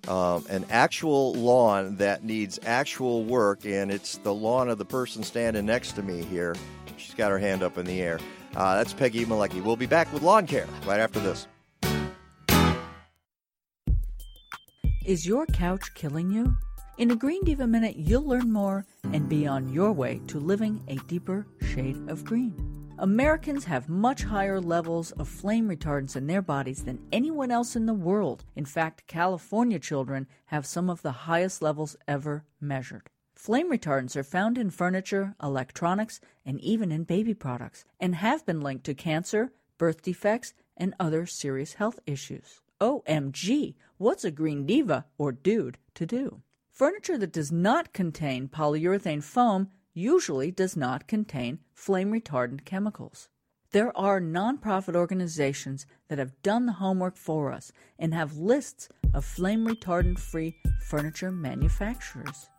[0.06, 5.22] um, an actual lawn that needs actual work, and it's the lawn of the person
[5.22, 6.54] standing next to me here.
[6.96, 8.20] She's got her hand up in the air.
[8.54, 9.62] Uh, that's Peggy Malecki.
[9.62, 11.48] We'll be back with lawn care right after this.
[15.04, 16.56] Is your couch killing you?
[16.96, 20.80] In a Green Diva Minute, you'll learn more and be on your way to living
[20.86, 22.54] a deeper shade of green.
[23.00, 27.86] Americans have much higher levels of flame retardants in their bodies than anyone else in
[27.86, 28.44] the world.
[28.54, 33.10] In fact, California children have some of the highest levels ever measured.
[33.34, 38.60] Flame retardants are found in furniture, electronics, and even in baby products, and have been
[38.60, 42.60] linked to cancer, birth defects, and other serious health issues.
[42.80, 46.40] OMG, what's a green diva or dude to do?
[46.74, 53.28] Furniture that does not contain polyurethane foam usually does not contain flame retardant chemicals.
[53.70, 59.24] There are nonprofit organizations that have done the homework for us and have lists of
[59.24, 60.56] flame retardant free
[60.88, 62.50] furniture manufacturers.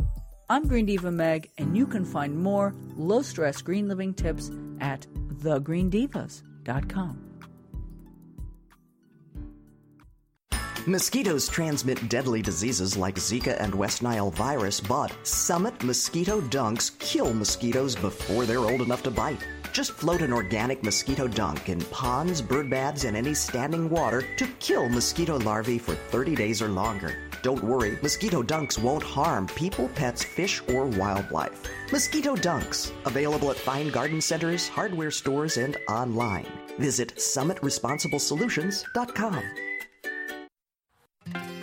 [0.50, 5.06] I'm Green Diva Meg, and you can find more low stress green living tips at
[5.42, 7.25] thegreendivas.com.
[10.88, 17.34] Mosquitoes transmit deadly diseases like Zika and West Nile virus, but Summit Mosquito Dunks kill
[17.34, 19.44] mosquitoes before they're old enough to bite.
[19.74, 24.46] Just float an organic mosquito dunk in ponds, bird baths, and any standing water to
[24.60, 27.18] kill mosquito larvae for 30 days or longer.
[27.42, 31.64] Don't worry, mosquito dunks won't harm people, pets, fish, or wildlife.
[31.92, 36.46] Mosquito dunks, available at fine garden centers, hardware stores, and online.
[36.78, 39.44] Visit summitresponsiblesolutions.com.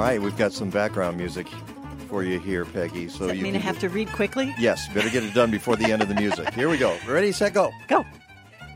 [0.00, 1.46] All right, we've got some background music
[2.08, 3.10] for you here, Peggy.
[3.10, 4.54] So you mean I have to read quickly?
[4.58, 6.54] Yes, better get it done before the end of the music.
[6.54, 6.96] Here we go.
[7.06, 7.70] Ready, set, go.
[7.86, 8.06] Go.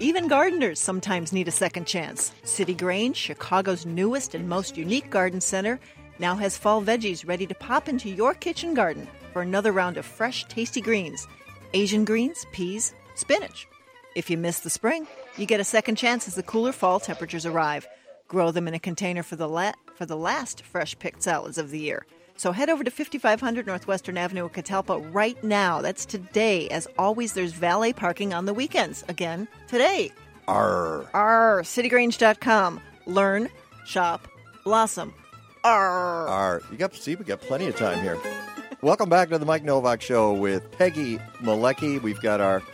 [0.01, 2.31] Even gardeners sometimes need a second chance.
[2.43, 5.81] City Grange, Chicago's newest and most unique garden center,
[6.19, 10.05] now has fall veggies ready to pop into your kitchen garden for another round of
[10.05, 11.27] fresh, tasty greens
[11.73, 13.67] Asian greens, peas, spinach.
[14.15, 15.07] If you miss the spring,
[15.39, 17.89] you get a second chance as the cooler fall temperatures arrive.
[18.35, 21.71] Grow them in a container for the, la- for the last fresh picked salads of
[21.71, 22.05] the year.
[22.35, 25.81] So head over to 5500 Northwestern Avenue in Catalpa right now.
[25.81, 26.69] That's today.
[26.71, 29.05] As always, there's valet parking on the weekends.
[29.07, 30.11] Again, today.
[30.49, 31.09] R.
[31.15, 31.63] R.
[31.63, 32.81] CityGrange.com.
[33.07, 33.51] Learn,
[33.87, 34.27] shop,
[34.65, 35.15] blossom.
[35.63, 36.27] Arr.
[36.27, 36.63] Arr.
[36.73, 38.19] You got see, we got plenty of time here.
[38.83, 42.03] Welcome back to the Mike Nowak Show with Peggy Malecki.
[42.03, 42.65] We've got our.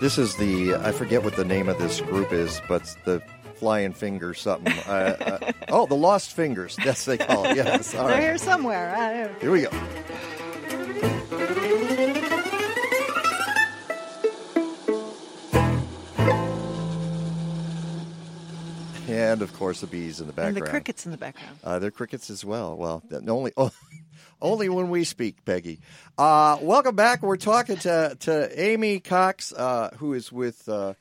[0.00, 3.22] This is the I forget what the name of this group is, but the
[3.56, 4.72] Flying Fingers something.
[4.86, 6.76] uh, uh, oh, the Lost Fingers.
[6.84, 7.56] That's they call it.
[7.56, 7.94] Yes.
[7.94, 8.22] All They're right.
[8.22, 9.34] here somewhere.
[9.40, 9.70] Here we go.
[19.08, 20.56] And of course, the bees in the background.
[20.56, 21.58] And the crickets in the background.
[21.62, 22.76] Uh, they're crickets as well.
[22.76, 23.70] Well, only oh,
[24.42, 25.80] only when we speak, Peggy.
[26.18, 27.22] Uh, welcome back.
[27.22, 30.94] We're talking to to Amy Cox, uh, who is with uh,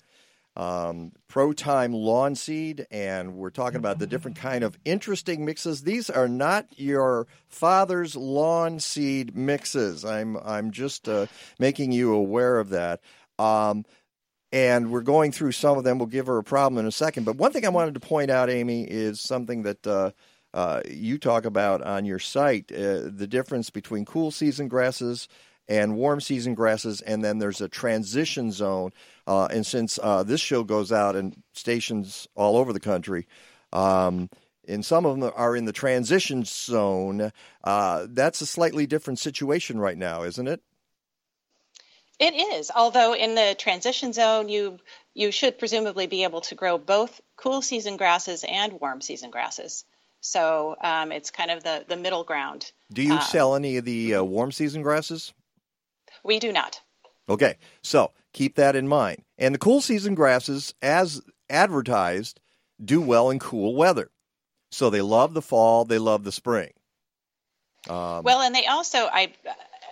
[0.56, 5.82] um, Pro Time Lawn Seed, and we're talking about the different kind of interesting mixes.
[5.82, 10.06] These are not your father's lawn seed mixes.
[10.06, 11.28] I'm I'm just uh,
[11.60, 13.02] making you aware of that.
[13.38, 13.86] Um,
[14.52, 15.98] and we're going through some of them.
[15.98, 17.26] We'll give her a problem in a second.
[17.26, 20.12] But one thing I wanted to point out, Amy, is something that uh,
[20.54, 25.28] uh, you talk about on your site uh, the difference between cool season grasses
[25.68, 28.92] and warm season grasses, and then there's a transition zone.
[29.28, 33.28] Uh, and since uh, this show goes out in stations all over the country,
[33.74, 34.30] um,
[34.68, 37.32] and some of them are in the transition zone,
[37.64, 40.62] uh, that's a slightly different situation right now, isn't it?
[42.18, 44.80] It is, although in the transition zone, you
[45.14, 49.84] you should presumably be able to grow both cool season grasses and warm season grasses.
[50.22, 52.72] So um, it's kind of the the middle ground.
[52.92, 55.34] Do you Uh, sell any of the uh, warm season grasses?
[56.24, 56.80] We do not.
[57.28, 59.24] Okay, so keep that in mind.
[59.38, 62.40] And the cool season grasses, as advertised,
[62.84, 64.12] do well in cool weather.
[64.72, 66.72] So they love the fall, they love the spring.
[67.90, 69.34] Um, well, and they also I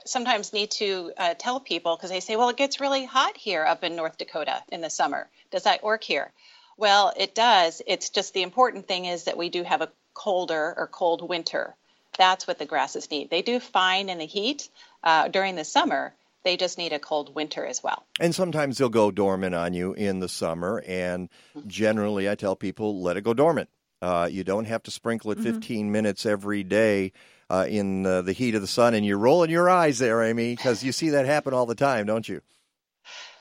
[0.05, 3.63] sometimes need to uh, tell people because they say, well, it gets really hot here
[3.63, 5.29] up in North Dakota in the summer.
[5.51, 6.31] Does that work here?
[6.75, 7.81] Well, it does.
[7.87, 11.75] It's just the important thing is that we do have a colder or cold winter.
[12.17, 13.29] That's what the grasses need.
[13.29, 14.69] They do fine in the heat
[15.03, 16.13] uh, during the summer.
[16.43, 18.05] They just need a cold winter as well.
[18.19, 20.83] and sometimes they'll go dormant on you in the summer.
[20.85, 21.29] And
[21.67, 23.69] generally, I tell people, let it go dormant.
[24.01, 27.13] Uh, you don't have to sprinkle it 15 minutes every day
[27.49, 28.93] uh, in uh, the heat of the sun.
[28.93, 32.05] And you're rolling your eyes there, Amy, because you see that happen all the time,
[32.05, 32.41] don't you?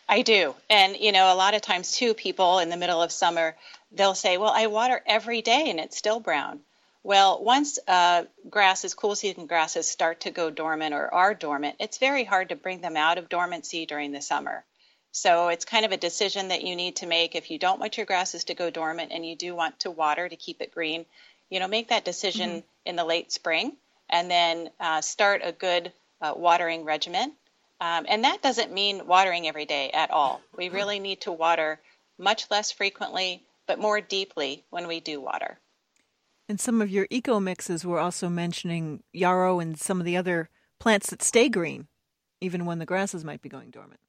[0.08, 0.54] I do.
[0.70, 3.56] And, you know, a lot of times, too, people in the middle of summer,
[3.90, 6.60] they'll say, well, I water every day and it's still brown.
[7.04, 11.98] Well, once uh, grasses, cool season grasses, start to go dormant or are dormant, it's
[11.98, 14.64] very hard to bring them out of dormancy during the summer.
[15.10, 17.96] So it's kind of a decision that you need to make if you don't want
[17.96, 21.04] your grasses to go dormant and you do want to water to keep it green.
[21.50, 23.76] You know, make that decision in the late spring
[24.08, 25.92] and then uh, start a good
[26.22, 27.32] uh, watering regimen.
[27.80, 30.40] Um, and that doesn't mean watering every day at all.
[30.56, 31.80] We really need to water
[32.16, 35.58] much less frequently, but more deeply when we do water.
[36.48, 40.48] And some of your eco mixes were also mentioning yarrow and some of the other
[40.78, 41.86] plants that stay green,
[42.40, 44.00] even when the grasses might be going dormant.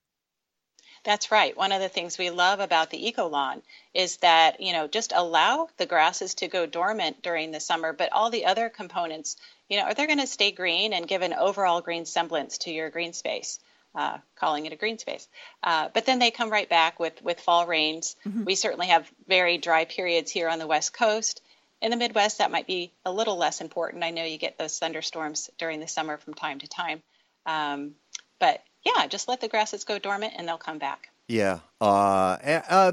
[1.04, 1.56] That's right.
[1.56, 3.62] One of the things we love about the eco lawn
[3.94, 8.12] is that, you know, just allow the grasses to go dormant during the summer, but
[8.14, 9.36] all the other components,
[9.70, 12.72] you know, are they're going to stay green and give an overall green semblance to
[12.72, 13.60] your green space.
[13.96, 15.28] Uh, calling it a green space,
[15.62, 18.16] uh, but then they come right back with with fall rains.
[18.44, 21.44] We certainly have very dry periods here on the west coast.
[21.84, 24.06] In the Midwest, that might be a little less important.
[24.06, 27.04] I know you get those thunderstorms during the summer from time to time,
[27.46, 27.96] um,
[28.40, 31.10] but yeah, just let the grasses go dormant and they'll come back.
[31.28, 31.60] Yeah.
[31.82, 32.38] Uh,
[32.70, 32.92] uh,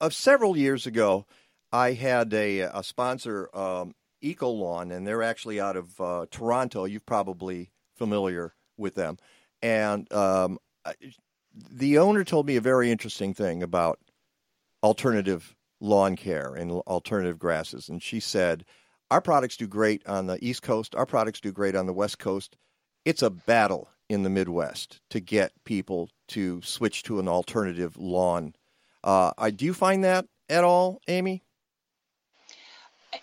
[0.00, 1.24] uh, several years ago,
[1.72, 6.84] I had a, a sponsor, um, Eco Lawn, and they're actually out of uh, Toronto.
[6.84, 9.18] You're probably familiar with them.
[9.62, 10.58] And um,
[11.54, 14.00] the owner told me a very interesting thing about
[14.82, 17.88] alternative lawn care and alternative grasses.
[17.88, 18.64] And she said,
[19.10, 22.18] Our products do great on the East Coast, our products do great on the West
[22.18, 22.56] Coast.
[23.04, 28.54] It's a battle in the Midwest to get people to switch to an alternative lawn.
[29.04, 31.42] Uh, do you find that at all, Amy?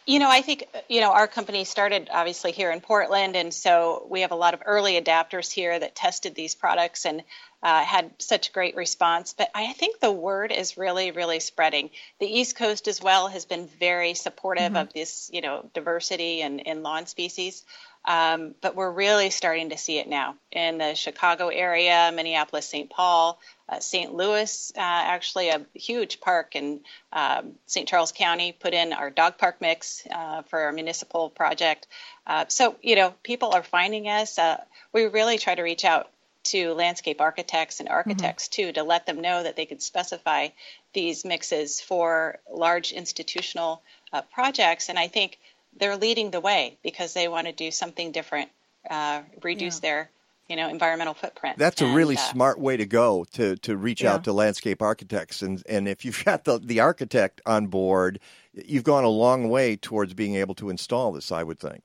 [0.05, 4.07] You know, I think, you know, our company started obviously here in Portland, and so
[4.10, 7.23] we have a lot of early adapters here that tested these products and
[7.61, 9.34] uh, had such great response.
[9.38, 11.89] But I think the word is really, really spreading.
[12.19, 14.76] The East Coast as well has been very supportive mm-hmm.
[14.77, 17.64] of this, you know, diversity and in, in lawn species.
[18.06, 22.90] Um, but we're really starting to see it now in the Chicago area, Minneapolis, St.
[22.90, 23.40] Paul,
[23.70, 24.14] uh, St.
[24.14, 26.82] Louis, uh, actually a huge park in
[27.14, 27.88] um, St.
[27.88, 31.88] Charles County put in our dog park mix uh, for our municipal project.
[32.28, 34.38] Uh, so, you know, people are finding us.
[34.38, 34.62] Uh,
[34.92, 36.10] we really try to reach out
[36.44, 38.68] to landscape architects and architects mm-hmm.
[38.68, 40.50] too to let them know that they could specify
[40.94, 43.82] these mixes for large institutional
[44.12, 44.90] uh, projects.
[44.90, 45.40] And I think
[45.80, 48.50] they're leading the way because they want to do something different,
[48.90, 49.82] uh, reduce yeah.
[49.82, 50.10] their
[50.50, 51.58] you know environmental footprint.
[51.58, 54.14] That's and, a really uh, smart way to go to to reach yeah.
[54.14, 58.20] out to landscape architects and and if you've got the the architect on board,
[58.54, 61.32] you've gone a long way towards being able to install this.
[61.32, 61.84] I would think.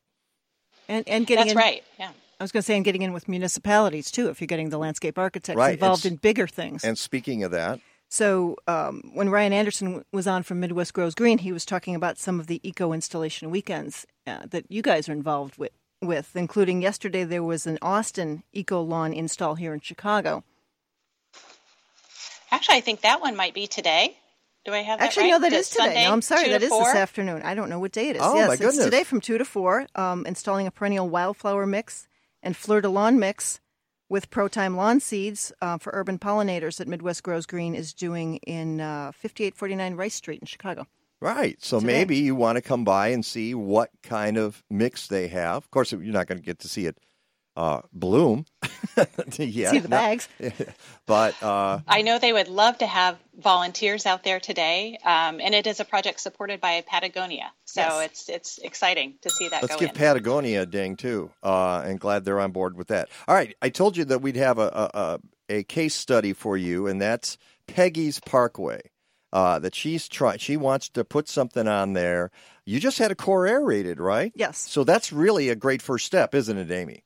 [0.89, 1.85] And and getting that's in, right.
[1.99, 2.11] Yeah.
[2.41, 4.79] I was going to say, and getting in with municipalities too, if you're getting the
[4.79, 5.73] landscape architects right.
[5.73, 6.85] involved in bigger things.
[6.85, 11.39] And speaking of that, so um, when Ryan Anderson was on from Midwest Grows Green,
[11.39, 15.13] he was talking about some of the eco installation weekends uh, that you guys are
[15.13, 20.43] involved with, with, including yesterday there was an Austin eco lawn install here in Chicago.
[22.51, 24.17] Actually, I think that one might be today.
[24.65, 25.31] Do I have that Actually, right?
[25.31, 25.85] no, that Does is today.
[25.85, 26.85] Sunday, no, I'm sorry, that is four?
[26.85, 27.43] this afternoon.
[27.43, 28.23] I don't know what day it is.
[28.25, 32.09] Oh, yes, my it's today from 2 to 4, um, installing a perennial wildflower mix
[32.43, 33.61] and fleur de lawn mix
[34.09, 38.81] with ProTime lawn seeds uh, for urban pollinators that Midwest Grows Green is doing in
[38.81, 40.87] uh, 5849 Rice Street in Chicago.
[41.21, 41.63] Right.
[41.63, 41.93] So Today.
[41.93, 45.57] maybe you want to come by and see what kind of mix they have.
[45.57, 46.97] Of course, you're not going to get to see it
[47.59, 48.47] uh, bloom.
[49.37, 50.29] yeah, See the bags.
[51.07, 55.55] but uh, I know they would love to have volunteers out there today, um, and
[55.57, 58.05] it is a project supported by Patagonia, so Yes.
[58.05, 59.95] it's it's exciting to see that let's go give in.
[59.97, 61.31] Patagonia a ding too.
[61.43, 63.09] Uh, and glad they're on board with that.
[63.27, 63.57] All right.
[63.61, 65.21] I told you that we'd have a, a, a,
[65.59, 68.81] a case study for you, and that's Peggy's Parkway.
[69.31, 70.39] Uh, that she's trying.
[70.39, 72.31] She wants to put something on there.
[72.65, 74.33] You just had a core aerated, right?
[74.35, 74.57] Yes.
[74.57, 77.05] So that's really a great first step, isn't it, Amy?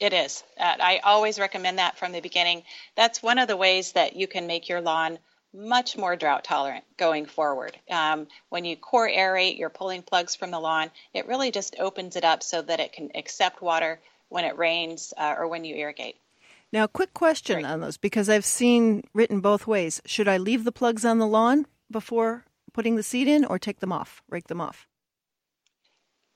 [0.00, 0.42] It is.
[0.58, 2.62] Uh, I always recommend that from the beginning.
[2.96, 5.18] That's one of the ways that you can make your lawn
[5.52, 7.76] much more drought tolerant going forward.
[7.90, 10.90] Um, when you core aerate, you're pulling plugs from the lawn.
[11.12, 14.00] It really just opens it up so that it can accept water
[14.30, 16.16] when it rains uh, or when you irrigate.
[16.72, 20.00] Now, quick question on those because I've seen written both ways.
[20.06, 23.80] Should I leave the plugs on the lawn before putting the seed in or take
[23.80, 24.86] them off, rake them off?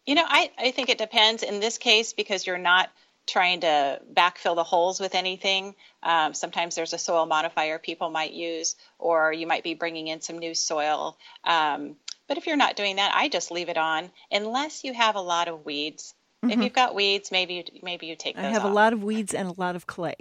[0.07, 2.91] You know, I, I think it depends in this case because you're not
[3.27, 5.75] trying to backfill the holes with anything.
[6.03, 10.21] Um, sometimes there's a soil modifier people might use, or you might be bringing in
[10.21, 11.19] some new soil.
[11.45, 11.97] Um,
[12.29, 15.21] but if you're not doing that, I just leave it on unless you have a
[15.21, 16.15] lot of weeds.
[16.43, 16.65] If Mhm.
[16.65, 19.33] you've got weeds, maybe you, maybe you take I those have a lot of weeds
[19.33, 20.17] and a lot of clay.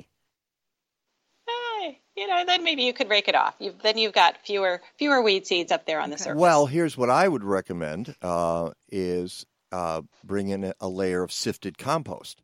[1.49, 3.55] Eh, you know, then maybe you could rake it off.
[3.59, 6.39] You've, then you've got fewer fewer weed seeds up there on the surface.
[6.39, 11.31] Well, here's what I would recommend: uh, is uh, bring in a, a layer of
[11.31, 12.41] sifted compost,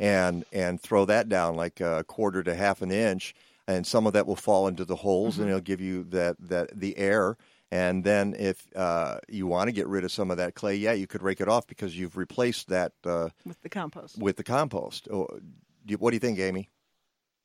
[0.00, 3.34] and and throw that down like a quarter to half an inch,
[3.68, 5.50] and some of that will fall into the holes, and Mhm.
[5.50, 7.36] it'll give you that that the air.
[7.70, 10.92] And then, if uh, you want to get rid of some of that clay, yeah,
[10.92, 14.16] you could rake it off because you've replaced that uh, with the compost.
[14.18, 15.08] with the compost.
[15.10, 16.68] Oh, do you- what do you think, Amy?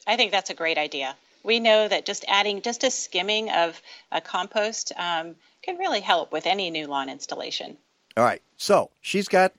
[0.05, 1.15] I think that's a great idea.
[1.43, 3.81] We know that just adding just a skimming of
[4.11, 7.77] a compost um, can really help with any new lawn installation.
[8.17, 9.53] All right, so she's got.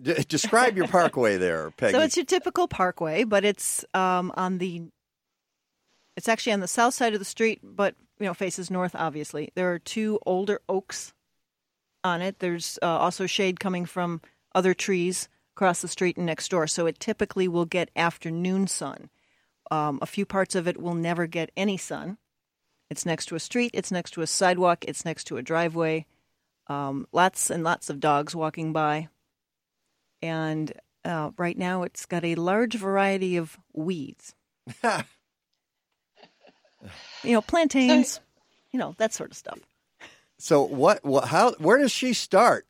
[0.00, 1.92] D- describe your parkway there, Peggy.
[1.92, 4.82] So it's your typical parkway, but it's um, on the.
[6.16, 8.94] It's actually on the south side of the street, but you know faces north.
[8.94, 11.12] Obviously, there are two older oaks
[12.04, 12.38] on it.
[12.38, 14.20] There's uh, also shade coming from
[14.54, 16.66] other trees across the street and next door.
[16.66, 19.08] So it typically will get afternoon sun.
[19.70, 22.18] Um, a few parts of it will never get any sun.
[22.90, 23.70] It's next to a street.
[23.74, 24.84] It's next to a sidewalk.
[24.86, 26.06] It's next to a driveway.
[26.66, 29.08] Um, lots and lots of dogs walking by
[30.24, 30.72] and
[31.04, 34.34] uh, right now it's got a large variety of weeds.
[37.22, 38.20] You know, plantains,
[38.70, 39.58] you know, that sort of stuff.
[40.38, 41.04] So what?
[41.04, 41.52] what how?
[41.52, 42.66] Where does she start?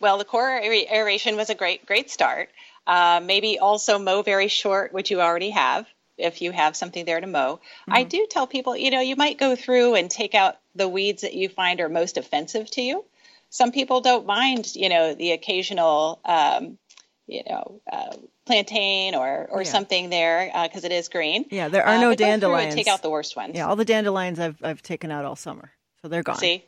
[0.00, 2.48] Well, the core aeration was a great, great start.
[2.86, 5.86] Uh, maybe also mow very short, which you already have,
[6.16, 7.60] if you have something there to mow.
[7.88, 11.22] I do tell people, you know, you might go through and take out the weeds
[11.22, 13.04] that you find are most offensive to you.
[13.52, 16.78] Some people don't mind, you know, the occasional, um,
[17.26, 18.16] you know, uh,
[18.46, 19.68] plantain or or Yeah.
[19.68, 21.44] something there because it is green.
[21.50, 22.74] Yeah, there are Uh, no but go through and dandelions.
[22.74, 23.54] Take out the worst ones.
[23.54, 25.70] Yeah, all the dandelions I've I've taken out all summer,
[26.00, 26.38] so they're gone.
[26.38, 26.64] See,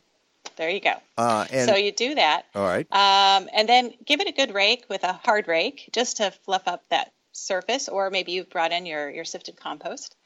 [0.56, 0.92] there you go.
[1.16, 2.44] Uh, and so you do that.
[2.54, 2.86] all right.
[2.92, 6.68] Um, and then give it a good rake with a hard rake just to fluff
[6.68, 10.16] up that surface, or maybe you've brought in your, your sifted compost.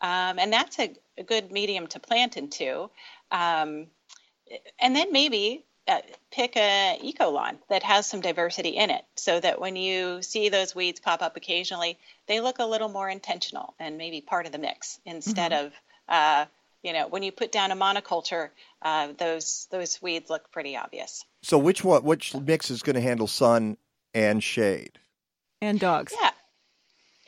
[0.00, 2.90] Um, and that's a, a good medium to plant into.
[3.30, 3.88] Um,
[4.80, 6.00] and then maybe uh,
[6.32, 10.48] pick a eco lawn that has some diversity in it so that when you see
[10.48, 14.52] those weeds pop up occasionally, they look a little more intentional and maybe part of
[14.52, 15.66] the mix instead Mm-hmm.
[15.66, 15.72] of,
[16.08, 16.44] uh,
[16.82, 18.50] you know, when you put down a monoculture,
[18.82, 21.24] uh, those those weeds look pretty obvious.
[21.42, 22.02] So which one?
[22.02, 23.76] Which mix is going to handle sun
[24.14, 24.98] and shade?
[25.62, 26.12] And dogs.
[26.20, 26.30] Yeah,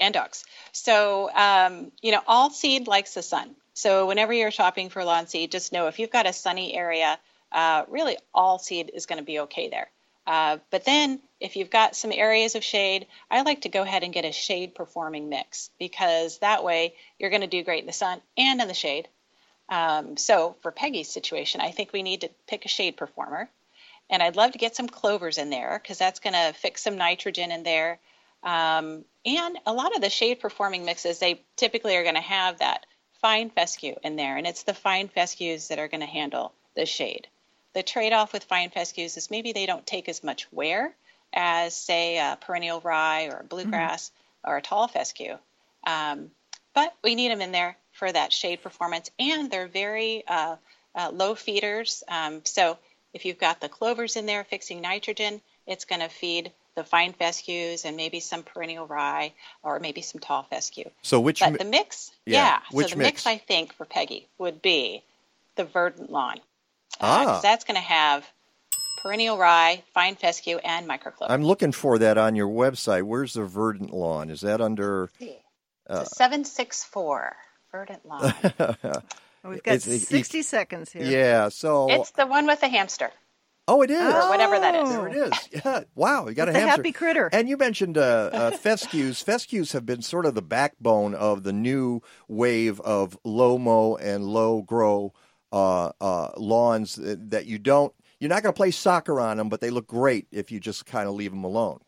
[0.01, 0.45] and dogs.
[0.73, 3.55] So, um, you know, all seed likes the sun.
[3.75, 7.19] So, whenever you're shopping for lawn seed, just know if you've got a sunny area,
[7.53, 9.89] uh, really all seed is going to be okay there.
[10.27, 14.03] Uh, but then, if you've got some areas of shade, I like to go ahead
[14.03, 17.87] and get a shade performing mix because that way you're going to do great in
[17.87, 19.09] the sun and in the shade.
[19.71, 23.49] Um, so, for Peggy's situation, I think we need to pick a shade performer.
[24.11, 26.97] And I'd love to get some clovers in there because that's going to fix some
[26.97, 27.99] nitrogen in there.
[28.43, 32.59] Um, and a lot of the shade performing mixes, they typically are going to have
[32.59, 32.87] that
[33.21, 34.37] fine fescue in there.
[34.37, 37.29] And it's the fine fescues that are going to handle the shade.
[37.79, 40.93] The trade off with fine fescues is maybe they don't take as much wear
[41.33, 44.11] as, say, a perennial rye or a bluegrass
[44.43, 45.39] or a tall fescue.
[45.87, 46.33] Um,
[46.75, 49.13] but we need them in there for that shade performance.
[49.21, 50.57] And they're very uh,
[50.97, 52.03] uh, low feeders.
[52.09, 52.79] Um, so
[53.15, 57.13] if you've got the clovers in there fixing nitrogen, it's going to feed the fine
[57.13, 59.33] fescues and maybe some perennial rye
[59.63, 60.91] or maybe some tall fescue.
[61.03, 62.61] So which But mi- the mix, Yeah, yeah.
[62.73, 63.25] which so the mix?
[63.25, 63.27] mix?
[63.29, 65.05] I think for Peggy would be
[65.55, 66.41] the verdant lawn.
[67.01, 67.25] Ah.
[67.25, 68.25] Because that's going to have
[69.03, 71.29] perennial rye, fine fescue, and microclover.
[71.31, 73.05] I'm looking for that on your website.
[73.05, 74.31] Where's the verdant lawn?
[74.31, 75.11] Is that under?
[75.89, 77.37] Uh, 764
[77.73, 78.35] verdant lawn.
[79.45, 81.05] We've got It's- it- 60 seconds here.
[81.05, 81.49] yeah.
[81.49, 81.89] So.
[81.91, 83.11] it's the one with the hamster.
[83.69, 84.01] oh, it is.
[84.15, 84.91] Or whatever that is.
[84.91, 85.49] There it is.
[85.65, 85.81] Yeah.
[85.95, 86.27] Wow.
[86.27, 86.83] You got With a the hamster.
[86.83, 87.31] happy critter.
[87.33, 89.23] And you mentioned uh, uh, fescues.
[89.23, 94.25] fescues have been sort of the backbone of the new wave of low mow and
[94.25, 95.13] low grow
[95.53, 97.93] uh, uh, lawns that, that you don't.
[98.21, 100.87] You're not going to play soccer on them, but they look great if you just
[100.87, 101.79] kind of leave them alone.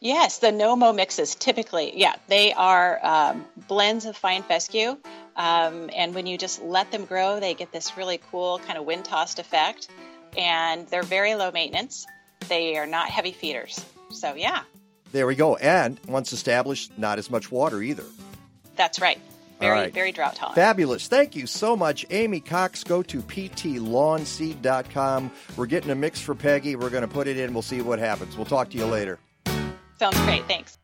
[0.00, 4.96] Yes, the no-mo mixes typically, yeah, they are um, blends of fine fescue,
[5.36, 8.84] um, and when you just let them grow, they get this really cool kind of
[8.84, 9.88] wind-tossed effect,
[10.36, 12.06] and they're very low maintenance.
[12.48, 14.62] They are not heavy feeders, so yeah,
[15.12, 15.56] There we go.
[15.56, 18.04] And once established, not as much water either.
[18.76, 19.18] that's right.
[19.60, 19.94] Very, right.
[19.94, 20.56] very drought tolerant.
[20.56, 21.08] Fabulous.
[21.08, 22.84] Thank you so much, Amy Cox.
[22.84, 25.30] Go to ptlawnseed.com.
[25.56, 26.76] We're getting a mix for Peggy.
[26.76, 27.54] We're going to put it in.
[27.54, 28.36] We'll see what happens.
[28.36, 29.18] We'll talk to you later.
[29.98, 30.46] Sounds great.
[30.46, 30.78] Thanks.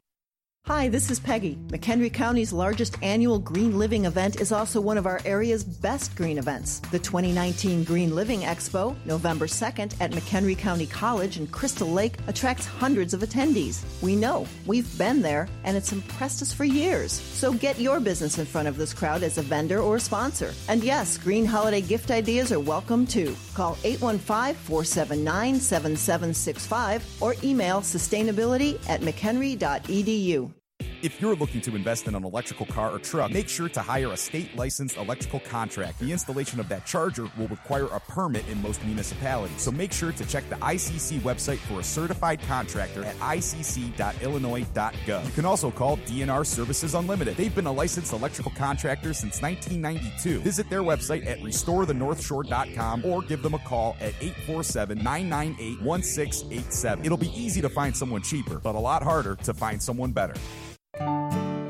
[0.67, 1.59] Hi, this is Peggy.
[1.67, 6.39] McHenry County's largest annual Green Living event is also one of our area's best green
[6.39, 6.79] events.
[6.93, 12.65] The 2019 Green Living Expo, November 2nd at McHenry County College in Crystal Lake, attracts
[12.65, 13.83] hundreds of attendees.
[14.03, 17.11] We know, we've been there, and it's impressed us for years.
[17.11, 20.55] So get your business in front of this crowd as a vendor or sponsor.
[20.69, 23.35] And yes, green holiday gift ideas are welcome too.
[23.55, 30.52] Call 815 479 7765 or email sustainability at mchenry.edu.
[31.03, 34.13] If you're looking to invest in an electrical car or truck, make sure to hire
[34.13, 36.05] a state licensed electrical contractor.
[36.05, 39.61] The installation of that charger will require a permit in most municipalities.
[39.61, 45.27] So make sure to check the ICC website for a certified contractor at icc.illinois.gov.
[45.27, 47.37] You can also call DNR Services Unlimited.
[47.37, 50.39] They've been a licensed electrical contractor since 1992.
[50.43, 57.05] Visit their website at restorethenorthshore.com or give them a call at 847 998 1687.
[57.05, 60.35] It'll be easy to find someone cheaper, but a lot harder to find someone better.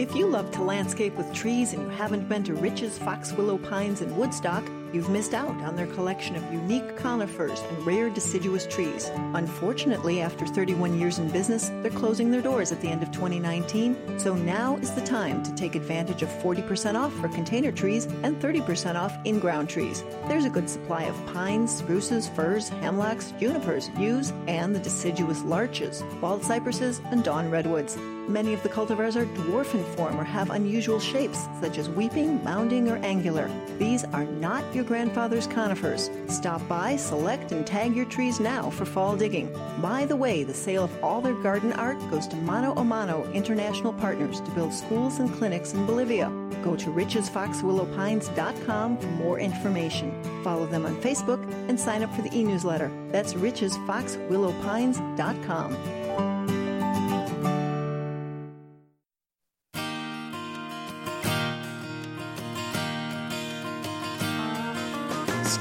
[0.02, 3.56] If you love to landscape with trees and you haven't been to Rich's Fox Willow
[3.56, 8.66] Pines in Woodstock, You've missed out on their collection of unique conifers and rare deciduous
[8.66, 9.10] trees.
[9.32, 14.18] Unfortunately, after 31 years in business, they're closing their doors at the end of 2019,
[14.18, 18.38] so now is the time to take advantage of 40% off for container trees and
[18.38, 20.04] 30% off in ground trees.
[20.28, 26.02] There's a good supply of pines, spruces, firs, hemlocks, junipers, yews, and the deciduous larches,
[26.20, 27.96] bald cypresses, and dawn redwoods.
[28.28, 32.38] Many of the cultivars are dwarf in form or have unusual shapes, such as weeping,
[32.44, 33.50] mounding, or angular.
[33.78, 36.08] These are not your grandfather's conifers.
[36.28, 39.52] Stop by, select, and tag your trees now for fall digging.
[39.80, 43.28] By the way, the sale of all their garden art goes to Mano a Mano
[43.32, 46.30] International Partners to build schools and clinics in Bolivia.
[46.62, 50.44] Go to richesfoxwillowpines.com for more information.
[50.44, 52.90] Follow them on Facebook and sign up for the e-newsletter.
[53.10, 56.31] That's richesfoxwillowpines.com.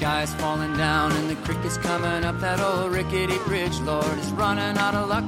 [0.02, 2.40] Sky's falling down and the creek is coming up.
[2.40, 5.24] That old rickety bridge, Lord, is running out of luck.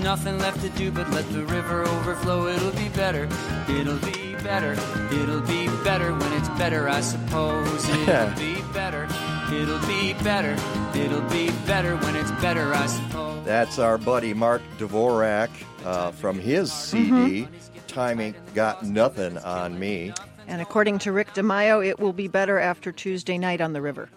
[0.00, 2.46] Nothing left to do but let the river overflow.
[2.46, 3.24] It'll be better,
[3.68, 4.74] it'll be better,
[5.12, 7.88] it'll be better when it's better, I suppose.
[7.88, 9.08] It'll be better,
[9.52, 10.56] it'll be better,
[10.96, 13.44] it'll be better when it's better, I suppose.
[13.44, 15.50] That's our buddy Mark Dvorak
[15.84, 17.48] uh, from his CD,
[17.88, 20.12] Timing Got Nothing on Me.
[20.46, 24.08] And according to Rick DeMaio, it will be better after Tuesday night on the river.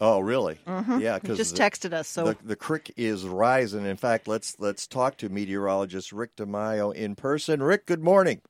[0.00, 0.56] Oh, really?
[0.66, 1.00] Mhm.
[1.00, 3.86] Yeah, He because just texted us, so- the, the creek is rising.
[3.86, 7.62] In fact, let's let's talk to meteorologist Rick DeMaio in person.
[7.62, 8.42] Rick, good morning.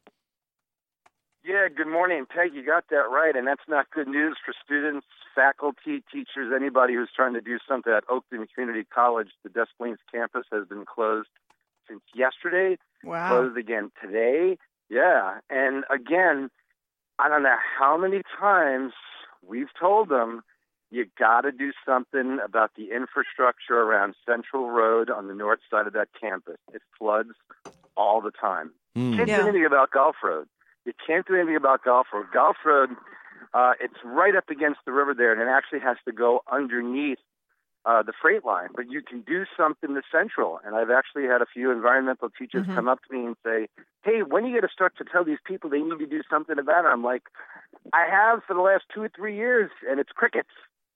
[1.45, 2.55] Yeah, good morning, Peg.
[2.55, 7.11] You got that right, and that's not good news for students, faculty, teachers, anybody who's
[7.15, 9.29] trying to do something at Oakton Community College.
[9.43, 11.29] The Des Plaines campus has been closed
[11.87, 12.79] since yesterday.
[13.05, 13.29] Wow.
[13.29, 14.57] Closed again today.
[14.89, 16.49] Yeah, and again,
[17.19, 18.93] I don't know how many times
[19.47, 20.43] we've told them
[20.91, 25.87] you got to do something about the infrastructure around Central Road on the north side
[25.87, 26.57] of that campus.
[26.73, 27.31] It floods
[27.97, 28.73] all the time.
[28.95, 29.17] Hmm.
[29.17, 29.37] Can't Yeah.
[29.43, 30.49] do anything about Golf Road.
[30.85, 32.27] You can't do anything about Golf Road.
[32.33, 32.91] Golf Road,
[33.55, 37.19] uh, it's right up against the river there, and it actually has to go underneath
[37.87, 38.69] uh, the freight line.
[38.75, 40.61] But you can do something to Central.
[40.65, 42.75] And I've actually had a few environmental teachers Mhm.
[42.75, 43.69] come up to me and say,
[44.03, 46.23] "Hey, when are you going to start to tell these people they need to do
[46.31, 47.25] something about it?" I'm like,
[47.93, 50.51] "I have for the last two or three years, and it's crickets."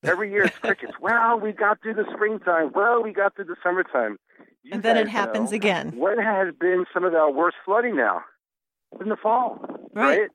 [0.05, 0.93] Every year it's crickets.
[1.01, 2.70] well, we got through the springtime.
[2.73, 4.19] Well, we got through the summertime.
[4.62, 5.93] You And then it happens know again.
[5.97, 8.24] What has been some of our worst flooding now?
[9.01, 9.59] In the fall,
[9.93, 10.20] Right.
[10.20, 10.31] right?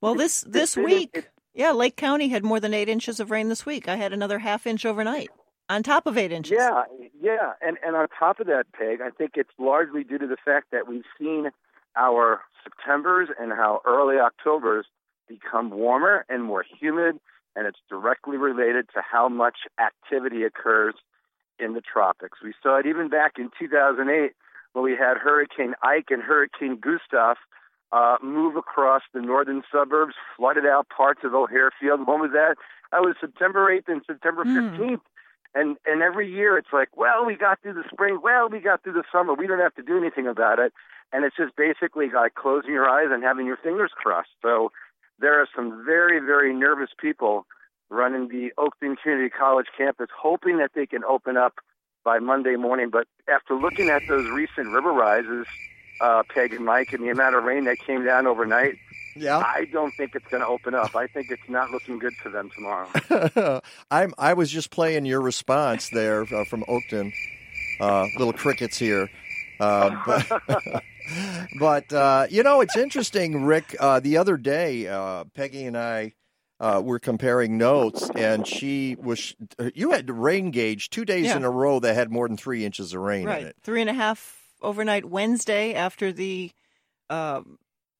[0.00, 3.66] Well, this this week, yeah, Lake County had more than eight inches of rain this
[3.66, 3.86] week.
[3.88, 5.30] I had another half inch overnight
[5.68, 6.56] on top of eight inches.
[6.58, 6.84] Yeah,
[7.20, 10.36] yeah, and and on top of that, Peg, I think it's largely due to the
[10.42, 11.50] fact that we've seen
[11.96, 14.86] our September's and how early October's
[15.28, 17.18] become warmer and more humid,
[17.56, 20.94] and it's directly related to how much activity occurs
[21.58, 22.38] in the tropics.
[22.42, 24.32] We saw it even back in 2008
[24.72, 27.36] when we had Hurricane Ike and Hurricane Gustav
[27.90, 32.06] uh, move across the northern suburbs, flooded out parts of O'Hare Field.
[32.06, 32.56] When was that?
[32.92, 35.00] That was September 8th and September 15th.
[35.54, 38.82] And and every year it's like, well, we got through the spring, well, we got
[38.82, 39.34] through the summer.
[39.34, 40.72] We don't have to do anything about it.
[41.12, 44.28] And it's just basically like closing your eyes and having your fingers crossed.
[44.42, 44.70] So
[45.18, 47.46] there are some very, very nervous people
[47.90, 51.54] running the Oakton Community College campus, hoping that they can open up
[52.04, 52.90] by Monday morning.
[52.90, 55.46] But after looking at those recent river rises,
[56.00, 58.76] uh, Peg and Mike, and the amount of rain that came down overnight,
[59.16, 60.94] yeah, I don't think it's going to open up.
[60.94, 63.60] I think it's not looking good for them tomorrow.
[63.90, 67.12] I'm I was just playing your response there uh, from Oakton.
[67.80, 69.08] Uh, little crickets here.
[69.60, 70.82] Uh, but
[71.58, 73.76] but uh, you know, it's interesting, Rick.
[73.78, 76.14] Uh, the other day, uh, Peggy and I
[76.60, 79.34] uh, were comparing notes, and she was.
[79.74, 81.36] You had the rain gauge two days Yeah.
[81.36, 83.42] in a row that had more than three inches of rain right.
[83.42, 83.56] in it.
[83.62, 86.50] Three and a half overnight Wednesday after the
[87.10, 87.42] uh,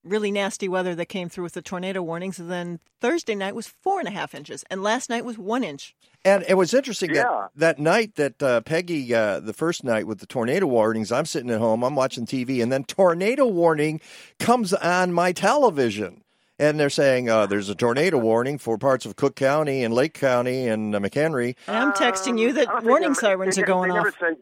[0.04, 2.38] really nasty weather that came through with the tornado warnings.
[2.38, 4.64] And then Thursday night was four and a half inches.
[4.70, 5.94] And last night was one inch.
[6.24, 7.22] And it was interesting Yeah.
[7.22, 11.26] that that night that uh, Peggy, uh, the first night with the tornado warnings, I'm
[11.26, 14.00] sitting at home, I'm watching TV, and then tornado warning
[14.38, 16.22] comes on my television.
[16.60, 20.12] And they're saying uh, there's a tornado warning for parts of Cook County and Lake
[20.14, 21.54] County and uh, McHenry.
[21.68, 24.14] And I'm texting you that don't warning they- sirens are going they Never off.
[24.18, 24.34] said,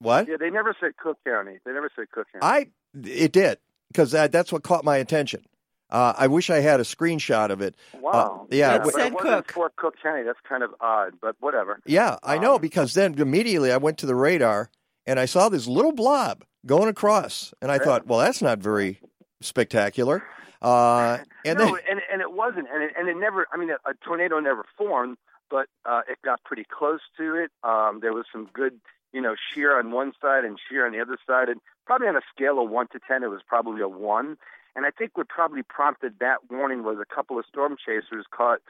[0.00, 0.28] What?
[0.28, 1.58] yeah, they never said Cook County.
[1.64, 2.42] They never said Cook County.
[2.44, 2.68] I
[3.08, 3.58] it did
[3.92, 5.44] because that, that's what caught my attention.
[5.90, 7.74] Uh, I wish I had a screenshot of it.
[7.98, 8.42] Wow.
[8.42, 10.22] Uh, yeah, but it wasn't for Cook County.
[10.22, 11.80] That's kind of odd, but whatever.
[11.86, 14.70] Yeah, I Um, know because then immediately I went to the radar
[15.06, 19.00] and I saw this little blob going across, and I thought, well, that's not very
[19.40, 20.22] spectacular.
[20.60, 23.46] Uh, and no, then, and and it wasn't, and it, and it never.
[23.52, 25.16] I mean, a, a tornado never formed,
[25.48, 27.50] but uh, it got pretty close to it.
[27.62, 28.78] Um, there was some good,
[29.12, 32.16] you know, shear on one side and shear on the other side, and probably on
[32.16, 34.36] a scale of one to ten, it was probably a one.
[34.76, 38.60] And I think what probably prompted that warning was a couple of storm chasers caught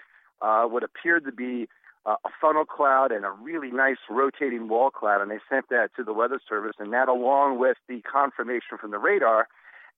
[0.41, 1.69] uh, what appeared to be
[2.07, 5.91] uh, a funnel cloud and a really nice rotating wall cloud, and they sent that
[5.97, 9.49] to the Weather Service, and that along with the confirmation from the radar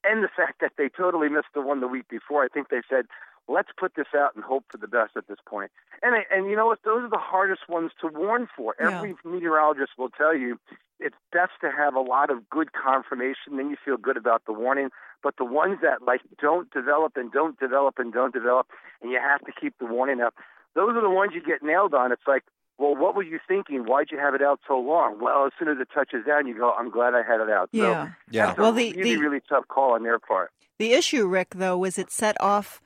[0.04, 2.82] and the fact that they totally missed the one the week before, I think they
[2.88, 3.06] said,
[3.48, 5.70] let's put this out and hope for the best at this point.
[6.02, 6.80] And and you know what?
[6.84, 8.74] Those are the hardest ones to warn for.
[8.80, 8.96] Yeah.
[8.98, 10.58] Every meteorologist will tell you
[10.98, 14.52] it's best to have a lot of good confirmation, then you feel good about the
[14.52, 14.90] warning.
[15.22, 18.66] But the ones that like don't develop and don't develop and don't develop,
[19.02, 20.34] and you have to keep the warning up,
[20.74, 22.12] those are the ones you get nailed on.
[22.12, 22.42] It's like,
[22.78, 23.80] well, what were you thinking?
[23.84, 25.18] Why'd you have it out so long?
[25.20, 27.68] Well, as soon as it touches down, you go, I'm glad I had it out.
[27.72, 27.82] Yeah.
[28.06, 28.46] So Yeah.
[28.46, 30.50] That's Well, a the- really, the- really tough call on their part.
[30.78, 32.80] The issue, Rick, though, was it set off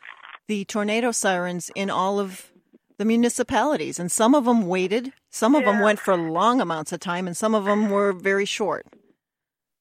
[0.46, 2.50] the tornado sirens in all of
[2.98, 5.12] the municipalities, and some of them waited.
[5.30, 8.44] Some of them went for long amounts of time, and some of them were very
[8.44, 8.86] short.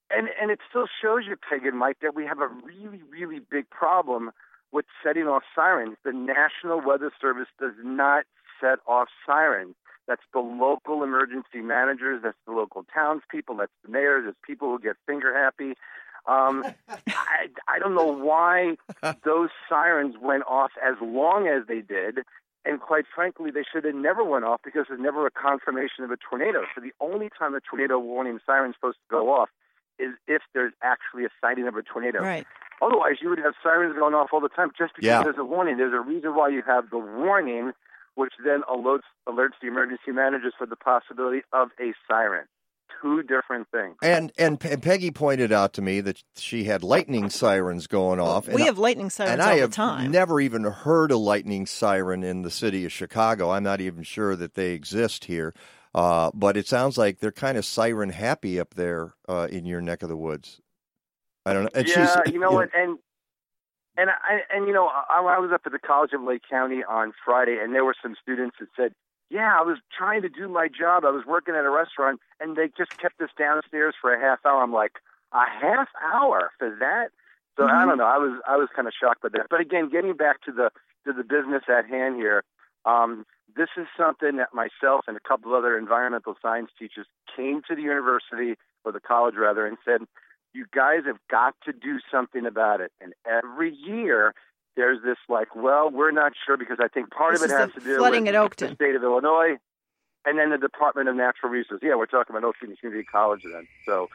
[0.09, 3.39] And and it still shows you, Peg and Mike, that we have a really, really
[3.39, 4.31] big problem
[4.71, 5.95] with setting off sirens.
[6.03, 8.25] The National Weather Service does not
[8.59, 9.75] set off sirens.
[10.07, 12.21] That's the local emergency managers.
[12.23, 13.55] That's the local townspeople.
[13.57, 14.25] That's the mayors.
[14.27, 15.75] It's people who get finger happy.
[16.25, 16.63] Um,
[17.07, 18.75] I, I don't know why
[19.23, 22.19] those sirens went off as long as they did.
[22.65, 26.11] And quite frankly, they should have never went off because there's never a confirmation of
[26.11, 26.61] a tornado.
[26.73, 29.49] So the only time a tornado warning siren is supposed to go off
[29.99, 32.21] is if there's actually a sighting of a tornado.
[32.21, 32.47] Right.
[32.81, 35.23] Otherwise, you would have sirens going off all the time just because Yeah.
[35.23, 35.75] there's a warning.
[35.77, 37.73] There's a reason why you have the warning,
[38.15, 42.45] which then alerts alerts the emergency managers for the possibility of a siren.
[43.01, 43.95] Two different things.
[44.01, 48.47] and and Pe- Peggy pointed out to me that she had lightning sirens going off.
[48.47, 50.11] and we I- have lightning sirens and all I the have time.
[50.11, 53.51] never even heard a lightning siren in the city of Chicago.
[53.51, 55.53] I'm not even sure that they exist here.
[55.95, 59.79] Uh, but it sounds like they're kind of siren happy up there uh, in your
[59.79, 60.59] neck of the woods.
[61.45, 61.69] I don't know.
[61.75, 62.69] And yeah, she's, you know what?
[62.73, 62.97] And
[63.95, 66.83] and I and you know, I, I was up at the College of Lake County
[66.83, 68.93] on Friday, and there were some students that said,
[69.29, 71.05] "Yeah, I was trying to do my job.
[71.05, 74.45] I was working at a restaurant, and they just kept us downstairs for a half
[74.45, 74.99] hour." I'm like,
[75.31, 77.11] "A half hour for that?"
[77.57, 78.05] So I don't know.
[78.05, 79.47] I was I was kind of shocked by that.
[79.49, 80.71] But again, getting back to the
[81.05, 82.43] to the business at hand here,
[82.85, 83.25] um,
[83.55, 87.05] this is something that myself and a couple of other environmental science teachers
[87.35, 90.01] came to the university or the college rather and said,
[90.53, 94.33] "You guys have got to do something about it." And every year
[94.75, 97.71] there's this like, "Well, we're not sure because I think part This of it has
[97.73, 98.69] to do flooding with at Oakton.
[98.69, 99.57] the state of Illinois."
[100.25, 101.79] And then the Department of Natural Resources.
[101.83, 103.67] Yeah, we're talking about Oakton Community College then.
[103.85, 104.09] So,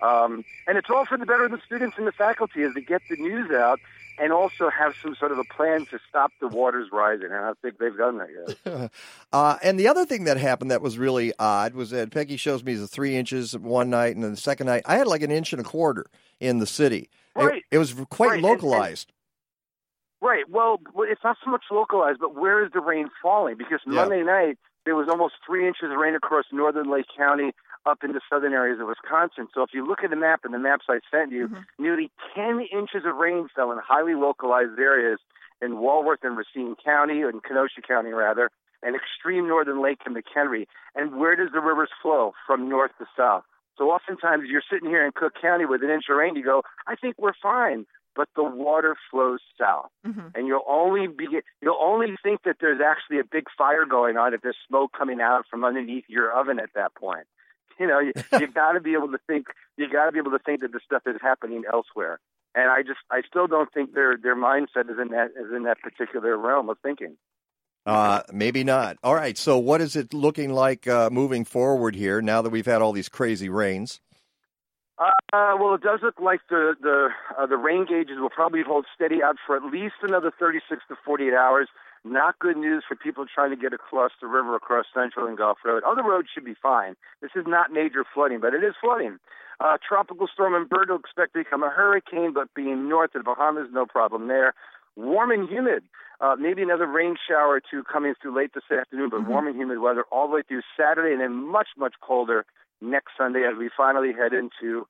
[0.00, 2.80] um, and it's all for the better of the students and the faculty is to
[2.80, 3.80] get the news out
[4.20, 7.26] and also have some sort of a plan to stop the waters rising.
[7.26, 8.28] And I don't think they've done that
[8.64, 8.90] yet.
[9.32, 12.62] uh, and the other thing that happened that was really odd was that Peggy shows
[12.62, 15.32] me the three inches one night, and then the second night I had like an
[15.32, 16.06] inch and a quarter
[16.38, 17.10] in the city.
[17.36, 17.64] It- Right.
[17.72, 19.12] It, was quite Right, and- and- localized.
[20.20, 20.48] Right.
[20.48, 23.56] Well, well, it's not so much localized, but where is the rain falling?
[23.56, 24.00] Because Yeah.
[24.00, 27.52] Monday night there was almost three inches of rain across northern Lake County
[27.86, 29.48] up into the southern areas of Wisconsin.
[29.54, 31.62] So if you look at the map and the maps I sent you, mm-hmm.
[31.78, 35.18] nearly 10 inches of rain fell in highly localized areas
[35.60, 38.50] in Walworth and Racine County, or in Kenosha County rather,
[38.82, 40.66] and extreme northern Lake and McHenry.
[40.94, 42.32] And where does the rivers flow?
[42.46, 43.44] From north to south.
[43.76, 46.62] So oftentimes you're sitting here in Cook County with an inch of rain, you go,
[46.86, 47.86] I think we're fine.
[48.18, 49.90] But the water flows south
[50.34, 51.28] and you'll only be
[51.62, 55.20] you'll only think that there's actually a big fire going on if there's smoke coming
[55.20, 57.28] out from underneath your oven at that point.
[57.78, 59.46] You know, you, you got to be able to think.
[59.76, 62.18] You got to be able to think that this stuff is happening elsewhere.
[62.56, 65.62] And I just, I still don't think their their mindset is in that is in
[65.62, 67.16] that particular realm of thinking.
[67.86, 68.96] Uh, maybe not.
[69.04, 69.38] All right.
[69.38, 72.92] So, what is it looking like uh, moving forward here now that we've had all
[72.92, 74.00] these crazy rains?
[74.98, 77.08] Uh, well, it does look like the the
[77.38, 80.96] uh, the rain gauges will probably hold steady out for at least another 36 to
[81.04, 81.68] 48 hours.
[82.04, 85.58] Not good news for people trying to get across the river across Central and Golf
[85.64, 85.82] Road.
[85.84, 86.94] Other roads should be fine.
[87.20, 89.18] This is not major flooding, but it is flooding.
[89.60, 93.68] Uh, tropical storm Umberto expected to become a hurricane, but being north of the Bahamas,
[93.72, 94.54] no problem there.
[94.96, 95.82] Warm and humid.
[96.20, 99.56] Uh, maybe another rain shower or two coming through late this afternoon, but warm and
[99.56, 102.44] humid weather all the way through Saturday, and then much, much colder
[102.80, 104.86] next Sunday as we finally head into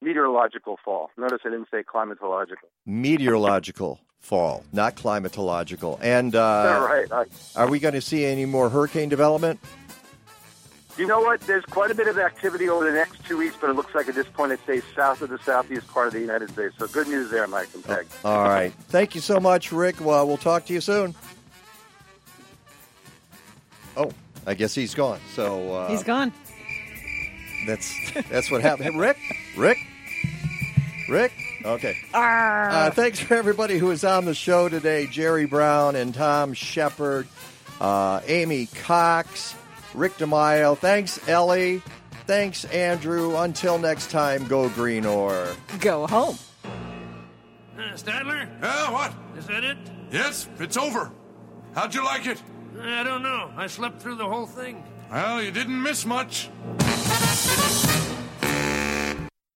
[0.00, 1.10] meteorological fall.
[1.16, 2.68] Notice I didn't say climatological.
[2.86, 5.98] Meteorological fall, not climatological.
[6.00, 7.12] And uh, right.
[7.12, 7.24] I,
[7.60, 9.60] are we going to see any more hurricane development?
[10.98, 11.40] You know what?
[11.40, 14.08] There's quite a bit of activity over the next two weeks, but it looks like
[14.08, 16.74] at this point it stays south of the southeast part of the United States.
[16.78, 18.06] So good news there, Mike and Peg.
[18.24, 18.74] All right.
[18.88, 20.00] Thank you so much, Rick.
[20.00, 21.14] Well, we'll talk to you soon.
[23.96, 24.10] Oh,
[24.46, 25.20] I guess he's gone.
[25.34, 26.30] So uh, He's gone.
[27.66, 28.92] That's that's what happened.
[28.92, 29.18] Hey, Rick,
[29.56, 29.78] Rick,
[31.08, 31.32] Rick.
[31.64, 31.96] Okay.
[32.12, 37.26] Uh, thanks for everybody who is on the show today: Jerry Brown and Tom Shepherd,
[37.80, 39.54] uh, Amy Cox,
[39.94, 40.76] Rick DeMaio.
[40.76, 41.82] Thanks, Ellie.
[42.26, 43.36] Thanks, Andrew.
[43.36, 46.38] Until next time, go green or go home.
[46.64, 48.48] Uh, Stadler?
[48.62, 49.12] Yeah, what?
[49.36, 49.76] Is that it?
[50.10, 51.10] Yes, it's over.
[51.74, 52.40] How'd you like it?
[52.80, 53.50] I don't know.
[53.56, 54.82] I slept through the whole thing.
[55.10, 56.48] Well, you didn't miss much.